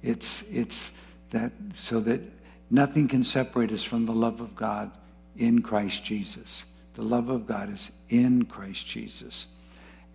It's, 0.01 0.43
it's 0.49 0.97
that 1.31 1.51
so 1.73 1.99
that 2.01 2.21
nothing 2.69 3.07
can 3.07 3.23
separate 3.23 3.71
us 3.71 3.83
from 3.83 4.05
the 4.05 4.13
love 4.13 4.41
of 4.41 4.55
God 4.55 4.91
in 5.38 5.61
Christ 5.61 6.03
Jesus. 6.03 6.65
The 6.95 7.01
love 7.01 7.29
of 7.29 7.45
God 7.45 7.69
is 7.69 7.91
in 8.09 8.45
Christ 8.45 8.88
Jesus. 8.88 9.47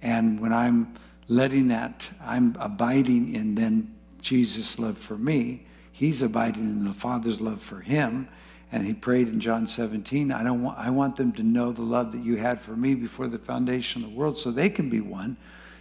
And 0.02 0.40
when 0.40 0.52
I'm 0.52 0.94
letting 1.28 1.68
that, 1.68 2.10
I'm 2.22 2.56
abiding 2.58 3.34
in 3.34 3.54
then 3.54 3.94
Jesus' 4.20 4.78
love 4.78 4.98
for 4.98 5.16
me. 5.16 5.66
He's 5.92 6.22
abiding 6.22 6.62
in 6.62 6.84
the 6.84 6.94
Father's 6.94 7.40
love 7.40 7.60
for 7.60 7.80
him. 7.80 8.28
And 8.72 8.86
he 8.86 8.94
prayed 8.94 9.28
in 9.28 9.40
John 9.40 9.66
17, 9.66 10.30
I, 10.30 10.44
don't 10.44 10.62
want, 10.62 10.78
I 10.78 10.90
want 10.90 11.16
them 11.16 11.32
to 11.32 11.42
know 11.42 11.72
the 11.72 11.82
love 11.82 12.12
that 12.12 12.22
you 12.22 12.36
had 12.36 12.60
for 12.60 12.72
me 12.72 12.94
before 12.94 13.26
the 13.26 13.38
foundation 13.38 14.04
of 14.04 14.10
the 14.10 14.16
world 14.16 14.38
so 14.38 14.50
they 14.50 14.70
can 14.70 14.88
be 14.88 15.00
one. 15.00 15.36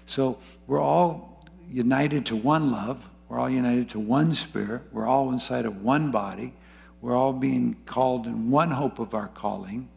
So 0.08 0.40
we're 0.66 0.82
all 0.82 1.46
united 1.72 2.26
to 2.28 2.36
one 2.36 2.72
love. 2.72 3.08
We're 3.28 3.40
all 3.40 3.50
united 3.50 3.90
to 3.92 4.00
one 4.00 4.34
spirit. 4.34 4.82
We're 4.92 5.06
all 5.06 5.32
inside 5.32 5.66
of 5.66 5.84
one 5.84 6.10
body. 6.10 6.54
We're 7.00 7.16
all 7.16 7.32
being 7.32 7.76
called 7.86 8.26
in 8.26 8.50
one 8.50 8.72
hope 8.72 8.98
of 8.98 9.14
our 9.14 9.28
calling. 9.28 9.88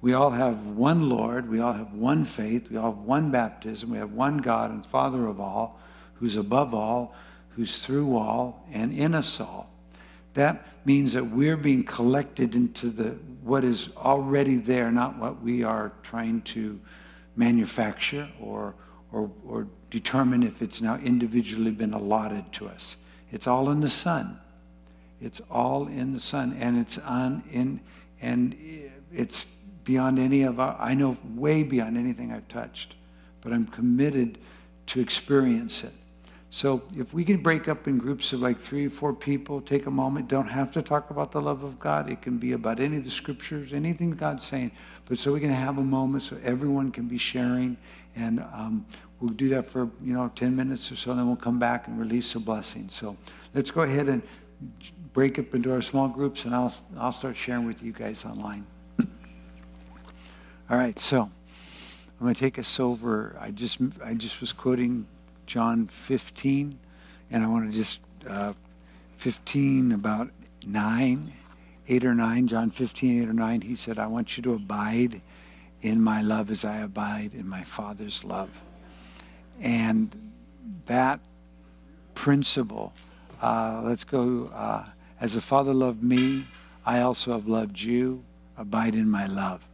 We 0.00 0.14
all 0.14 0.30
have 0.30 0.66
one 0.66 1.08
Lord. 1.08 1.48
We 1.48 1.60
all 1.60 1.72
have 1.72 1.92
one 1.92 2.24
faith. 2.24 2.68
We 2.70 2.76
all 2.76 2.92
have 2.92 3.02
one 3.02 3.30
baptism. 3.30 3.90
We 3.90 3.98
have 3.98 4.12
one 4.12 4.38
God 4.38 4.70
and 4.70 4.84
Father 4.84 5.26
of 5.26 5.40
all, 5.40 5.78
who's 6.14 6.34
above 6.34 6.74
all, 6.74 7.14
who's 7.50 7.78
through 7.78 8.16
all, 8.16 8.66
and 8.72 8.92
in 8.92 9.14
us 9.14 9.40
all. 9.40 9.71
That 10.34 10.66
means 10.84 11.12
that 11.12 11.24
we're 11.24 11.56
being 11.56 11.84
collected 11.84 12.54
into 12.54 12.90
the 12.90 13.18
what 13.42 13.64
is 13.64 13.90
already 13.96 14.56
there, 14.56 14.90
not 14.90 15.18
what 15.18 15.42
we 15.42 15.64
are 15.64 15.92
trying 16.02 16.42
to 16.42 16.80
manufacture 17.36 18.28
or, 18.40 18.74
or, 19.10 19.30
or 19.46 19.66
determine 19.90 20.42
if 20.42 20.62
it's 20.62 20.80
now 20.80 20.96
individually 20.96 21.72
been 21.72 21.92
allotted 21.92 22.52
to 22.52 22.68
us. 22.68 22.96
It's 23.32 23.46
all 23.46 23.70
in 23.70 23.80
the 23.80 23.90
son. 23.90 24.38
It's 25.20 25.40
all 25.50 25.86
in 25.86 26.12
the 26.12 26.20
son, 26.20 26.56
and 26.58 26.78
it's 26.78 26.98
on 26.98 27.44
in, 27.52 27.80
and 28.20 28.56
it's 29.12 29.44
beyond 29.84 30.18
any 30.18 30.42
of 30.42 30.58
our. 30.58 30.76
I 30.80 30.94
know 30.94 31.16
way 31.34 31.62
beyond 31.62 31.96
anything 31.96 32.32
I've 32.32 32.48
touched, 32.48 32.94
but 33.40 33.52
I'm 33.52 33.66
committed 33.66 34.38
to 34.86 35.00
experience 35.00 35.84
it. 35.84 35.92
So 36.54 36.82
if 36.98 37.14
we 37.14 37.24
can 37.24 37.38
break 37.38 37.66
up 37.66 37.88
in 37.88 37.96
groups 37.96 38.34
of 38.34 38.42
like 38.42 38.58
three 38.58 38.86
or 38.86 38.90
four 38.90 39.14
people, 39.14 39.62
take 39.62 39.86
a 39.86 39.90
moment, 39.90 40.28
don't 40.28 40.48
have 40.48 40.70
to 40.72 40.82
talk 40.82 41.08
about 41.08 41.32
the 41.32 41.40
love 41.40 41.62
of 41.62 41.80
God. 41.80 42.10
It 42.10 42.20
can 42.20 42.36
be 42.36 42.52
about 42.52 42.78
any 42.78 42.98
of 42.98 43.04
the 43.04 43.10
scriptures, 43.10 43.72
anything 43.72 44.10
God's 44.10 44.44
saying. 44.44 44.70
But 45.06 45.16
so 45.16 45.32
we 45.32 45.40
can 45.40 45.48
have 45.48 45.78
a 45.78 45.82
moment 45.82 46.24
so 46.24 46.36
everyone 46.44 46.92
can 46.92 47.08
be 47.08 47.16
sharing. 47.16 47.78
And 48.16 48.40
um, 48.52 48.84
we'll 49.18 49.32
do 49.32 49.48
that 49.48 49.70
for, 49.70 49.88
you 50.04 50.12
know, 50.12 50.30
10 50.34 50.54
minutes 50.54 50.92
or 50.92 50.96
so, 50.96 51.12
and 51.12 51.20
then 51.20 51.26
we'll 51.26 51.36
come 51.36 51.58
back 51.58 51.88
and 51.88 51.98
release 51.98 52.34
a 52.34 52.40
blessing. 52.40 52.90
So 52.90 53.16
let's 53.54 53.70
go 53.70 53.80
ahead 53.80 54.10
and 54.10 54.20
break 55.14 55.38
up 55.38 55.54
into 55.54 55.72
our 55.72 55.80
small 55.80 56.06
groups, 56.06 56.44
and 56.44 56.54
I'll, 56.54 56.74
I'll 56.98 57.12
start 57.12 57.34
sharing 57.34 57.66
with 57.66 57.82
you 57.82 57.92
guys 57.92 58.26
online. 58.26 58.66
All 60.68 60.76
right, 60.76 60.98
so 60.98 61.22
I'm 61.22 61.30
going 62.20 62.34
to 62.34 62.38
take 62.38 62.58
us 62.58 62.78
over. 62.78 63.38
I 63.40 63.52
just 63.52 63.78
I 64.04 64.12
just 64.12 64.38
was 64.42 64.52
quoting 64.52 65.06
John 65.46 65.86
15, 65.86 66.78
and 67.30 67.44
I 67.44 67.48
want 67.48 67.70
to 67.70 67.76
just 67.76 68.00
uh, 68.28 68.52
15 69.16 69.92
about 69.92 70.30
nine, 70.66 71.32
eight 71.88 72.04
or 72.04 72.14
nine. 72.14 72.46
John 72.46 72.70
15, 72.70 73.22
eight 73.22 73.28
or 73.28 73.32
nine. 73.32 73.60
He 73.60 73.76
said, 73.76 73.98
"I 73.98 74.06
want 74.06 74.36
you 74.36 74.42
to 74.44 74.54
abide 74.54 75.20
in 75.80 76.00
my 76.00 76.22
love 76.22 76.50
as 76.50 76.64
I 76.64 76.78
abide 76.78 77.32
in 77.34 77.48
my 77.48 77.64
Father's 77.64 78.24
love," 78.24 78.60
and 79.60 80.14
that 80.86 81.20
principle. 82.14 82.92
Uh, 83.40 83.82
let's 83.84 84.04
go. 84.04 84.50
Uh, 84.54 84.86
as 85.20 85.34
the 85.34 85.40
Father 85.40 85.74
loved 85.74 86.02
me, 86.02 86.46
I 86.84 87.00
also 87.00 87.32
have 87.32 87.46
loved 87.46 87.80
you. 87.80 88.24
Abide 88.56 88.94
in 88.94 89.10
my 89.10 89.26
love. 89.26 89.66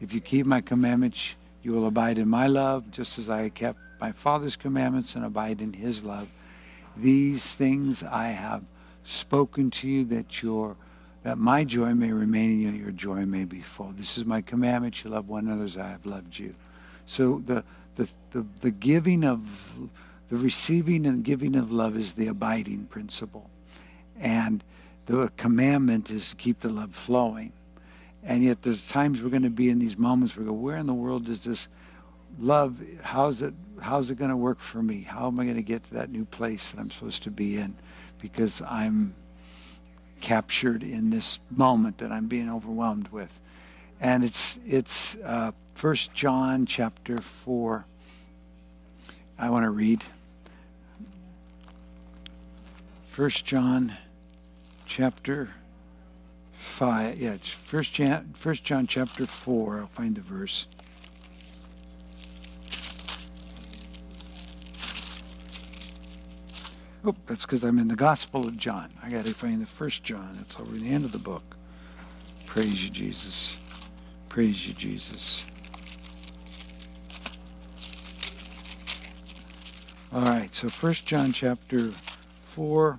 If 0.00 0.12
you 0.12 0.20
keep 0.20 0.46
my 0.46 0.60
commandments, 0.60 1.34
you 1.62 1.72
will 1.72 1.86
abide 1.86 2.18
in 2.18 2.28
my 2.28 2.46
love, 2.46 2.90
just 2.90 3.18
as 3.18 3.30
I 3.30 3.48
kept 3.48 3.78
my 4.00 4.12
Father's 4.12 4.56
commandments 4.56 5.14
and 5.14 5.24
abide 5.24 5.60
in 5.60 5.72
his 5.72 6.04
love. 6.04 6.28
These 6.96 7.54
things 7.54 8.02
I 8.02 8.28
have 8.28 8.62
spoken 9.04 9.70
to 9.70 9.88
you 9.88 10.04
that 10.06 10.42
your 10.42 10.76
that 11.22 11.38
my 11.38 11.64
joy 11.64 11.92
may 11.92 12.12
remain 12.12 12.52
in 12.52 12.60
you, 12.60 12.70
your 12.70 12.92
joy 12.92 13.26
may 13.26 13.44
be 13.44 13.60
full. 13.60 13.90
This 13.90 14.16
is 14.16 14.24
my 14.24 14.40
commandment, 14.42 15.02
you 15.02 15.10
love 15.10 15.28
one 15.28 15.48
another 15.48 15.64
as 15.64 15.76
I 15.76 15.88
have 15.88 16.06
loved 16.06 16.38
you. 16.38 16.54
So 17.06 17.42
the 17.44 17.64
the, 17.96 18.08
the, 18.30 18.46
the 18.60 18.70
giving 18.70 19.24
of 19.24 19.78
the 20.28 20.36
receiving 20.36 21.06
and 21.06 21.24
giving 21.24 21.56
of 21.56 21.72
love 21.72 21.96
is 21.96 22.12
the 22.12 22.28
abiding 22.28 22.86
principle. 22.86 23.50
And 24.18 24.62
the 25.06 25.30
commandment 25.36 26.10
is 26.10 26.30
to 26.30 26.36
keep 26.36 26.60
the 26.60 26.68
love 26.68 26.94
flowing. 26.94 27.52
And 28.22 28.42
yet 28.42 28.62
there's 28.62 28.86
times 28.86 29.22
we're 29.22 29.30
going 29.30 29.42
to 29.42 29.50
be 29.50 29.70
in 29.70 29.78
these 29.78 29.96
moments 29.96 30.36
where 30.36 30.44
we 30.44 30.50
go, 30.50 30.54
where 30.54 30.76
in 30.76 30.86
the 30.86 30.94
world 30.94 31.26
does 31.26 31.44
this 31.44 31.68
love, 32.38 32.80
how's 33.02 33.42
it, 33.42 33.54
how's 33.80 34.10
it 34.10 34.16
going 34.16 34.30
to 34.30 34.36
work 34.36 34.60
for 34.60 34.82
me? 34.82 35.02
How 35.02 35.26
am 35.28 35.40
I 35.40 35.44
going 35.44 35.56
to 35.56 35.62
get 35.62 35.84
to 35.84 35.94
that 35.94 36.10
new 36.10 36.24
place 36.24 36.70
that 36.70 36.80
I'm 36.80 36.90
supposed 36.90 37.22
to 37.24 37.30
be 37.30 37.56
in? 37.56 37.74
Because 38.20 38.62
I'm 38.62 39.14
captured 40.20 40.82
in 40.82 41.10
this 41.10 41.38
moment 41.50 41.98
that 41.98 42.10
I'm 42.10 42.26
being 42.26 42.50
overwhelmed 42.50 43.08
with. 43.08 43.40
And 44.00 44.24
it's, 44.24 44.58
it's 44.66 45.16
uh, 45.24 45.52
1 45.80 45.96
John 46.14 46.66
chapter 46.66 47.18
4. 47.18 47.84
I 49.38 49.50
want 49.50 49.64
to 49.64 49.70
read. 49.70 50.02
1 53.14 53.30
John 53.30 53.96
chapter 54.86 55.50
5. 56.52 57.18
Yeah, 57.18 57.36
First 57.36 57.94
John, 57.94 58.30
First 58.34 58.64
John 58.64 58.86
chapter 58.86 59.26
4. 59.26 59.80
I'll 59.80 59.86
find 59.86 60.14
the 60.14 60.20
verse. 60.20 60.66
Oh, 67.08 67.14
that's 67.26 67.46
because 67.46 67.62
I'm 67.62 67.78
in 67.78 67.86
the 67.86 67.94
Gospel 67.94 68.48
of 68.48 68.58
John. 68.58 68.92
I 69.00 69.10
got 69.10 69.26
to 69.26 69.32
find 69.32 69.62
the 69.62 69.66
First 69.66 70.02
John. 70.02 70.36
It's 70.40 70.58
over 70.58 70.72
the 70.72 70.90
end 70.90 71.04
of 71.04 71.12
the 71.12 71.18
book. 71.18 71.56
Praise 72.46 72.82
you, 72.82 72.90
Jesus. 72.90 73.58
Praise 74.28 74.66
you, 74.66 74.74
Jesus. 74.74 75.46
All 80.12 80.22
right, 80.22 80.52
so 80.52 80.68
First 80.68 81.06
John 81.06 81.30
chapter 81.30 81.92
4, 82.40 82.98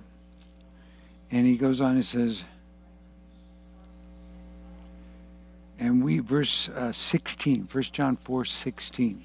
and 1.30 1.46
he 1.46 1.58
goes 1.58 1.82
on 1.82 1.96
and 1.96 2.04
says, 2.04 2.44
and 5.78 6.02
we, 6.02 6.20
verse 6.20 6.70
uh, 6.70 6.92
16, 6.92 7.68
1 7.70 7.82
John 7.92 8.16
4, 8.16 8.46
16. 8.46 9.24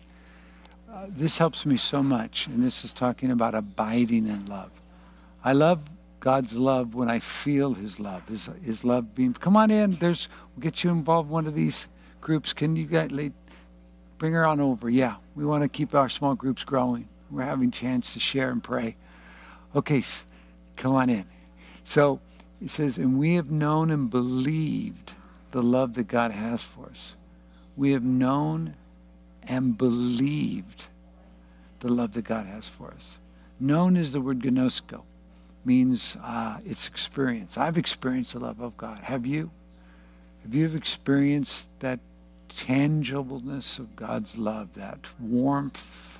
Uh, 0.93 1.07
this 1.09 1.39
helps 1.39 1.65
me 1.65 1.75
so 1.75 2.03
much, 2.03 2.45
and 2.45 2.63
this 2.63 2.83
is 2.83 2.93
talking 2.93 3.31
about 3.31 3.55
abiding 3.55 4.27
in 4.27 4.45
love. 4.45 4.69
I 5.43 5.53
love 5.53 5.81
God's 6.19 6.53
love 6.53 6.93
when 6.93 7.09
I 7.09 7.17
feel 7.17 7.73
His 7.73 7.99
love. 7.99 8.27
His, 8.27 8.47
his 8.61 8.85
love 8.85 9.15
being, 9.15 9.33
come 9.33 9.57
on 9.57 9.71
in, 9.71 9.95
there's, 9.95 10.29
we'll 10.55 10.61
get 10.61 10.83
you 10.83 10.91
involved 10.91 11.29
in 11.29 11.33
one 11.33 11.47
of 11.47 11.55
these 11.55 11.87
groups. 12.21 12.53
Can 12.53 12.75
you 12.75 12.85
guys, 12.85 13.09
bring 14.19 14.33
her 14.33 14.45
on 14.45 14.61
over? 14.61 14.87
Yeah, 14.87 15.15
we 15.33 15.45
want 15.45 15.63
to 15.63 15.67
keep 15.67 15.95
our 15.95 16.09
small 16.09 16.35
groups 16.35 16.63
growing. 16.63 17.07
We're 17.31 17.41
having 17.41 17.71
chance 17.71 18.13
to 18.13 18.19
share 18.19 18.51
and 18.51 18.63
pray. 18.63 18.95
Okay, 19.75 20.03
come 20.75 20.93
on 20.93 21.09
in. 21.09 21.25
So 21.83 22.19
he 22.59 22.67
says, 22.67 22.99
and 22.99 23.17
we 23.17 23.33
have 23.33 23.49
known 23.49 23.89
and 23.89 24.11
believed 24.11 25.13
the 25.49 25.63
love 25.63 25.95
that 25.95 26.07
God 26.07 26.29
has 26.29 26.61
for 26.61 26.85
us. 26.85 27.15
We 27.75 27.93
have 27.93 28.03
known 28.03 28.75
and 29.47 29.77
believed 29.77 30.87
the 31.79 31.91
love 31.91 32.13
that 32.13 32.25
God 32.25 32.45
has 32.45 32.67
for 32.67 32.91
us. 32.91 33.17
Known 33.59 33.97
is 33.97 34.11
the 34.11 34.21
word 34.21 34.39
gnosko, 34.39 35.01
means 35.65 36.17
uh, 36.23 36.57
it's 36.65 36.87
experience. 36.87 37.57
I've 37.57 37.77
experienced 37.77 38.33
the 38.33 38.39
love 38.39 38.61
of 38.61 38.77
God. 38.77 38.99
Have 38.99 39.25
you? 39.25 39.51
Have 40.43 40.53
you 40.53 40.73
experienced 40.73 41.67
that 41.79 41.99
tangibleness 42.49 43.79
of 43.79 43.95
God's 43.95 44.37
love, 44.37 44.73
that 44.73 45.07
warmth, 45.19 46.19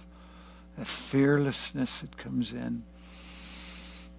that 0.78 0.88
fearlessness 0.88 2.00
that 2.00 2.18
comes 2.18 2.54
in? 2.54 2.84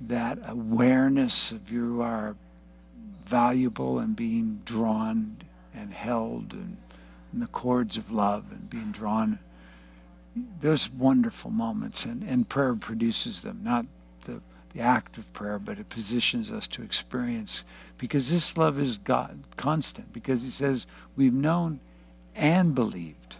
that 0.01 0.39
awareness 0.47 1.53
of 1.53 1.71
you 1.71 2.03
are 2.03 2.37
valuable 3.25 3.99
and 3.99 4.15
being 4.15 4.61
drawn 4.65 5.37
and 5.75 5.93
held 5.93 6.53
and 6.53 6.77
in 7.35 7.41
the 7.41 7.47
cords 7.49 7.97
of 7.97 8.13
love 8.13 8.45
and 8.53 8.71
being 8.71 8.93
drawn. 8.93 9.41
Those 10.61 10.89
wonderful 10.89 11.51
moments, 11.51 12.05
and, 12.05 12.23
and 12.23 12.49
prayer 12.49 12.75
produces 12.75 13.43
them, 13.43 13.61
not 13.63 13.87
the, 14.23 14.41
the 14.73 14.81
act 14.81 15.19
of 15.19 15.33
prayer, 15.33 15.59
but 15.59 15.79
it 15.79 15.89
positions 15.89 16.51
us 16.51 16.67
to 16.69 16.83
experience. 16.83 17.65
Because 17.99 18.31
this 18.31 18.57
love 18.57 18.79
is 18.79 18.97
God, 18.97 19.41
constant, 19.57 20.13
because 20.13 20.43
he 20.43 20.51
says 20.51 20.87
we've 21.17 21.35
known 21.35 21.81
and 22.35 22.75
believed. 22.75 23.37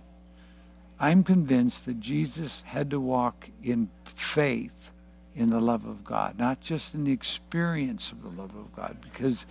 I'm 0.99 1.25
convinced 1.25 1.87
that 1.87 2.01
Jesus 2.01 2.63
had 2.67 2.91
to 2.91 3.01
walk 3.01 3.49
in 3.63 3.91
faith 4.05 4.91
in 5.37 5.51
the 5.51 5.61
love 5.61 5.85
of 5.85 6.05
God, 6.05 6.39
not 6.39 6.61
just 6.61 6.95
in 6.95 7.05
the 7.05 7.13
experience 7.13 8.13
of 8.13 8.23
the 8.23 8.29
love 8.29 8.55
of 8.57 8.75
God, 8.75 8.99
because 9.01 9.47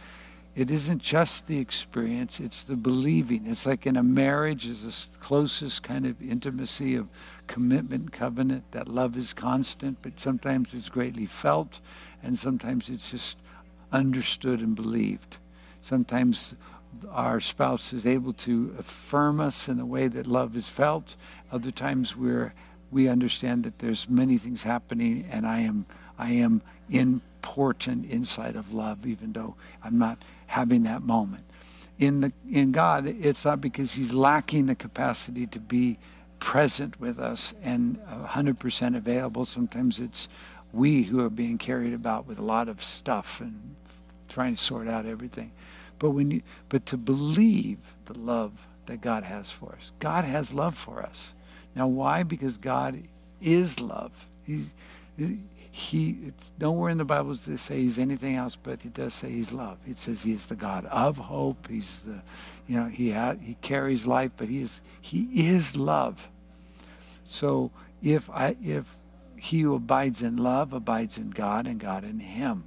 it 0.55 0.69
isn't 0.69 1.01
just 1.01 1.47
the 1.47 1.57
experience, 1.57 2.39
it's 2.39 2.63
the 2.63 2.75
believing. 2.75 3.47
It's 3.47 3.65
like 3.65 3.87
in 3.87 3.97
a 3.97 4.03
marriage 4.03 4.67
is 4.67 5.07
the 5.11 5.17
closest 5.17 5.81
kind 5.81 6.05
of 6.05 6.21
intimacy 6.21 6.95
of 6.95 7.07
commitment, 7.47 8.11
covenant, 8.11 8.71
that 8.71 8.87
love 8.87 9.17
is 9.17 9.33
constant, 9.33 9.97
but 10.01 10.19
sometimes 10.19 10.73
it's 10.73 10.89
greatly 10.89 11.25
felt, 11.25 11.79
and 12.21 12.37
sometimes 12.37 12.89
it's 12.89 13.09
just 13.09 13.37
understood 13.91 14.59
and 14.59 14.75
believed. 14.75 15.37
Sometimes 15.81 16.53
our 17.09 17.39
spouse 17.39 17.91
is 17.91 18.05
able 18.05 18.33
to 18.33 18.75
affirm 18.77 19.39
us 19.39 19.67
in 19.67 19.77
the 19.77 19.85
way 19.85 20.07
that 20.07 20.27
love 20.27 20.55
is 20.55 20.69
felt. 20.69 21.15
Other 21.51 21.71
times 21.71 22.15
we're 22.15 22.53
we 22.91 23.07
understand 23.07 23.63
that 23.63 23.79
there's 23.79 24.07
many 24.07 24.37
things 24.37 24.61
happening 24.61 25.27
and 25.31 25.47
I 25.47 25.61
am 25.61 25.85
I 26.17 26.31
am 26.31 26.61
important 26.91 28.05
inside 28.05 28.55
of 28.55 28.71
love 28.71 29.05
even 29.05 29.33
though 29.33 29.55
I'm 29.83 29.97
not 29.97 30.19
having 30.53 30.83
that 30.83 31.01
moment. 31.01 31.43
In 31.97 32.21
the 32.21 32.31
in 32.49 32.71
God 32.71 33.07
it's 33.07 33.43
not 33.43 33.59
because 33.59 33.93
he's 33.93 34.13
lacking 34.13 34.67
the 34.67 34.75
capacity 34.75 35.47
to 35.47 35.59
be 35.59 35.97
present 36.39 36.99
with 36.99 37.19
us 37.19 37.53
and 37.63 37.97
100% 38.05 38.95
available. 38.95 39.45
Sometimes 39.45 39.99
it's 39.99 40.29
we 40.71 41.03
who 41.03 41.19
are 41.21 41.29
being 41.29 41.57
carried 41.57 41.93
about 41.93 42.27
with 42.27 42.37
a 42.37 42.43
lot 42.43 42.67
of 42.67 42.83
stuff 42.83 43.41
and 43.41 43.75
trying 44.29 44.55
to 44.55 44.61
sort 44.61 44.87
out 44.87 45.05
everything. 45.05 45.51
But 45.97 46.11
when 46.11 46.29
you 46.29 46.41
but 46.69 46.85
to 46.87 46.97
believe 46.97 47.79
the 48.05 48.17
love 48.17 48.51
that 48.85 49.01
God 49.01 49.23
has 49.23 49.49
for 49.49 49.73
us. 49.73 49.91
God 49.99 50.25
has 50.25 50.53
love 50.53 50.77
for 50.77 51.01
us. 51.01 51.33
Now, 51.75 51.87
why? 51.87 52.23
Because 52.23 52.57
God 52.57 53.01
is 53.41 53.79
love. 53.79 54.11
He, 55.75 56.19
it's 56.27 56.51
nowhere 56.59 56.91
in 56.91 56.99
the 56.99 57.03
Bible 57.03 57.31
does 57.31 57.47
it 57.47 57.57
say 57.57 57.81
he's 57.81 57.97
anything 57.97 58.35
else, 58.35 58.55
but 58.55 58.83
he 58.83 58.89
does 58.89 59.15
say 59.15 59.31
he's 59.31 59.51
love. 59.51 59.79
It 59.87 59.97
says 59.97 60.21
he 60.21 60.31
is 60.31 60.45
the 60.45 60.55
God 60.55 60.85
of 60.85 61.17
hope. 61.17 61.67
He's 61.67 62.01
the, 62.01 62.21
you 62.67 62.79
know, 62.79 62.85
he 62.85 63.09
ha, 63.09 63.33
he 63.41 63.55
carries 63.55 64.05
life, 64.05 64.29
but 64.37 64.49
he 64.49 64.61
is 64.61 64.81
he 65.01 65.27
is 65.33 65.75
love. 65.75 66.29
So 67.25 67.71
if 68.03 68.29
I 68.29 68.55
if 68.61 68.95
he 69.35 69.61
who 69.61 69.73
abides 69.73 70.21
in 70.21 70.37
love 70.37 70.73
abides 70.73 71.17
in 71.17 71.31
God 71.31 71.65
and 71.65 71.79
God 71.79 72.03
in 72.03 72.19
him. 72.19 72.65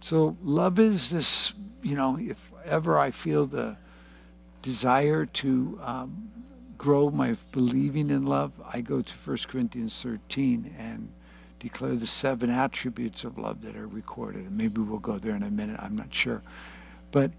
So 0.00 0.36
love 0.44 0.78
is 0.78 1.10
this, 1.10 1.52
you 1.82 1.96
know, 1.96 2.16
if 2.20 2.52
ever 2.64 3.00
I 3.00 3.10
feel 3.10 3.46
the 3.46 3.76
desire 4.62 5.26
to 5.26 5.80
um, 5.82 6.30
grow 6.78 7.10
my 7.10 7.34
believing 7.50 8.10
in 8.10 8.26
love, 8.26 8.52
I 8.64 8.80
go 8.80 9.02
to 9.02 9.12
1 9.12 9.38
Corinthians 9.48 10.00
13 10.00 10.72
and 10.78 11.08
declare 11.62 11.94
the 11.94 12.06
seven 12.06 12.50
attributes 12.50 13.22
of 13.22 13.38
love 13.38 13.62
that 13.62 13.76
are 13.76 13.86
recorded. 13.86 14.46
And 14.46 14.58
maybe 14.58 14.80
we'll 14.80 14.98
go 14.98 15.18
there 15.18 15.36
in 15.36 15.44
a 15.44 15.50
minute, 15.50 15.78
I'm 15.80 15.94
not 15.94 16.12
sure. 16.12 16.42
But 17.12 17.30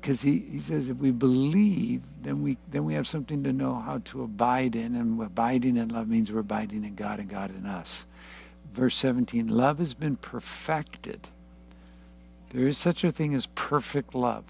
because 0.00 0.22
he, 0.22 0.38
he 0.38 0.58
says 0.58 0.88
if 0.88 0.96
we 0.96 1.10
believe, 1.10 2.02
then 2.22 2.42
we 2.42 2.56
then 2.70 2.84
we 2.84 2.94
have 2.94 3.06
something 3.06 3.44
to 3.44 3.52
know 3.52 3.74
how 3.74 3.98
to 4.06 4.22
abide 4.22 4.74
in, 4.74 4.94
and 4.94 5.20
abiding 5.20 5.76
in 5.76 5.88
love 5.88 6.08
means 6.08 6.32
we're 6.32 6.40
abiding 6.40 6.84
in 6.84 6.94
God 6.94 7.18
and 7.18 7.28
God 7.28 7.50
in 7.50 7.66
us. 7.66 8.06
Verse 8.72 8.94
17, 8.96 9.48
love 9.48 9.78
has 9.78 9.92
been 9.94 10.16
perfected. 10.16 11.28
There 12.50 12.66
is 12.66 12.78
such 12.78 13.04
a 13.04 13.10
thing 13.10 13.34
as 13.34 13.46
perfect 13.46 14.14
love. 14.14 14.44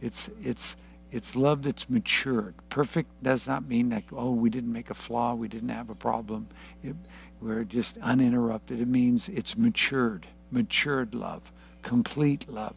It's 0.00 0.30
it's 0.42 0.76
it's 1.12 1.36
love 1.36 1.62
that's 1.62 1.90
matured. 1.90 2.54
Perfect 2.70 3.22
does 3.22 3.46
not 3.46 3.68
mean 3.68 3.90
that 3.90 4.04
oh, 4.12 4.32
we 4.32 4.48
didn't 4.48 4.72
make 4.72 4.88
a 4.88 4.94
flaw, 4.94 5.34
we 5.34 5.48
didn't 5.48 5.68
have 5.70 5.90
a 5.90 5.94
problem. 5.94 6.48
It, 6.82 6.96
we're 7.40 7.64
just 7.64 7.96
uninterrupted. 7.98 8.80
It 8.80 8.88
means 8.88 9.28
it's 9.28 9.56
matured, 9.56 10.26
matured 10.50 11.14
love, 11.14 11.50
complete 11.82 12.48
love. 12.48 12.74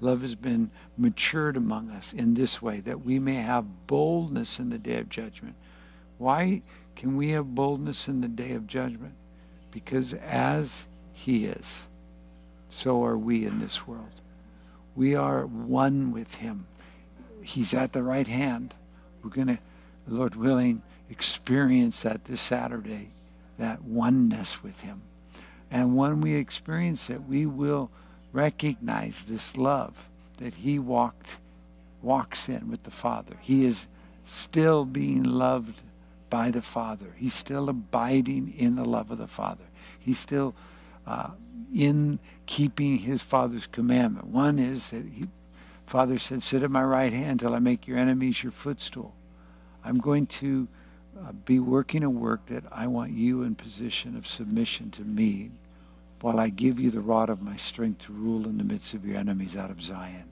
Love 0.00 0.20
has 0.22 0.34
been 0.34 0.70
matured 0.96 1.56
among 1.56 1.90
us 1.90 2.12
in 2.12 2.34
this 2.34 2.60
way 2.60 2.80
that 2.80 3.04
we 3.04 3.18
may 3.18 3.36
have 3.36 3.86
boldness 3.86 4.58
in 4.58 4.70
the 4.70 4.78
day 4.78 4.98
of 4.98 5.08
judgment. 5.08 5.54
Why 6.18 6.62
can 6.94 7.16
we 7.16 7.30
have 7.30 7.54
boldness 7.54 8.08
in 8.08 8.20
the 8.20 8.28
day 8.28 8.52
of 8.52 8.66
judgment? 8.66 9.14
Because 9.70 10.14
as 10.14 10.86
He 11.12 11.44
is, 11.46 11.82
so 12.70 13.04
are 13.04 13.18
we 13.18 13.44
in 13.46 13.58
this 13.58 13.86
world. 13.86 14.20
We 14.94 15.14
are 15.14 15.46
one 15.46 16.12
with 16.12 16.36
Him. 16.36 16.66
He's 17.42 17.74
at 17.74 17.92
the 17.92 18.02
right 18.02 18.26
hand. 18.26 18.74
We're 19.22 19.30
going 19.30 19.46
to, 19.48 19.58
Lord 20.08 20.34
willing, 20.34 20.82
experience 21.10 22.02
that 22.02 22.24
this 22.24 22.40
Saturday, 22.40 23.10
that 23.58 23.82
oneness 23.82 24.62
with 24.62 24.80
Him. 24.80 25.02
And 25.70 25.96
when 25.96 26.20
we 26.20 26.34
experience 26.34 27.10
it, 27.10 27.22
we 27.22 27.46
will 27.46 27.90
recognize 28.32 29.24
this 29.24 29.56
love 29.56 30.08
that 30.38 30.54
he 30.54 30.78
walked 30.78 31.36
walks 32.02 32.48
in 32.48 32.70
with 32.70 32.82
the 32.84 32.90
Father. 32.90 33.36
He 33.40 33.64
is 33.64 33.86
still 34.24 34.84
being 34.84 35.24
loved 35.24 35.80
by 36.28 36.50
the 36.50 36.62
Father. 36.62 37.14
He's 37.16 37.34
still 37.34 37.68
abiding 37.68 38.54
in 38.56 38.76
the 38.76 38.84
love 38.84 39.10
of 39.10 39.18
the 39.18 39.26
Father. 39.26 39.64
He's 39.98 40.18
still 40.18 40.54
uh, 41.06 41.30
in 41.74 42.18
keeping 42.44 42.98
his 42.98 43.22
Father's 43.22 43.66
commandment. 43.66 44.26
One 44.28 44.58
is 44.58 44.90
that 44.90 45.04
he, 45.04 45.28
Father 45.86 46.18
said, 46.18 46.42
"Sit 46.42 46.62
at 46.62 46.70
my 46.70 46.84
right 46.84 47.12
hand 47.12 47.40
till 47.40 47.54
I 47.54 47.58
make 47.58 47.86
your 47.86 47.98
enemies 47.98 48.42
your 48.42 48.52
footstool." 48.52 49.14
I'm 49.84 49.98
going 49.98 50.26
to 50.26 50.68
uh, 51.24 51.32
be 51.32 51.58
working 51.58 52.02
a 52.02 52.10
work 52.10 52.46
that 52.46 52.64
I 52.70 52.86
want 52.86 53.12
you 53.12 53.42
in 53.42 53.54
position 53.54 54.16
of 54.16 54.26
submission 54.26 54.90
to 54.92 55.02
me 55.02 55.50
while 56.20 56.40
I 56.40 56.48
give 56.48 56.80
you 56.80 56.90
the 56.90 57.00
rod 57.00 57.30
of 57.30 57.42
my 57.42 57.56
strength 57.56 58.06
to 58.06 58.12
rule 58.12 58.46
in 58.46 58.58
the 58.58 58.64
midst 58.64 58.94
of 58.94 59.04
your 59.06 59.16
enemies 59.16 59.56
out 59.56 59.70
of 59.70 59.82
Zion, 59.82 60.30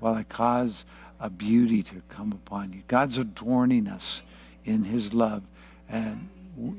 while 0.00 0.14
I 0.14 0.22
cause 0.22 0.84
a 1.20 1.30
beauty 1.30 1.82
to 1.84 2.02
come 2.08 2.32
upon 2.32 2.72
you. 2.72 2.82
God's 2.88 3.18
adorning 3.18 3.88
us 3.88 4.22
in 4.64 4.84
his 4.84 5.14
love 5.14 5.42
and 5.88 6.28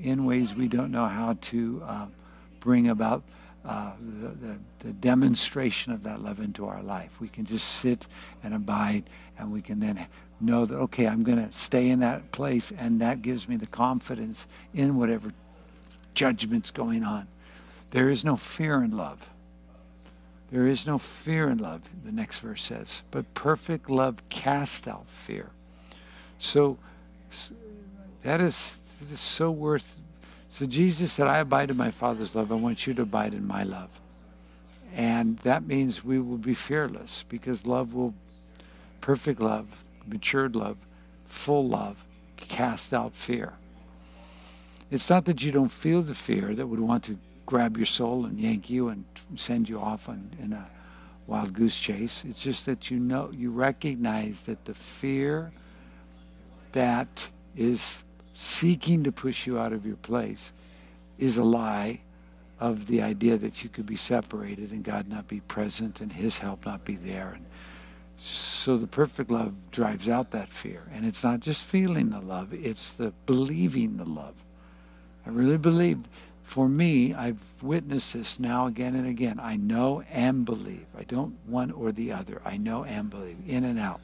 in 0.01 0.25
ways 0.25 0.53
we 0.55 0.67
don't 0.67 0.91
know 0.91 1.07
how 1.07 1.37
to 1.41 1.81
uh, 1.85 2.07
bring 2.59 2.89
about 2.89 3.23
uh, 3.63 3.91
the, 3.99 4.27
the, 4.27 4.57
the, 4.79 4.93
demonstration 4.93 5.91
of 5.91 6.03
that 6.03 6.21
love 6.21 6.39
into 6.39 6.65
our 6.65 6.81
life. 6.81 7.11
We 7.19 7.27
can 7.27 7.45
just 7.45 7.67
sit 7.67 8.07
and 8.41 8.53
abide 8.53 9.03
and 9.37 9.51
we 9.51 9.61
can 9.61 9.81
then 9.81 10.07
know 10.39 10.65
that, 10.65 10.75
okay, 10.75 11.07
I'm 11.07 11.23
going 11.23 11.45
to 11.45 11.53
stay 11.53 11.89
in 11.89 11.99
that 11.99 12.31
place 12.31 12.71
and 12.77 13.01
that 13.01 13.21
gives 13.21 13.47
me 13.47 13.55
the 13.55 13.67
confidence 13.67 14.47
in 14.73 14.97
whatever 14.97 15.33
judgment's 16.13 16.71
going 16.71 17.03
on. 17.03 17.27
There 17.91 18.09
is 18.09 18.23
no 18.23 18.35
fear 18.35 18.83
in 18.83 18.95
love. 18.95 19.29
There 20.51 20.67
is 20.67 20.85
no 20.85 20.97
fear 20.97 21.49
in 21.49 21.57
love, 21.57 21.81
the 22.05 22.11
next 22.11 22.39
verse 22.39 22.63
says. 22.63 23.01
But 23.11 23.33
perfect 23.33 23.89
love 23.89 24.27
casts 24.29 24.87
out 24.87 25.09
fear. 25.09 25.49
So 26.39 26.77
that 28.23 28.39
is, 28.39 28.77
so 29.15 29.51
worth. 29.51 29.99
So 30.49 30.65
Jesus 30.65 31.11
said, 31.11 31.27
I 31.27 31.39
abide 31.39 31.69
in 31.69 31.77
my 31.77 31.91
Father's 31.91 32.33
love. 32.33 32.51
I 32.51 32.55
want 32.55 32.87
you 32.87 32.93
to 32.93 33.01
abide 33.01 33.33
in 33.33 33.45
my 33.45 33.63
love. 33.63 33.89
And 34.95 35.37
that 35.39 35.67
means 35.67 36.03
we 36.03 36.19
will 36.19 36.37
be 36.37 36.53
fearless 36.53 37.25
because 37.27 37.65
love 37.65 37.93
will, 37.93 38.13
perfect 39.01 39.39
love, 39.41 39.67
matured 40.07 40.55
love, 40.55 40.77
full 41.25 41.67
love, 41.67 42.05
cast 42.37 42.93
out 42.93 43.13
fear. 43.13 43.53
It's 44.89 45.09
not 45.09 45.25
that 45.25 45.43
you 45.43 45.51
don't 45.51 45.69
feel 45.69 46.01
the 46.01 46.15
fear 46.15 46.55
that 46.55 46.67
would 46.67 46.79
want 46.79 47.03
to 47.05 47.17
grab 47.45 47.77
your 47.77 47.85
soul 47.85 48.25
and 48.25 48.39
yank 48.39 48.69
you 48.69 48.89
and 48.89 49.05
send 49.35 49.67
you 49.67 49.79
off 49.79 50.07
on, 50.07 50.31
in 50.41 50.53
a 50.53 50.67
wild 51.27 51.53
goose 51.53 51.77
chase. 51.77 52.23
It's 52.27 52.41
just 52.41 52.65
that 52.65 52.89
you 52.89 52.99
know, 52.99 53.31
you 53.33 53.51
recognize 53.51 54.41
that 54.41 54.65
the 54.65 54.73
fear 54.73 55.51
that 56.71 57.29
is 57.55 57.99
seeking 58.33 59.03
to 59.03 59.11
push 59.11 59.47
you 59.47 59.59
out 59.59 59.73
of 59.73 59.85
your 59.85 59.95
place 59.97 60.53
is 61.17 61.37
a 61.37 61.43
lie 61.43 62.01
of 62.59 62.87
the 62.87 63.01
idea 63.01 63.37
that 63.37 63.63
you 63.63 63.69
could 63.69 63.85
be 63.85 63.95
separated 63.95 64.71
and 64.71 64.83
God 64.83 65.07
not 65.07 65.27
be 65.27 65.41
present 65.41 66.01
and 66.01 66.11
his 66.11 66.37
help 66.37 66.65
not 66.65 66.85
be 66.85 66.95
there. 66.95 67.33
And 67.35 67.45
so 68.17 68.77
the 68.77 68.87
perfect 68.87 69.29
love 69.29 69.53
drives 69.71 70.09
out 70.09 70.31
that 70.31 70.49
fear. 70.49 70.83
And 70.93 71.05
it's 71.05 71.23
not 71.23 71.39
just 71.39 71.63
feeling 71.63 72.09
the 72.09 72.19
love, 72.19 72.53
it's 72.53 72.91
the 72.91 73.13
believing 73.25 73.97
the 73.97 74.05
love. 74.05 74.35
I 75.25 75.29
really 75.29 75.57
believe 75.57 75.99
for 76.47 76.69
me, 76.69 77.13
I've 77.13 77.41
witnessed 77.61 78.13
this 78.13 78.39
now 78.39 78.67
again 78.67 78.95
and 78.95 79.05
again. 79.05 79.37
I 79.37 79.57
know 79.57 80.01
and 80.09 80.45
believe. 80.45 80.85
I 80.97 81.03
don't 81.03 81.35
one 81.45 81.71
or 81.71 81.91
the 81.91 82.13
other. 82.13 82.41
I 82.45 82.55
know 82.55 82.85
and 82.85 83.09
believe, 83.09 83.35
in 83.45 83.65
and 83.65 83.77
out. 83.77 83.99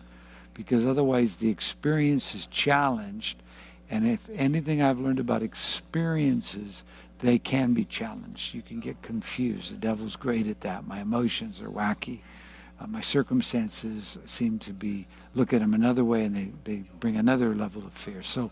Because 0.54 0.86
otherwise 0.86 1.38
the 1.38 1.50
experience 1.50 2.36
is 2.36 2.46
challenged. 2.48 3.42
And 3.90 4.06
if 4.06 4.30
anything 4.36 4.82
I've 4.82 5.00
learned 5.00 5.22
about 5.22 5.42
experiences, 5.42 6.84
they 7.20 7.40
can 7.40 7.74
be 7.74 7.86
challenged. 7.86 8.54
You 8.54 8.62
can 8.62 8.82
get 8.82 9.02
confused. 9.02 9.72
The 9.72 9.78
devil's 9.78 10.18
great 10.18 10.46
at 10.48 10.60
that. 10.62 10.86
My 10.86 11.00
emotions 11.00 11.62
are 11.62 11.70
wacky. 11.70 12.20
Uh, 12.84 12.88
my 12.88 13.02
circumstances 13.02 14.18
seem 14.26 14.60
to 14.60 14.74
be, 14.74 15.08
look 15.36 15.54
at 15.54 15.62
them 15.62 15.74
another 15.74 16.04
way 16.04 16.26
and 16.26 16.36
they, 16.36 16.52
they 16.64 16.84
bring 17.00 17.16
another 17.16 17.56
level 17.56 17.82
of 17.84 17.94
fear. 17.94 18.22
So 18.22 18.52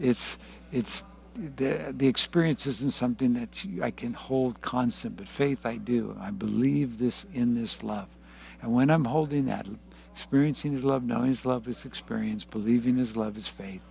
it's, 0.00 0.38
it's 0.72 1.04
the, 1.56 1.94
the 1.96 2.06
experience 2.06 2.66
isn't 2.66 2.92
something 2.92 3.34
that 3.34 3.64
I 3.82 3.90
can 3.90 4.14
hold 4.14 4.60
constant, 4.60 5.16
but 5.16 5.28
faith 5.28 5.66
I 5.66 5.76
do. 5.76 6.16
I 6.20 6.30
believe 6.30 6.98
this 6.98 7.26
in 7.34 7.54
this 7.54 7.82
love. 7.82 8.08
And 8.62 8.74
when 8.74 8.90
I'm 8.90 9.04
holding 9.04 9.46
that, 9.46 9.66
experiencing 10.12 10.72
his 10.72 10.84
love, 10.84 11.02
knowing 11.02 11.28
his 11.28 11.46
love 11.46 11.68
is 11.68 11.84
experience, 11.84 12.44
believing 12.44 12.96
his 12.96 13.16
love 13.16 13.36
is 13.36 13.48
faith, 13.48 13.82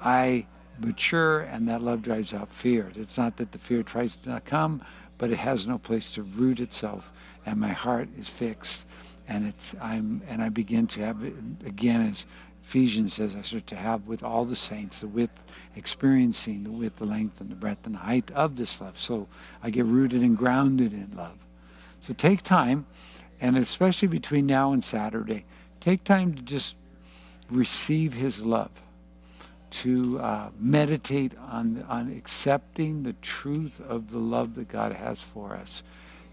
I 0.00 0.46
mature 0.80 1.40
and 1.40 1.68
that 1.68 1.82
love 1.82 2.02
drives 2.02 2.32
out 2.32 2.48
fear. 2.52 2.90
It's 2.94 3.18
not 3.18 3.36
that 3.38 3.52
the 3.52 3.58
fear 3.58 3.82
tries 3.82 4.16
to 4.18 4.28
not 4.28 4.44
come, 4.44 4.82
but 5.18 5.30
it 5.30 5.38
has 5.38 5.66
no 5.66 5.78
place 5.78 6.12
to 6.12 6.22
root 6.22 6.60
itself 6.60 7.12
and 7.44 7.60
my 7.60 7.68
heart 7.72 8.08
is 8.18 8.28
fixed 8.28 8.84
and 9.28 9.46
it's 9.46 9.74
I'm 9.80 10.22
and 10.28 10.42
I 10.42 10.48
begin 10.48 10.86
to 10.88 11.00
have 11.00 11.22
again 11.66 12.00
as 12.00 12.24
Ephesians 12.68 13.14
says 13.14 13.34
I 13.34 13.40
start 13.40 13.66
to 13.68 13.76
have 13.76 14.06
with 14.06 14.22
all 14.22 14.44
the 14.44 14.54
saints 14.54 14.98
the 14.98 15.06
width, 15.06 15.42
experiencing 15.74 16.64
the 16.64 16.70
width, 16.70 16.96
the 16.96 17.06
length, 17.06 17.40
and 17.40 17.50
the 17.50 17.54
breadth 17.54 17.86
and 17.86 17.94
the 17.94 18.00
height 18.00 18.30
of 18.32 18.56
this 18.56 18.78
love. 18.78 19.00
So 19.00 19.26
I 19.62 19.70
get 19.70 19.86
rooted 19.86 20.20
and 20.20 20.36
grounded 20.36 20.92
in 20.92 21.10
love. 21.16 21.38
So 22.02 22.12
take 22.12 22.42
time, 22.42 22.84
and 23.40 23.56
especially 23.56 24.08
between 24.08 24.44
now 24.44 24.72
and 24.72 24.84
Saturday, 24.84 25.46
take 25.80 26.04
time 26.04 26.34
to 26.34 26.42
just 26.42 26.74
receive 27.50 28.12
his 28.12 28.42
love, 28.42 28.70
to 29.70 30.18
uh, 30.20 30.50
meditate 30.58 31.32
on, 31.50 31.84
on 31.88 32.10
accepting 32.10 33.02
the 33.02 33.12
truth 33.14 33.80
of 33.86 34.10
the 34.10 34.18
love 34.18 34.54
that 34.54 34.68
God 34.68 34.92
has 34.92 35.22
for 35.22 35.54
us 35.54 35.82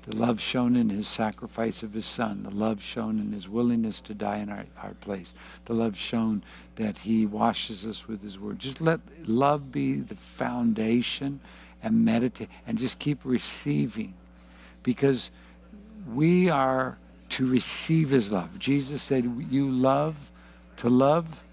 the 0.05 0.15
love 0.15 0.39
shown 0.39 0.75
in 0.75 0.89
his 0.89 1.07
sacrifice 1.07 1.81
of 1.81 1.93
his 1.93 2.05
son, 2.05 2.43
the 2.43 2.51
love 2.51 2.81
shown 2.81 3.19
in 3.19 3.31
his 3.31 3.49
willingness 3.49 4.01
to 4.01 4.13
die 4.13 4.37
in 4.37 4.49
our, 4.49 4.65
our 4.81 4.93
place, 4.95 5.33
the 5.65 5.73
love 5.73 5.97
shown 5.97 6.43
that 6.75 6.99
he 6.99 7.25
washes 7.25 7.85
us 7.85 8.07
with 8.07 8.21
his 8.21 8.39
word. 8.39 8.59
Just 8.59 8.81
let 8.81 8.99
love 9.27 9.71
be 9.71 9.95
the 9.95 10.15
foundation 10.15 11.39
and 11.81 12.05
meditate 12.05 12.49
and 12.67 12.77
just 12.77 12.99
keep 12.99 13.19
receiving 13.23 14.13
because 14.83 15.31
we 16.13 16.49
are 16.49 16.99
to 17.29 17.49
receive 17.49 18.11
his 18.11 18.31
love. 18.31 18.59
Jesus 18.59 19.01
said, 19.01 19.25
You 19.49 19.71
love 19.71 20.31
to 20.77 20.89
love 20.89 21.43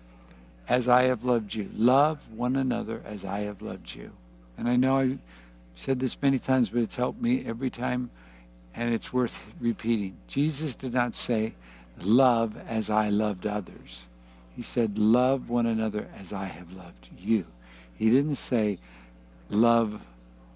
as 0.73 0.89
I 0.89 1.03
have 1.03 1.23
loved 1.23 1.55
you. 1.55 1.69
Love 1.77 2.19
one 2.35 2.57
another 2.57 3.03
as 3.05 3.27
I 3.27 3.41
have 3.41 3.61
loved 3.61 3.95
you. 3.95 4.11
And 4.57 4.67
I 4.67 4.77
know 4.77 4.97
I've 4.97 5.19
said 5.75 6.01
this 6.01 6.17
many 6.23 6.39
times, 6.39 6.71
but 6.71 6.81
it's 6.81 6.97
helped 6.97 7.21
me 7.21 7.45
every 7.47 7.69
time 7.69 8.09
and 8.75 8.95
it's 8.95 9.13
worth 9.13 9.45
repeating. 9.61 10.17
Jesus 10.29 10.75
did 10.75 10.95
not 10.95 11.15
say, 11.15 11.53
love 12.01 12.57
as 12.67 12.89
I 12.89 13.11
loved 13.11 13.47
others. 13.47 14.05
He 14.57 14.63
said, 14.63 14.97
love 14.97 15.51
one 15.51 15.67
another 15.67 16.09
as 16.19 16.33
I 16.33 16.47
have 16.47 16.73
loved 16.73 17.11
you. 17.19 17.45
He 17.95 18.09
didn't 18.09 18.37
say, 18.37 18.79
love 19.51 20.01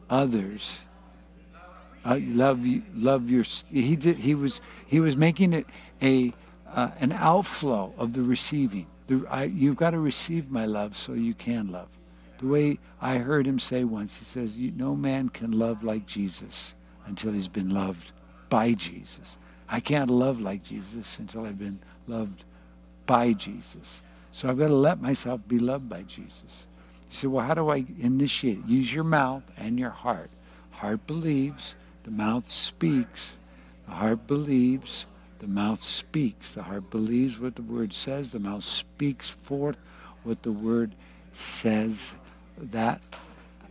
others. 0.09 0.79
Uh, 2.07 2.21
love 2.23 2.65
love 2.95 3.29
your. 3.29 3.45
He 3.71 3.97
did. 3.97 4.17
He 4.17 4.35
was. 4.37 4.61
He 4.87 5.01
was 5.01 5.17
making 5.17 5.53
it 5.53 5.67
a 6.01 6.33
uh, 6.73 6.91
an 7.01 7.11
outflow 7.11 7.93
of 7.99 8.13
the 8.13 8.23
receiving. 8.23 8.87
The, 9.07 9.27
I, 9.31 9.45
you've 9.45 9.77
got 9.77 9.91
to 9.91 9.99
receive 9.99 10.51
my 10.51 10.67
love 10.67 10.97
so 10.97 11.13
you 11.13 11.35
can 11.35 11.69
love. 11.69 11.89
The 12.39 12.47
way 12.47 12.79
I 13.01 13.19
heard 13.19 13.47
him 13.47 13.59
say 13.59 13.85
once, 13.85 14.19
he 14.19 14.25
says, 14.25 14.57
no 14.59 14.95
man 14.95 15.29
can 15.29 15.53
love 15.53 15.83
like 15.83 16.07
Jesus 16.07 16.75
until 17.07 17.33
he's 17.33 17.49
been 17.49 17.71
loved 17.71 18.13
by 18.49 18.75
Jesus. 18.75 19.39
I 19.69 19.81
can't 19.81 20.11
love 20.11 20.41
like 20.41 20.63
Jesus 20.63 21.19
until 21.19 21.47
I've 21.47 21.59
been 21.59 21.81
loved 22.07 22.45
by 23.07 23.33
Jesus. 23.33 24.03
So 24.33 24.49
I've 24.49 24.59
got 24.59 24.69
to 24.69 24.75
let 24.75 25.01
myself 25.01 25.41
be 25.49 25.59
loved 25.59 25.89
by 25.89 26.03
Jesus. 26.03 26.67
You 27.09 27.17
say, 27.17 27.27
well, 27.29 27.47
how 27.47 27.55
do 27.55 27.71
I 27.71 27.87
initiate 28.01 28.59
it? 28.59 28.67
Use 28.67 28.93
your 28.93 29.05
mouth 29.05 29.45
and 29.57 29.79
your 29.79 29.91
heart. 29.91 30.31
Heart 30.73 31.07
believes, 31.07 31.75
the 32.03 32.11
mouth 32.11 32.51
speaks. 32.51 33.39
The 33.87 33.95
heart 33.95 34.27
believes, 34.27 35.07
the 35.39 35.47
mouth 35.47 35.83
speaks. 35.83 36.51
The 36.51 36.63
heart 36.63 36.91
believes 36.91 37.39
what 37.39 37.57
the 37.57 37.63
word 37.63 37.93
says. 37.93 38.31
The 38.31 38.39
mouth 38.39 38.65
speaks 38.65 39.29
forth 39.29 39.79
what 40.23 40.43
the 40.43 40.53
word 40.53 40.95
says. 41.33 42.15
That 42.59 43.01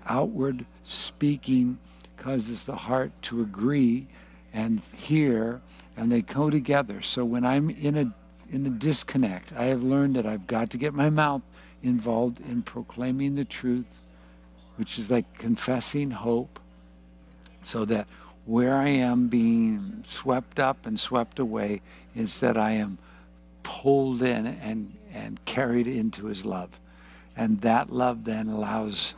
outward 0.06 0.66
speaking 0.84 1.80
causes 2.18 2.64
the 2.64 2.76
heart 2.76 3.12
to 3.24 3.42
agree 3.42 4.08
and 4.54 4.82
hear, 4.94 5.62
and 5.98 6.12
they 6.12 6.22
go 6.22 6.50
together. 6.50 7.02
So 7.02 7.26
when 7.26 7.46
I'm 7.46 7.70
in 7.70 7.98
a 7.98 8.14
in 8.52 8.66
a 8.66 8.70
disconnect, 8.70 9.52
I 9.54 9.66
have 9.66 9.84
learned 9.84 10.16
that 10.16 10.26
I've 10.26 10.48
got 10.48 10.70
to 10.70 10.78
get 10.78 10.94
my 10.94 11.10
mouth 11.10 11.42
involved 11.82 12.40
in 12.40 12.62
proclaiming 12.62 13.36
the 13.36 13.46
truth, 13.46 14.00
which 14.78 15.00
is 15.00 15.10
like 15.10 15.38
confessing 15.38 16.12
hope, 16.12 16.60
so 17.64 17.86
that 17.86 18.08
where 18.46 18.76
I 18.76 18.90
am 18.90 19.28
being 19.28 20.04
swept 20.06 20.60
up 20.60 20.86
and 20.86 21.00
swept 21.00 21.40
away 21.40 21.82
is 22.16 22.40
that 22.40 22.58
I 22.58 22.72
am 22.72 23.00
pulled 23.64 24.22
in 24.22 24.46
and, 24.46 24.96
and 25.12 25.44
carried 25.46 25.88
into 25.88 26.28
his 26.28 26.46
love. 26.46 26.80
And 27.36 27.62
that 27.62 27.90
love 27.90 28.24
then 28.24 28.48
allows 28.48 29.16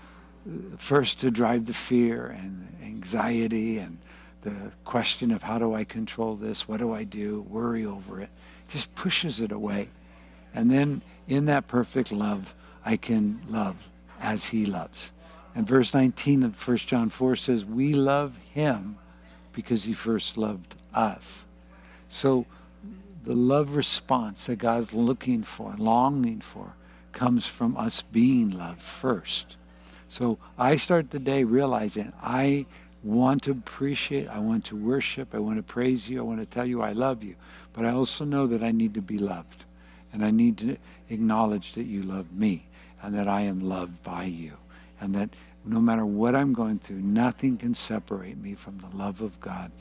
uh, 0.47 0.77
first 0.77 1.19
to 1.19 1.29
drive 1.29 1.65
the 1.65 1.73
fear 1.73 2.27
and 2.27 2.75
anxiety 2.81 3.77
and 3.77 3.97
the 4.41 4.71
question 4.85 5.31
of 5.31 5.43
how 5.43 5.59
do 5.59 5.73
I 5.73 5.83
control 5.83 6.35
this? 6.35 6.67
What 6.67 6.77
do 6.77 6.93
I 6.93 7.03
do? 7.03 7.41
Worry 7.49 7.85
over 7.85 8.21
it. 8.21 8.29
Just 8.69 8.95
pushes 8.95 9.41
it 9.41 9.51
away. 9.51 9.89
And 10.53 10.71
then 10.71 11.01
in 11.27 11.45
that 11.45 11.67
perfect 11.67 12.11
love, 12.13 12.55
I 12.85 12.95
can 12.95 13.41
love 13.49 13.89
as 14.21 14.45
he 14.45 14.65
loves. 14.65 15.11
And 15.53 15.67
verse 15.67 15.93
19 15.93 16.43
of 16.43 16.67
1 16.67 16.77
John 16.77 17.09
4 17.09 17.35
says, 17.35 17.65
we 17.65 17.93
love 17.93 18.37
him 18.53 18.97
because 19.57 19.85
he 19.85 19.93
first 19.93 20.37
loved 20.37 20.75
us. 20.93 21.43
So 22.09 22.45
the 23.23 23.33
love 23.33 23.75
response 23.75 24.45
that 24.45 24.57
God's 24.57 24.93
looking 24.93 25.41
for, 25.41 25.73
longing 25.79 26.41
for, 26.41 26.75
comes 27.11 27.47
from 27.47 27.75
us 27.75 28.03
being 28.03 28.51
loved 28.51 28.83
first. 28.83 29.55
So 30.09 30.37
I 30.59 30.75
start 30.75 31.09
the 31.09 31.17
day 31.17 31.43
realizing 31.43 32.13
I 32.21 32.67
want 33.01 33.41
to 33.45 33.51
appreciate, 33.51 34.27
I 34.27 34.37
want 34.37 34.63
to 34.65 34.75
worship, 34.75 35.33
I 35.33 35.39
want 35.39 35.57
to 35.57 35.63
praise 35.63 36.07
you, 36.07 36.19
I 36.19 36.23
want 36.23 36.39
to 36.39 36.45
tell 36.45 36.67
you 36.67 36.83
I 36.83 36.91
love 36.91 37.23
you. 37.23 37.33
But 37.73 37.83
I 37.83 37.89
also 37.89 38.25
know 38.25 38.45
that 38.45 38.61
I 38.61 38.69
need 38.69 38.93
to 38.93 39.01
be 39.01 39.17
loved. 39.17 39.65
And 40.13 40.23
I 40.23 40.29
need 40.29 40.59
to 40.59 40.77
acknowledge 41.09 41.73
that 41.73 41.85
you 41.85 42.03
love 42.03 42.31
me 42.31 42.67
and 43.01 43.15
that 43.15 43.27
I 43.27 43.41
am 43.41 43.67
loved 43.67 44.03
by 44.03 44.25
you. 44.25 44.53
And 45.01 45.15
that 45.15 45.31
no 45.69 45.79
matter 45.79 46.05
what 46.05 46.35
I'm 46.35 46.53
going 46.53 46.79
through, 46.79 46.97
nothing 46.97 47.57
can 47.57 47.73
separate 47.73 48.37
me 48.37 48.55
from 48.55 48.77
the 48.79 48.95
love 48.95 49.21
of 49.21 49.39
God 49.39 49.71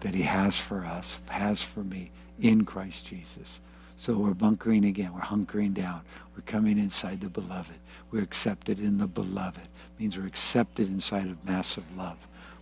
that 0.00 0.14
he 0.14 0.22
has 0.22 0.56
for 0.58 0.84
us, 0.84 1.20
has 1.28 1.62
for 1.62 1.84
me 1.84 2.10
in 2.40 2.64
Christ 2.64 3.06
Jesus. 3.06 3.60
So 3.96 4.16
we're 4.16 4.34
bunkering 4.34 4.84
again. 4.84 5.14
We're 5.14 5.20
hunkering 5.20 5.74
down. 5.74 6.02
We're 6.34 6.42
coming 6.42 6.76
inside 6.76 7.20
the 7.20 7.28
beloved. 7.28 7.76
We're 8.10 8.22
accepted 8.22 8.80
in 8.80 8.98
the 8.98 9.06
beloved. 9.06 9.62
It 9.62 10.00
means 10.00 10.18
we're 10.18 10.26
accepted 10.26 10.88
inside 10.88 11.28
of 11.28 11.44
massive 11.44 11.84
love. 11.96 12.16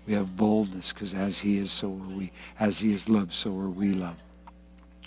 We 0.07 0.13
have 0.15 0.37
boldness 0.37 0.93
because 0.93 1.15
as 1.15 1.39
he 1.39 1.57
is, 1.57 1.71
so 1.71 1.89
are 1.89 2.17
we. 2.17 2.33
As 2.59 2.81
he 2.81 2.93
is 2.93 3.09
loved, 3.09 3.33
so 3.33 3.59
are 3.59 3.71
we 3.71 3.95
loved. 3.95 4.21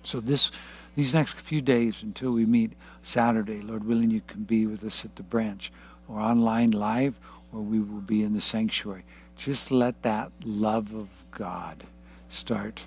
So 0.04 0.20
this, 0.20 0.49
these 0.95 1.14
next 1.14 1.39
few 1.39 1.62
days 1.62 2.01
until 2.01 2.32
we 2.32 2.45
meet 2.45 2.74
Saturday, 3.04 3.62
Lord 3.62 3.84
willing, 3.84 4.10
you 4.10 4.22
can 4.26 4.43
be 4.43 4.66
with 4.66 4.84
us 4.84 5.06
at 5.06 5.16
the 5.16 5.24
branch 5.24 5.72
or 6.08 6.20
online 6.20 6.72
live 6.72 7.20
or 7.54 7.62
we 7.62 7.80
will 7.80 8.01
be 8.01 8.24
in 8.24 8.34
the 8.34 8.41
sanctuary. 8.41 9.04
Just 9.36 9.72
let 9.72 10.01
that 10.04 10.32
love 10.43 10.93
of 10.93 11.10
God 11.32 11.84
start 12.30 12.84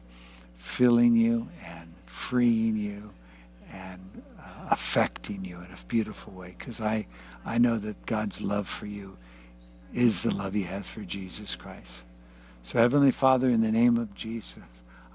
filling 0.55 1.14
you 1.17 1.49
and 1.64 1.95
freeing 2.05 2.77
you 2.77 3.12
and 3.73 4.23
uh, 4.39 4.69
affecting 4.71 5.45
you 5.45 5.57
in 5.59 5.67
a 5.73 5.87
beautiful 5.87 6.33
way. 6.33 6.55
Because 6.59 6.81
I, 6.81 7.07
I 7.45 7.59
know 7.59 7.79
that 7.79 8.07
God's 8.07 8.43
love 8.43 8.69
for 8.69 8.87
you 8.87 9.17
is 9.93 10.23
the 10.23 10.35
love 10.35 10.55
he 10.55 10.62
has 10.62 10.89
for 10.89 11.03
Jesus 11.03 11.55
Christ. 11.55 12.03
So 12.62 12.79
Heavenly 12.79 13.12
Father, 13.12 13.49
in 13.49 13.61
the 13.61 13.71
name 13.71 13.97
of 13.97 14.14
Jesus, 14.14 14.64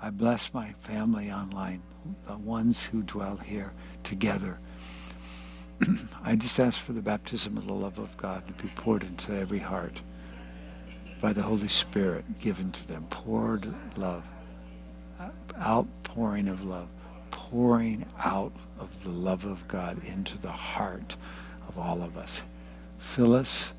I 0.02 0.10
bless 0.10 0.54
my 0.54 0.74
family 0.80 1.32
online, 1.32 1.84
the 2.26 2.38
ones 2.38 2.86
who 2.86 3.04
dwell 3.04 3.38
here 3.38 3.74
together. 4.04 4.60
I 6.24 6.36
just 6.36 6.60
ask 6.60 6.80
for 6.80 6.94
the 6.94 7.02
baptism 7.02 7.58
of 7.58 7.66
the 7.66 7.74
love 7.74 7.98
of 7.98 8.16
God 8.18 8.46
to 8.48 8.64
be 8.64 8.70
poured 8.76 9.04
into 9.04 9.34
every 9.34 9.60
heart 9.60 10.02
by 11.22 11.34
the 11.34 11.42
Holy 11.42 11.68
Spirit 11.68 12.40
given 12.40 12.72
to 12.72 12.88
them. 12.88 13.06
Poured 13.10 13.74
love, 13.98 14.24
outpouring 15.60 16.48
of 16.48 16.64
love, 16.64 16.88
pouring 17.30 18.06
out 18.20 18.54
of 18.80 19.04
the 19.04 19.10
love 19.10 19.46
of 19.46 19.68
God 19.68 20.04
into 20.04 20.38
the 20.38 20.52
heart 20.52 21.16
of 21.68 21.78
all 21.78 22.02
of 22.02 22.18
us. 22.18 22.42
Fill 22.98 23.34
us, 23.34 23.74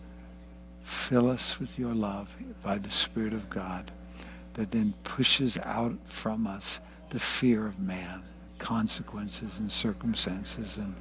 fill 0.82 1.28
us 1.30 1.58
with 1.58 1.78
your 1.78 1.94
love 1.94 2.34
by 2.62 2.78
the 2.78 2.90
Spirit 2.90 3.32
of 3.32 3.50
God 3.50 3.90
that 4.54 4.70
then 4.70 4.94
pushes 5.04 5.58
out 5.58 5.96
from 6.04 6.46
us 6.46 6.78
the 7.10 7.20
fear 7.20 7.66
of 7.66 7.78
man, 7.78 8.22
consequences 8.58 9.58
and 9.58 9.70
circumstances 9.70 10.76
and 10.76 10.94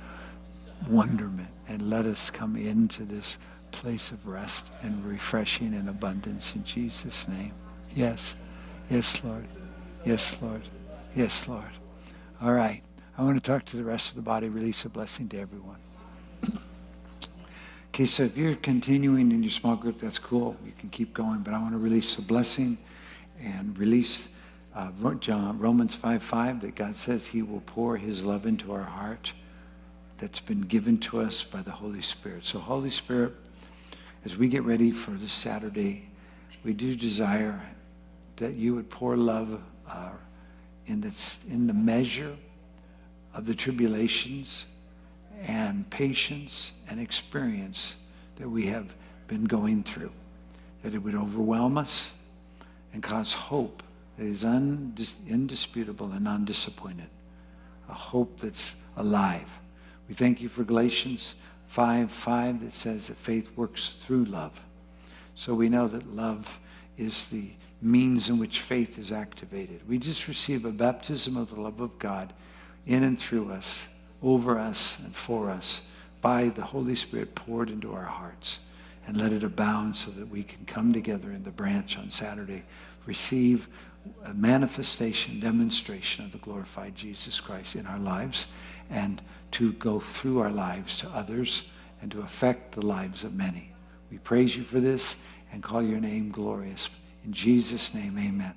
wonderment 0.88 1.50
and 1.68 1.90
let 1.90 2.06
us 2.06 2.30
come 2.30 2.56
into 2.56 3.04
this 3.04 3.38
place 3.72 4.12
of 4.12 4.28
rest 4.28 4.66
and 4.82 5.04
refreshing 5.06 5.74
and 5.74 5.90
abundance 5.90 6.56
in 6.56 6.64
Jesus' 6.64 7.28
name. 7.28 7.54
Yes. 7.94 8.36
Yes, 8.90 9.24
Lord. 9.24 9.46
Yes, 10.06 10.38
Lord. 10.42 10.62
Yes, 11.16 11.48
Lord. 11.48 11.72
All 12.42 12.54
right. 12.54 12.82
I 13.18 13.24
want 13.24 13.42
to 13.42 13.52
talk 13.52 13.66
to 13.66 13.78
the 13.78 13.84
rest 13.84 14.10
of 14.10 14.16
the 14.16 14.22
body, 14.22 14.50
release 14.50 14.86
a 14.86 14.90
blessing 14.90 15.30
to 15.30 15.40
everyone. 15.40 15.78
okay, 17.90 18.06
so 18.06 18.24
if 18.24 18.38
you're 18.38 18.56
continuing 18.56 19.32
in 19.32 19.44
your 19.44 19.52
small 19.52 19.76
group, 19.76 20.00
that's 20.00 20.20
cool. 20.20 20.58
You 20.66 20.74
can 20.78 20.90
keep 20.90 21.14
going, 21.14 21.40
but 21.40 21.54
I 21.54 21.60
want 21.62 21.74
to 21.74 21.78
release 21.78 22.18
a 22.18 22.22
blessing 22.22 22.78
and 23.40 23.78
release 23.78 24.28
uh, 24.76 24.92
John, 25.16 25.58
Romans 25.58 25.94
5 25.94 26.24
5 26.24 26.62
that 26.62 26.76
God 26.76 26.96
says 26.96 27.28
he 27.28 27.42
will 27.42 27.62
pour 27.66 27.98
his 27.98 28.24
love 28.24 28.46
into 28.46 28.72
our 28.72 28.84
heart 28.84 29.34
that's 30.22 30.40
been 30.40 30.62
given 30.62 31.00
to 31.00 31.20
us 31.20 31.42
by 31.42 31.64
the 31.64 31.72
Holy 31.72 32.02
Spirit. 32.02 32.46
So, 32.46 32.60
Holy 32.60 32.92
Spirit, 32.92 33.34
as 34.24 34.38
we 34.38 34.48
get 34.48 34.62
ready 34.62 34.92
for 34.92 35.10
this 35.12 35.34
Saturday, 35.34 36.08
we 36.64 36.74
do 36.74 36.96
desire 36.96 37.60
that 38.36 38.54
you 38.54 38.76
would 38.76 38.88
pour 38.88 39.18
love 39.18 39.60
uh, 39.90 40.12
in, 40.86 41.02
the, 41.02 41.12
in 41.50 41.66
the 41.66 41.74
measure 41.74 42.38
of 43.34 43.48
the 43.48 43.56
tribulations 43.56 44.66
and 45.48 45.90
patience 45.90 46.74
and 46.88 47.00
experience 47.00 48.06
that 48.36 48.48
we 48.48 48.68
have 48.68 48.94
been 49.28 49.46
going 49.46 49.82
through. 49.82 50.12
That 50.84 50.94
it 50.94 51.00
would 51.00 51.16
overwhelm 51.16 51.80
us 51.80 52.20
and 52.94 53.02
cause 53.02 53.34
hope 53.34 53.82
that 54.20 54.26
is 54.26 54.44
undis- 54.44 55.16
indisputable 55.28 56.12
and 56.12 56.28
undisappointed. 56.28 57.10
A 57.90 57.94
hope 57.94 58.40
that's 58.40 58.76
alive 58.98 59.61
we 60.12 60.16
thank 60.16 60.42
you 60.42 60.50
for 60.50 60.66
Galatians 60.66 61.36
5 61.68 62.12
5 62.12 62.60
that 62.60 62.74
says 62.74 63.08
that 63.08 63.16
faith 63.16 63.50
works 63.56 63.96
through 64.00 64.26
love. 64.26 64.60
So 65.36 65.56
we 65.56 65.70
know 65.70 65.88
that 65.88 66.14
love 66.14 66.60
is 66.98 67.30
the 67.30 67.52
means 67.82 68.28
in 68.28 68.38
which 68.38 68.60
faith 68.60 69.00
is 69.00 69.14
activated. 69.14 69.88
We 69.88 69.98
just 70.00 70.28
receive 70.28 70.66
a 70.66 70.72
baptism 70.72 71.38
of 71.38 71.50
the 71.50 71.62
love 71.62 71.80
of 71.80 71.98
God 71.98 72.34
in 72.86 73.04
and 73.04 73.18
through 73.18 73.54
us, 73.54 73.88
over 74.22 74.60
us, 74.60 75.00
and 75.00 75.16
for 75.16 75.50
us 75.50 75.90
by 76.20 76.50
the 76.50 76.62
Holy 76.62 76.96
Spirit 76.96 77.34
poured 77.34 77.70
into 77.70 77.94
our 77.94 78.04
hearts. 78.04 78.66
And 79.08 79.16
let 79.16 79.32
it 79.32 79.44
abound 79.44 79.96
so 79.96 80.12
that 80.12 80.28
we 80.28 80.44
can 80.44 80.66
come 80.66 80.92
together 80.92 81.32
in 81.32 81.46
the 81.46 81.52
branch 81.52 81.98
on 81.98 82.10
Saturday, 82.10 82.64
receive 83.06 83.70
a 84.26 84.34
manifestation, 84.34 85.40
demonstration 85.40 86.26
of 86.26 86.34
the 86.34 86.38
glorified 86.40 86.98
Jesus 86.98 87.40
Christ 87.40 87.78
in 87.78 87.88
our 87.88 88.00
lives, 88.00 88.52
and 88.90 89.22
to 89.52 89.74
go 89.74 90.00
through 90.00 90.40
our 90.40 90.52
lives 90.52 91.00
to 91.00 91.10
others 91.10 91.70
and 92.02 92.12
to 92.12 92.22
affect 92.22 92.74
the 92.74 92.86
lives 92.86 93.24
of 93.24 93.34
many. 93.34 93.74
We 94.10 94.18
praise 94.18 94.56
you 94.56 94.64
for 94.64 94.80
this 94.80 95.26
and 95.52 95.62
call 95.62 95.82
your 95.82 96.00
name 96.00 96.32
glorious. 96.32 96.90
In 97.24 97.34
Jesus' 97.34 97.94
name, 97.94 98.18
amen. 98.18 98.56